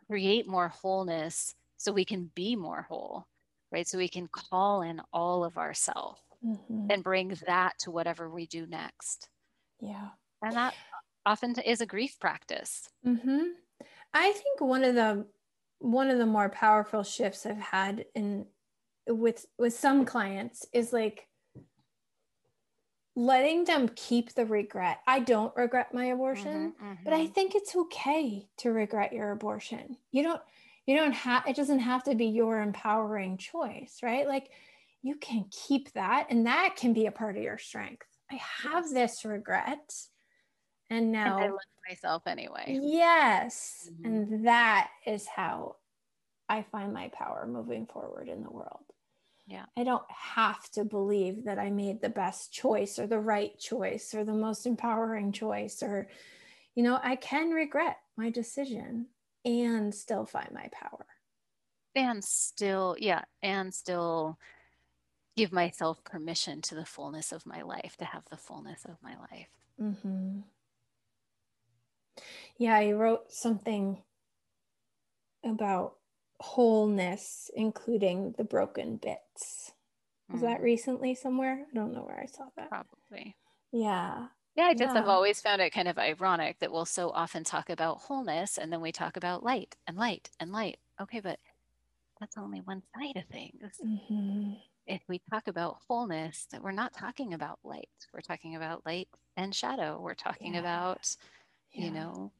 create 0.07 0.49
more 0.49 0.69
wholeness 0.69 1.55
so 1.77 1.93
we 1.93 2.05
can 2.05 2.31
be 2.35 2.57
more 2.57 2.83
whole, 2.89 3.27
right? 3.73 3.87
So 3.87 3.99
we 3.99 4.09
can 4.09 4.29
call 4.29 4.83
in 4.83 5.01
all 5.13 5.45
of 5.45 5.59
ourself 5.59 6.21
mm-hmm. 6.45 6.87
and 6.91 7.05
bring 7.05 7.37
that 7.47 7.79
to 7.81 7.91
whatever 7.91 8.31
we 8.31 8.47
do 8.47 8.67
next. 8.67 9.29
Yeah. 9.81 10.09
And 10.43 10.55
that 10.55 10.75
often 11.25 11.59
is 11.61 11.81
a 11.81 11.87
grief 11.87 12.19
practice. 12.21 12.89
Mm-hmm. 13.07 13.43
I 14.15 14.33
think 14.33 14.61
one 14.61 14.85
of 14.85 14.95
the 14.95 15.27
one 15.79 16.09
of 16.11 16.19
the 16.19 16.27
more 16.27 16.49
powerful 16.49 17.03
shifts 17.03 17.45
I've 17.45 17.59
had 17.59 18.07
in 18.15 18.47
with 19.07 19.45
with 19.59 19.75
some 19.75 20.05
clients 20.05 20.67
is 20.73 20.93
like 20.93 21.29
letting 23.17 23.65
them 23.65 23.89
keep 23.97 24.35
the 24.35 24.45
regret. 24.45 25.01
I 25.07 25.21
don't 25.21 25.57
regret 25.57 25.95
my 25.95 26.07
abortion, 26.07 26.75
mm-hmm, 26.75 26.85
mm-hmm. 26.85 27.03
but 27.03 27.15
I 27.15 27.27
think 27.27 27.55
it's 27.55 27.75
okay 27.75 28.47
to 28.59 28.71
regret 28.71 29.13
your 29.13 29.33
abortion. 29.33 29.97
You 30.13 30.23
don't 30.23 30.41
you 30.87 30.97
don't 30.97 31.13
have 31.13 31.45
it 31.49 31.57
doesn't 31.57 31.81
have 31.81 32.05
to 32.05 32.15
be 32.15 32.27
your 32.27 32.61
empowering 32.61 33.39
choice, 33.39 34.01
right? 34.03 34.29
Like 34.29 34.51
you 35.03 35.17
can 35.17 35.47
keep 35.51 35.93
that 35.95 36.27
and 36.31 36.47
that 36.47 36.77
can 36.77 36.93
be 36.93 37.07
a 37.07 37.13
part 37.13 37.37
of 37.37 37.43
your 37.43 37.59
strength. 37.59 38.07
I 38.31 38.39
have 38.63 38.91
this 38.91 39.25
regret 39.25 39.95
and 40.91 41.11
now 41.11 41.37
and 41.37 41.45
I 41.45 41.49
love 41.49 41.61
myself 41.89 42.27
anyway. 42.27 42.79
Yes. 42.83 43.89
Mm-hmm. 43.91 44.05
And 44.05 44.47
that 44.47 44.91
is 45.07 45.27
how 45.27 45.77
I 46.49 46.63
find 46.71 46.93
my 46.93 47.09
power 47.09 47.49
moving 47.51 47.87
forward 47.87 48.29
in 48.29 48.43
the 48.43 48.51
world. 48.51 48.86
Yeah. 49.47 49.67
I 49.77 49.85
don't 49.85 50.11
have 50.11 50.69
to 50.73 50.85
believe 50.85 51.45
that 51.45 51.59
I 51.59 51.71
made 51.71 52.01
the 52.01 52.09
best 52.09 52.53
choice 52.53 52.99
or 52.99 53.07
the 53.07 53.21
right 53.21 53.57
choice 53.59 54.13
or 54.13 54.25
the 54.25 54.33
most 54.33 54.67
empowering 54.67 55.33
choice 55.33 55.83
or 55.83 56.09
you 56.77 56.83
know, 56.83 57.01
I 57.03 57.17
can 57.17 57.51
regret 57.51 57.97
my 58.17 58.31
decision 58.31 59.07
and 59.45 59.95
still 59.95 60.27
find 60.27 60.51
my 60.53 60.69
power. 60.73 61.07
And 61.95 62.23
still, 62.23 62.97
yeah, 62.99 63.23
and 63.43 63.73
still 63.73 64.39
give 65.37 65.53
myself 65.53 66.05
permission 66.05 66.61
to 66.63 66.75
the 66.75 66.85
fullness 66.85 67.33
of 67.33 67.47
my 67.47 67.63
life, 67.63 67.97
to 67.99 68.05
have 68.05 68.25
the 68.31 68.37
fullness 68.37 68.85
of 68.85 68.97
my 69.03 69.17
life. 69.19 69.49
Mm-hmm. 69.81 70.41
Yeah, 72.59 72.75
I 72.75 72.93
wrote 72.93 73.33
something 73.33 74.03
about 75.43 75.95
wholeness, 76.41 77.51
including 77.55 78.35
the 78.37 78.45
broken 78.45 78.97
bits. 78.97 79.73
Was 80.31 80.41
mm. 80.41 80.45
that 80.45 80.61
recently 80.61 81.15
somewhere? 81.15 81.67
I 81.71 81.75
don't 81.75 81.95
know 81.95 82.03
where 82.03 82.21
I 82.21 82.27
saw 82.27 82.47
that. 82.57 82.69
Probably. 82.69 83.37
Yeah. 83.73 84.27
Yeah, 84.57 84.65
I 84.65 84.75
just 84.75 84.95
yeah. 84.95 85.01
have 85.01 85.09
always 85.09 85.41
found 85.41 85.61
it 85.61 85.71
kind 85.71 85.87
of 85.87 85.99
ironic 85.99 86.59
that 86.61 86.73
we'll 86.73 86.87
so 86.87 87.11
often 87.11 87.45
talk 87.45 87.69
about 87.69 87.99
wholeness 87.99 88.57
and 88.57 88.73
then 88.73 88.81
we 88.81 88.91
talk 88.91 89.17
about 89.19 89.45
light 89.45 89.77
and 89.87 89.99
light 89.99 90.31
and 90.41 90.51
light. 90.51 90.79
Okay, 91.01 91.21
but 91.21 91.39
that's 92.19 92.39
only 92.39 92.61
one 92.61 92.83
side 92.95 93.17
of 93.17 93.25
things. 93.31 93.75
Mm-hmm. 93.85 94.53
If 94.87 95.03
we 95.09 95.21
talk 95.31 95.49
about 95.49 95.79
wholeness, 95.87 96.47
that 96.53 96.63
we're 96.63 96.71
not 96.71 96.95
talking 96.95 97.35
about 97.35 97.59
light. 97.65 97.89
We're 98.15 98.21
talking 98.21 98.57
about 98.57 98.87
light 98.87 99.09
and 99.37 99.55
shadow. 99.55 100.01
We're 100.01 100.15
talking 100.15 100.55
yeah. 100.55 100.61
about, 100.61 101.17
yeah. 101.73 101.85
you 101.85 101.91
know, 101.91 102.33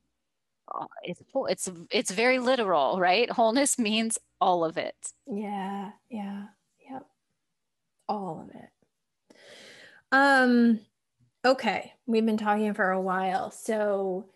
it's 1.03 1.23
it's 1.49 1.71
it's 1.91 2.11
very 2.11 2.39
literal 2.39 2.99
right? 2.99 3.31
Wholeness 3.31 3.79
means 3.79 4.19
all 4.41 4.65
of 4.65 4.77
it. 4.77 4.97
Yeah 5.27 5.91
yeah 6.11 6.45
yep. 6.91 7.07
All 8.09 8.41
of 8.43 8.55
it. 8.55 9.37
Um 10.13 10.81
okay 11.47 11.93
we've 12.07 12.27
been 12.27 12.37
talking 12.37 12.75
for 12.75 12.91
a 12.91 13.01
while 13.01 13.51
so 13.53 14.27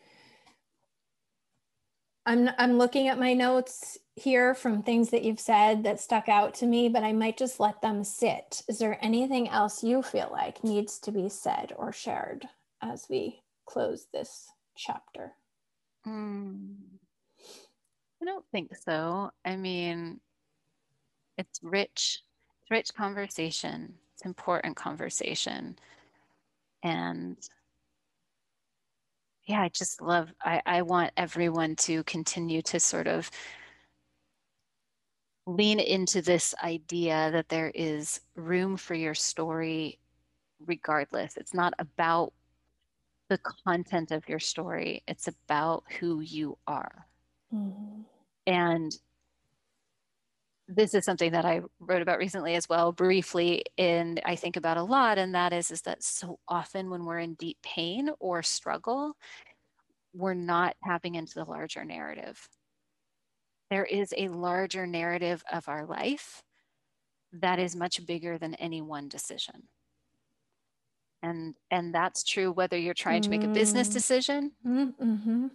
i'm 2.25 2.49
i'm 2.57 2.79
looking 2.79 3.09
at 3.09 3.19
my 3.19 3.33
notes 3.33 3.99
here 4.15 4.55
from 4.55 4.83
things 4.83 5.11
that 5.11 5.25
you've 5.25 5.41
said 5.41 5.83
that 5.83 5.99
stuck 5.99 6.29
out 6.29 6.55
to 6.55 6.67
me 6.67 6.89
but 6.89 7.03
i 7.03 7.13
might 7.13 7.37
just 7.37 7.59
let 7.59 7.81
them 7.83 8.05
sit. 8.05 8.63
Is 8.69 8.79
there 8.79 8.99
anything 9.03 9.49
else 9.49 9.83
you 9.83 10.03
feel 10.03 10.29
like 10.31 10.63
needs 10.63 10.99
to 11.01 11.11
be 11.11 11.29
said 11.29 11.73
or 11.77 11.93
shared 11.93 12.49
as 12.83 13.07
we 13.11 13.43
close 13.67 14.07
this 14.13 14.49
chapter 14.77 15.33
Mm, 16.07 17.01
I 18.23 18.25
don't 18.25 18.47
think 18.51 18.75
so. 18.77 19.31
I 19.45 19.57
mean, 19.57 20.21
it's 21.39 21.61
rich, 21.63 22.23
it's 22.63 22.71
rich 22.71 22.95
conversation. 22.95 23.95
It's 24.15 24.25
important 24.25 24.77
conversation. 24.77 25.77
And 26.83 27.39
yeah, 29.47 29.63
I 29.63 29.69
just 29.69 30.01
love, 30.01 30.33
I, 30.43 30.63
I 30.67 30.83
want 30.83 31.13
everyone 31.17 31.77
to 31.77 32.05
continue 32.05 32.63
to 32.63 32.79
sort 32.79 33.07
of 33.07 33.31
lean 35.47 35.81
into 35.81 36.23
this 36.23 36.55
idea 36.63 37.31
that 37.33 37.49
there 37.49 37.71
is 37.75 38.21
room 38.37 38.77
for 38.77 38.95
your 38.95 39.15
story 39.15 39.99
regardless. 40.67 41.37
It's 41.37 41.55
not 41.55 41.75
about 41.79 42.33
the 43.31 43.39
content 43.65 44.11
of 44.11 44.29
your 44.29 44.41
story, 44.41 45.03
it's 45.09 45.29
about 45.29 45.85
who 45.99 46.21
you 46.21 46.59
are. 46.67 47.07
Mm-hmm. 47.55 48.03
And 48.47 48.93
this 50.69 50.95
is 50.95 51.05
something 51.05 51.33
that 51.33 51.45
I 51.45 51.63
wrote 51.79 52.03
about 52.03 52.19
recently 52.19 52.55
as 52.57 52.69
well, 52.69 52.93
briefly, 52.93 53.65
and 53.79 54.21
I 54.25 54.37
think 54.37 54.57
about 54.57 54.77
a 54.77 54.83
lot, 54.83 55.17
and 55.19 55.35
that 55.35 55.53
is, 55.53 55.71
is 55.71 55.83
that 55.83 56.03
so 56.03 56.39
often 56.49 56.91
when 56.91 57.05
we're 57.05 57.19
in 57.21 57.35
deep 57.35 57.59
pain 57.63 58.11
or 58.19 58.43
struggle, 58.43 59.17
we're 60.13 60.35
not 60.35 60.77
tapping 60.85 61.15
into 61.15 61.35
the 61.35 61.45
larger 61.45 61.85
narrative. 61.85 62.49
There 63.71 63.85
is 63.85 64.13
a 64.17 64.29
larger 64.29 64.87
narrative 64.87 65.43
of 65.53 65.69
our 65.69 65.87
life 65.87 66.43
that 67.33 67.61
is 67.61 67.77
much 67.77 68.05
bigger 68.07 68.39
than 68.39 68.55
any 68.57 68.83
one 68.83 69.09
decision. 69.09 69.69
And 71.23 71.55
and 71.71 71.95
that's 71.95 72.25
true 72.25 72.51
whether 72.51 72.79
you're 72.79 72.95
trying 72.95 73.23
to 73.23 73.31
make 73.31 73.45
a 73.45 73.49
business 73.49 73.89
mm. 73.89 73.93
decision 73.93 74.53
mm-hmm 74.67 75.47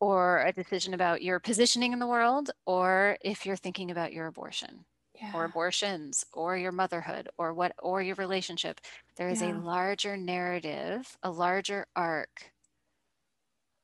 or 0.00 0.42
a 0.42 0.52
decision 0.52 0.94
about 0.94 1.22
your 1.22 1.40
positioning 1.40 1.92
in 1.92 1.98
the 1.98 2.06
world, 2.06 2.50
or 2.66 3.16
if 3.22 3.46
you're 3.46 3.56
thinking 3.56 3.90
about 3.90 4.12
your 4.12 4.26
abortion 4.26 4.84
yeah. 5.20 5.32
or 5.34 5.44
abortions 5.44 6.24
or 6.32 6.56
your 6.56 6.72
motherhood 6.72 7.28
or 7.38 7.54
what 7.54 7.72
or 7.78 8.02
your 8.02 8.14
relationship. 8.16 8.80
There 9.16 9.28
is 9.28 9.40
yeah. 9.40 9.52
a 9.52 9.58
larger 9.58 10.16
narrative, 10.16 11.16
a 11.22 11.30
larger 11.30 11.86
arc. 11.94 12.52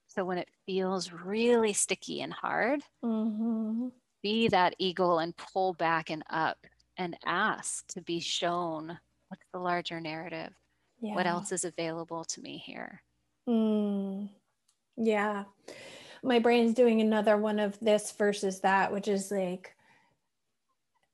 So 0.08 0.24
when 0.24 0.38
it 0.38 0.48
feels 0.66 1.12
really 1.12 1.72
sticky 1.72 2.20
and 2.20 2.32
hard, 2.32 2.82
mm-hmm. 3.02 3.88
be 4.22 4.48
that 4.48 4.74
eagle 4.78 5.18
and 5.20 5.34
pull 5.36 5.72
back 5.72 6.10
and 6.10 6.22
up 6.28 6.58
and 6.98 7.16
ask 7.24 7.86
to 7.88 8.02
be 8.02 8.20
shown 8.20 8.98
what's 9.28 9.46
the 9.52 9.58
larger 9.58 10.00
narrative? 10.00 10.52
Yeah. 11.02 11.14
What 11.14 11.26
else 11.26 11.52
is 11.52 11.66
available 11.66 12.24
to 12.24 12.40
me 12.40 12.56
here? 12.56 13.02
Mm. 13.46 14.30
Yeah 14.96 15.44
my 16.22 16.38
brain's 16.38 16.74
doing 16.74 17.00
another 17.00 17.36
one 17.36 17.58
of 17.58 17.78
this 17.80 18.12
versus 18.12 18.60
that, 18.60 18.92
which 18.92 19.08
is 19.08 19.30
like, 19.30 19.74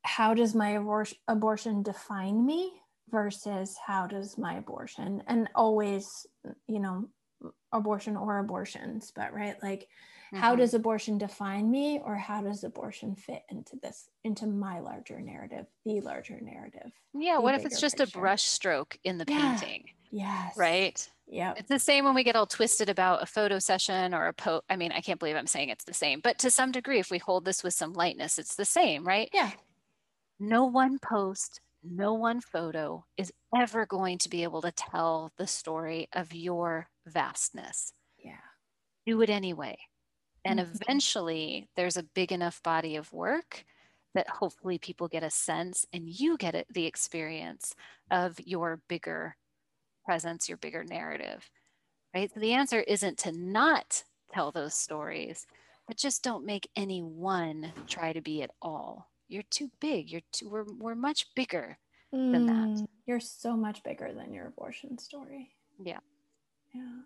how 0.03 0.35
does 0.35 0.55
my 0.55 0.73
abor- 0.73 1.15
abortion 1.27 1.83
define 1.83 2.45
me 2.45 2.73
versus 3.11 3.77
how 3.87 4.07
does 4.07 4.37
my 4.37 4.55
abortion, 4.55 5.23
and 5.27 5.49
always, 5.55 6.27
you 6.67 6.79
know, 6.79 7.09
abortion 7.73 8.17
or 8.17 8.39
abortions, 8.39 9.13
but 9.15 9.33
right, 9.33 9.57
like, 9.63 9.89
mm-hmm. 10.29 10.37
how 10.39 10.57
does 10.57 10.75
abortion 10.75 11.19
define 11.19 11.71
me, 11.71 12.01
or 12.05 12.17
how 12.17 12.43
does 12.43 12.65
abortion 12.65 13.15
fit 13.15 13.43
into 13.51 13.77
this, 13.83 14.09
into 14.25 14.47
my 14.47 14.81
larger 14.81 15.21
narrative, 15.21 15.67
the 15.85 16.01
larger 16.01 16.39
narrative? 16.41 16.93
Yeah. 17.15 17.39
What 17.39 17.55
if 17.55 17.65
it's 17.65 17.81
just 17.81 17.99
picture. 17.99 18.19
a 18.19 18.21
brush 18.21 18.43
stroke 18.43 18.99
in 19.05 19.19
the 19.19 19.25
yeah. 19.29 19.59
painting? 19.59 19.85
Yes. 20.11 20.57
Right. 20.57 21.09
Yeah. 21.27 21.55
It's 21.57 21.69
the 21.69 21.79
same 21.79 22.05
when 22.05 22.15
we 22.15 22.25
get 22.25 22.37
all 22.37 22.47
twisted 22.47 22.89
about 22.89 23.23
a 23.23 23.27
photo 23.27 23.59
session 23.59 24.15
or 24.15 24.29
a 24.29 24.33
po 24.33 24.63
I 24.71 24.77
mean, 24.77 24.93
I 24.93 25.01
can't 25.01 25.19
believe 25.19 25.37
I'm 25.37 25.47
saying 25.47 25.69
it's 25.69 25.85
the 25.85 25.95
same, 25.95 26.21
but 26.21 26.39
to 26.39 26.51
some 26.51 26.73
degree, 26.73 26.99
if 26.99 27.11
we 27.11 27.19
hold 27.19 27.45
this 27.45 27.63
with 27.63 27.75
some 27.75 27.93
lightness, 27.93 28.39
it's 28.39 28.55
the 28.55 28.65
same, 28.65 29.07
right? 29.07 29.29
Yeah. 29.33 29.51
No 30.41 30.65
one 30.65 30.99
post, 30.99 31.61
no 31.83 32.15
one 32.15 32.41
photo 32.41 33.05
is 33.17 33.33
ever 33.57 33.87
going 33.87 34.19
to 34.19 34.29
be 34.29 34.43
able 34.43 34.63
to 34.63 34.73
tell 34.73 35.33
the 35.37 35.47
story 35.47 36.09
of 36.13 36.33
your 36.33 36.89
vastness. 37.07 37.93
Yeah. 38.19 38.33
Do 39.07 39.21
it 39.23 39.31
anyway. 39.31 39.79
And 40.49 40.61
mm-hmm. 40.61 40.77
eventually 40.83 41.69
there's 41.77 41.99
a 41.99 42.03
big 42.03 42.33
enough 42.33 42.63
body 42.63 42.97
of 42.97 43.13
work 43.13 43.65
that 44.15 44.29
hopefully 44.29 44.79
people 44.79 45.07
get 45.07 45.23
a 45.23 45.31
sense 45.31 45.85
and 45.93 46.09
you 46.09 46.39
get 46.39 46.55
it, 46.55 46.67
the 46.73 46.87
experience 46.87 47.75
of 48.11 48.41
your 48.41 48.81
bigger 48.89 49.37
presence, 50.07 50.49
your 50.49 50.57
bigger 50.57 50.83
narrative, 50.85 51.49
right? 52.15 52.33
So 52.33 52.41
the 52.41 52.55
answer 52.55 52.81
isn't 52.81 53.19
to 53.19 53.33
not 53.33 54.03
tell 54.33 54.51
those 54.51 54.75
stories, 54.75 55.47
but 55.87 55.99
just 55.99 56.25
don't 56.25 56.47
make 56.47 56.69
any 56.75 57.03
one 57.03 57.71
try 57.87 58.15
to 58.15 58.23
be 58.23 58.41
it 58.41 58.51
all. 58.63 59.07
You're 59.29 59.43
too 59.51 59.71
big. 59.81 60.11
You're 60.11 60.23
too, 60.33 60.49
we're, 60.49 60.65
we're 60.79 60.95
much 60.95 61.27
bigger 61.37 61.77
mm, 62.15 62.33
than 62.33 62.47
that. 62.47 62.83
Mm, 62.83 62.87
you're 63.07 63.21
so 63.21 63.55
much 63.55 63.83
bigger 63.85 64.15
than 64.15 64.33
your 64.33 64.47
abortion 64.47 64.97
story. 64.97 65.51
Yeah. 65.79 65.99
Yeah. 66.75 67.01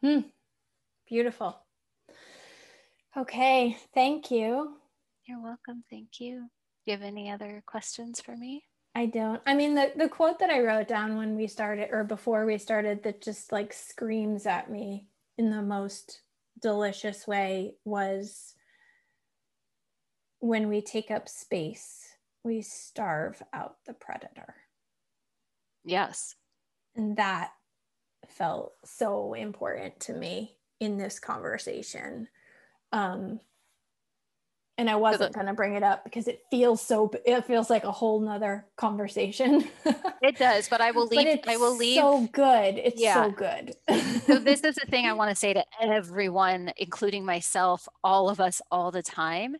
Hmm. 0.00 0.20
Beautiful. 1.08 1.58
Okay. 3.16 3.76
Thank 3.94 4.30
you. 4.30 4.74
You're 5.26 5.42
welcome. 5.42 5.82
Thank 5.90 6.20
you. 6.20 6.40
Do 6.84 6.92
you 6.92 6.92
have 6.92 7.02
any 7.02 7.30
other 7.30 7.62
questions 7.66 8.20
for 8.20 8.36
me? 8.36 8.64
I 8.94 9.06
don't. 9.06 9.40
I 9.46 9.54
mean, 9.54 9.74
the, 9.74 9.92
the 9.96 10.08
quote 10.08 10.38
that 10.40 10.50
I 10.50 10.60
wrote 10.60 10.88
down 10.88 11.16
when 11.16 11.34
we 11.34 11.46
started 11.46 11.88
or 11.92 12.04
before 12.04 12.44
we 12.44 12.58
started 12.58 13.02
that 13.04 13.22
just 13.22 13.52
like 13.52 13.72
screams 13.72 14.44
at 14.44 14.70
me 14.70 15.06
in 15.38 15.50
the 15.50 15.62
most 15.62 16.20
delicious 16.60 17.26
way 17.26 17.76
was 17.84 18.54
when 20.40 20.68
we 20.68 20.82
take 20.82 21.10
up 21.10 21.28
space, 21.28 22.04
we 22.44 22.60
starve 22.60 23.42
out 23.52 23.76
the 23.86 23.94
predator. 23.94 24.54
Yes. 25.84 26.34
And 26.94 27.16
that 27.16 27.50
felt 28.28 28.72
so 28.84 29.32
important 29.34 30.00
to 30.00 30.12
me 30.12 30.57
in 30.80 30.98
this 30.98 31.18
conversation. 31.18 32.28
Um, 32.92 33.40
and 34.78 34.88
I 34.88 34.94
wasn't 34.94 35.34
going 35.34 35.46
to 35.46 35.54
bring 35.54 35.74
it 35.74 35.82
up 35.82 36.04
because 36.04 36.28
it 36.28 36.44
feels 36.52 36.80
so 36.80 37.10
it 37.26 37.44
feels 37.44 37.68
like 37.68 37.82
a 37.82 37.90
whole 37.90 38.20
nother 38.20 38.64
conversation. 38.76 39.68
it 40.22 40.38
does, 40.38 40.68
but 40.68 40.80
I 40.80 40.92
will 40.92 41.08
leave 41.08 41.40
I 41.48 41.56
will 41.56 41.76
leave 41.76 41.96
so 41.96 42.28
good. 42.32 42.78
It's 42.78 43.00
yeah. 43.00 43.24
so 43.24 43.30
good. 43.32 43.74
so 44.24 44.38
this 44.38 44.60
is 44.60 44.76
the 44.76 44.86
thing 44.88 45.06
I 45.06 45.14
want 45.14 45.30
to 45.30 45.36
say 45.36 45.52
to 45.52 45.64
everyone 45.82 46.72
including 46.76 47.24
myself, 47.24 47.88
all 48.04 48.30
of 48.30 48.40
us 48.40 48.62
all 48.70 48.92
the 48.92 49.02
time. 49.02 49.56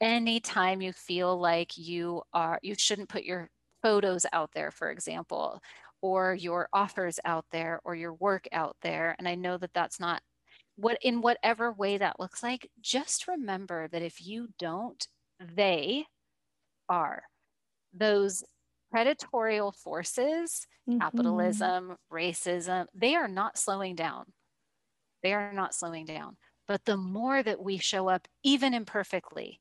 Anytime 0.00 0.80
you 0.80 0.92
feel 0.92 1.38
like 1.38 1.76
you 1.76 2.22
are 2.32 2.60
you 2.62 2.76
shouldn't 2.78 3.08
put 3.08 3.24
your 3.24 3.50
photos 3.82 4.24
out 4.32 4.50
there 4.54 4.70
for 4.70 4.90
example 4.90 5.60
or 6.00 6.34
your 6.34 6.68
offers 6.72 7.18
out 7.24 7.44
there 7.50 7.80
or 7.84 7.94
your 7.94 8.14
work 8.14 8.46
out 8.52 8.76
there 8.82 9.16
and 9.18 9.26
I 9.26 9.34
know 9.34 9.58
that 9.58 9.74
that's 9.74 9.98
not 9.98 10.22
what 10.80 10.98
in 11.02 11.20
whatever 11.20 11.72
way 11.72 11.98
that 11.98 12.18
looks 12.18 12.42
like 12.42 12.70
just 12.80 13.28
remember 13.28 13.88
that 13.88 14.02
if 14.02 14.24
you 14.24 14.48
don't 14.58 15.06
they 15.56 16.04
are. 16.88 17.22
Those 17.94 18.44
predatory 18.90 19.60
forces 19.82 20.66
mm-hmm. 20.88 20.98
capitalism 20.98 21.96
racism 22.12 22.86
they 22.94 23.14
are 23.14 23.28
not 23.28 23.58
slowing 23.58 23.94
down. 23.94 24.26
They 25.22 25.32
are 25.32 25.52
not 25.52 25.74
slowing 25.74 26.06
down. 26.06 26.36
But 26.66 26.84
the 26.84 26.96
more 26.96 27.42
that 27.42 27.62
we 27.62 27.78
show 27.78 28.08
up 28.08 28.28
even 28.44 28.74
imperfectly 28.74 29.60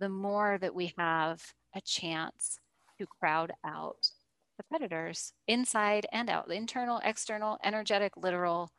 the 0.00 0.08
more 0.08 0.58
that 0.60 0.74
we 0.74 0.94
have 0.96 1.42
a 1.74 1.80
chance 1.80 2.58
to 2.98 3.06
crowd 3.06 3.52
out 3.64 4.10
the 4.56 4.64
predators 4.64 5.32
inside 5.46 6.06
and 6.12 6.28
out 6.28 6.48
the 6.48 6.54
internal 6.54 7.00
external 7.04 7.58
energetic 7.62 8.16
literal 8.16 8.70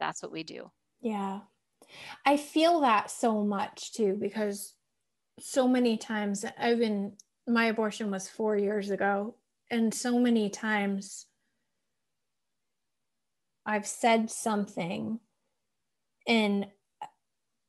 that's 0.00 0.22
what 0.22 0.32
we 0.32 0.42
do. 0.42 0.70
Yeah. 1.00 1.40
I 2.26 2.36
feel 2.36 2.80
that 2.80 3.10
so 3.10 3.44
much 3.44 3.92
too 3.92 4.16
because 4.20 4.74
so 5.38 5.68
many 5.68 5.96
times 5.96 6.44
I've 6.58 6.78
been 6.78 7.16
my 7.46 7.66
abortion 7.66 8.10
was 8.10 8.28
4 8.28 8.56
years 8.56 8.90
ago 8.90 9.36
and 9.70 9.92
so 9.94 10.18
many 10.18 10.50
times 10.50 11.26
I've 13.64 13.86
said 13.86 14.30
something 14.30 15.20
and 16.26 16.66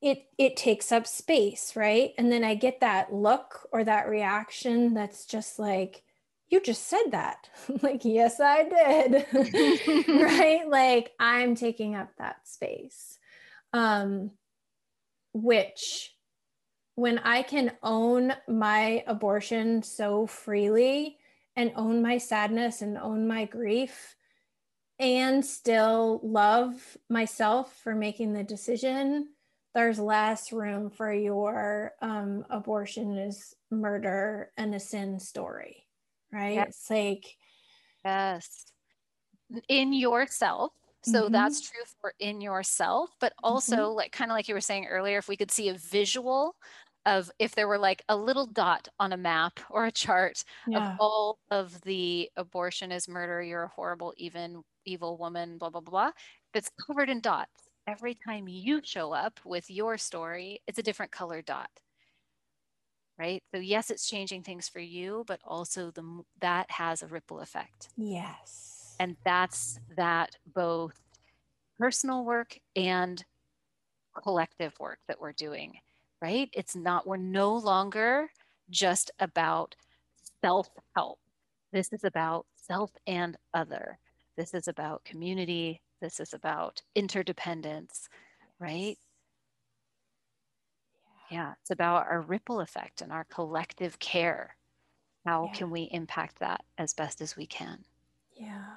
it 0.01 0.23
it 0.37 0.57
takes 0.57 0.91
up 0.91 1.05
space, 1.05 1.75
right? 1.75 2.11
And 2.17 2.31
then 2.31 2.43
I 2.43 2.55
get 2.55 2.79
that 2.79 3.13
look 3.13 3.67
or 3.71 3.83
that 3.83 4.09
reaction 4.09 4.93
that's 4.93 5.25
just 5.25 5.59
like 5.59 6.03
you 6.51 6.59
just 6.59 6.87
said 6.87 7.11
that. 7.11 7.49
like, 7.81 8.03
yes, 8.03 8.39
I 8.39 8.63
did. 8.63 9.25
right? 10.07 10.67
Like, 10.67 11.13
I'm 11.19 11.55
taking 11.55 11.95
up 11.95 12.09
that 12.17 12.47
space. 12.47 13.17
Um, 13.73 14.31
which, 15.33 16.13
when 16.95 17.19
I 17.19 17.41
can 17.41 17.71
own 17.81 18.33
my 18.49 19.03
abortion 19.07 19.81
so 19.81 20.27
freely 20.27 21.17
and 21.55 21.71
own 21.77 22.01
my 22.01 22.17
sadness 22.17 22.81
and 22.81 22.97
own 22.97 23.27
my 23.27 23.45
grief 23.45 24.15
and 24.99 25.43
still 25.43 26.19
love 26.21 26.97
myself 27.09 27.73
for 27.81 27.95
making 27.95 28.33
the 28.33 28.43
decision, 28.43 29.29
there's 29.73 29.99
less 29.99 30.51
room 30.51 30.89
for 30.89 31.13
your 31.13 31.93
um, 32.01 32.45
abortion 32.49 33.17
is 33.17 33.55
murder 33.71 34.51
and 34.57 34.75
a 34.75 34.79
sin 34.81 35.17
story 35.17 35.85
right? 36.31 36.55
Yes. 36.55 36.67
It's 36.69 36.89
like, 36.89 37.25
yes, 38.05 38.65
in 39.67 39.93
yourself, 39.93 40.71
So 41.03 41.23
mm-hmm. 41.23 41.33
that's 41.33 41.61
true 41.61 41.81
for 41.99 42.13
in 42.19 42.41
yourself, 42.41 43.09
but 43.19 43.33
also 43.41 43.75
mm-hmm. 43.75 43.95
like 43.97 44.11
kind 44.11 44.29
of 44.29 44.35
like 44.35 44.47
you 44.47 44.53
were 44.53 44.61
saying 44.61 44.85
earlier, 44.85 45.17
if 45.17 45.27
we 45.27 45.37
could 45.37 45.51
see 45.51 45.69
a 45.69 45.73
visual 45.73 46.55
of 47.07 47.31
if 47.39 47.55
there 47.55 47.67
were 47.67 47.79
like 47.79 48.03
a 48.09 48.15
little 48.15 48.45
dot 48.45 48.87
on 48.99 49.11
a 49.11 49.17
map 49.17 49.59
or 49.71 49.85
a 49.85 49.91
chart 49.91 50.43
yeah. 50.67 50.93
of 50.93 50.97
all 50.99 51.39
of 51.49 51.81
the 51.81 52.29
abortion 52.37 52.91
is 52.91 53.07
murder, 53.07 53.41
you're 53.41 53.63
a 53.63 53.67
horrible, 53.69 54.13
even 54.17 54.61
evil 54.85 55.17
woman, 55.17 55.57
blah, 55.57 55.69
blah, 55.69 55.81
blah, 55.81 56.11
that's 56.53 56.69
covered 56.85 57.09
in 57.09 57.19
dots. 57.19 57.49
Every 57.87 58.13
time 58.13 58.47
you 58.47 58.81
show 58.83 59.11
up 59.11 59.39
with 59.43 59.71
your 59.71 59.97
story, 59.97 60.61
it's 60.67 60.77
a 60.77 60.83
different 60.83 61.11
color 61.11 61.41
dot. 61.41 61.69
Right. 63.21 63.43
So 63.53 63.61
yes, 63.61 63.91
it's 63.91 64.09
changing 64.09 64.41
things 64.41 64.67
for 64.67 64.79
you, 64.79 65.23
but 65.27 65.39
also 65.45 65.91
the 65.91 66.23
that 66.39 66.71
has 66.71 67.03
a 67.03 67.07
ripple 67.07 67.39
effect. 67.39 67.89
Yes 67.95 68.71
and 69.01 69.17
that's 69.25 69.79
that 69.97 70.35
both 70.53 70.93
personal 71.79 72.23
work 72.23 72.59
and 72.75 73.25
collective 74.21 74.73
work 74.79 74.99
that 75.07 75.19
we're 75.19 75.31
doing, 75.31 75.73
right? 76.21 76.49
It's 76.53 76.75
not, 76.75 77.07
we're 77.07 77.17
no 77.17 77.57
longer 77.57 78.29
just 78.69 79.09
about 79.17 79.75
self 80.43 80.69
help. 80.95 81.17
This 81.73 81.91
is 81.91 82.03
about 82.03 82.45
self 82.57 82.91
and 83.07 83.37
other. 83.55 83.97
This 84.37 84.53
is 84.53 84.67
about 84.67 85.03
community. 85.03 85.81
This 85.99 86.19
is 86.19 86.31
about 86.35 86.83
interdependence, 86.93 88.07
right? 88.59 88.99
Yeah, 91.31 91.53
it's 91.61 91.71
about 91.71 92.07
our 92.07 92.21
ripple 92.21 92.59
effect 92.59 93.01
and 93.01 93.11
our 93.11 93.23
collective 93.23 93.97
care. 93.99 94.57
How 95.25 95.45
yeah. 95.45 95.53
can 95.53 95.71
we 95.71 95.83
impact 95.91 96.39
that 96.39 96.61
as 96.77 96.93
best 96.93 97.21
as 97.21 97.37
we 97.37 97.45
can? 97.45 97.85
Yeah. 98.33 98.75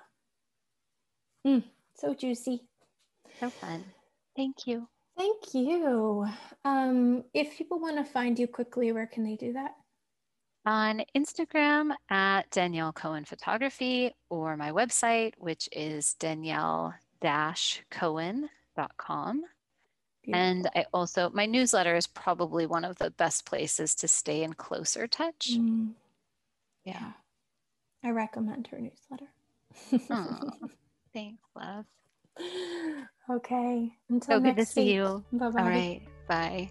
Mm, 1.47 1.65
so 1.97 2.15
juicy. 2.15 2.63
So 3.41 3.51
fun. 3.51 3.85
Thank 4.37 4.67
you. 4.67 4.89
Thank 5.17 5.55
you. 5.55 6.27
Um, 6.65 7.25
if 7.35 7.57
people 7.57 7.81
want 7.81 7.97
to 7.97 8.05
find 8.05 8.39
you 8.39 8.47
quickly, 8.47 8.93
where 8.93 9.07
can 9.07 9.25
they 9.25 9.37
do 9.37 9.53
that? 9.55 9.73
On 10.67 11.03
Instagram 11.17 11.93
at 12.09 12.49
Danielle 12.51 12.93
Cohen 12.93 13.25
Photography 13.25 14.13
or 14.31 14.57
my 14.57 14.71
website, 14.71 15.33
which 15.39 15.69
is 15.73 16.15
Danielle 16.15 16.95
Cohen.com. 20.25 20.41
And 20.41 20.70
I 20.75 20.87
also, 20.93 21.31
my 21.31 21.47
newsletter 21.47 21.97
is 21.97 22.07
probably 22.07 22.66
one 22.66 22.85
of 22.85 22.97
the 22.99 23.11
best 23.11 23.45
places 23.45 23.95
to 23.97 24.09
stay 24.09 24.43
in 24.43 24.55
closer 24.55 25.07
touch. 25.07 25.53
Mm. 25.53 25.93
Yeah. 26.85 27.12
I 28.03 28.11
recommend 28.11 28.68
her 28.68 28.79
newsletter. 28.79 29.29
Thanks, 31.12 31.43
love. 31.57 31.85
Okay. 33.31 33.93
Until 34.11 34.37
so 34.37 34.39
next 34.39 34.57
good 34.57 34.66
to 34.66 34.72
see 34.72 34.93
you. 34.93 35.25
Bye 35.33 35.51
bye. 35.51 35.62
All 35.62 35.68
right. 35.68 36.03
Bye. 36.29 36.70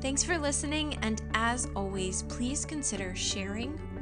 Thanks 0.00 0.22
for 0.22 0.36
listening, 0.36 0.98
and 1.00 1.22
as 1.32 1.66
always, 1.74 2.24
please 2.24 2.66
consider 2.66 3.14
sharing, 3.16 3.80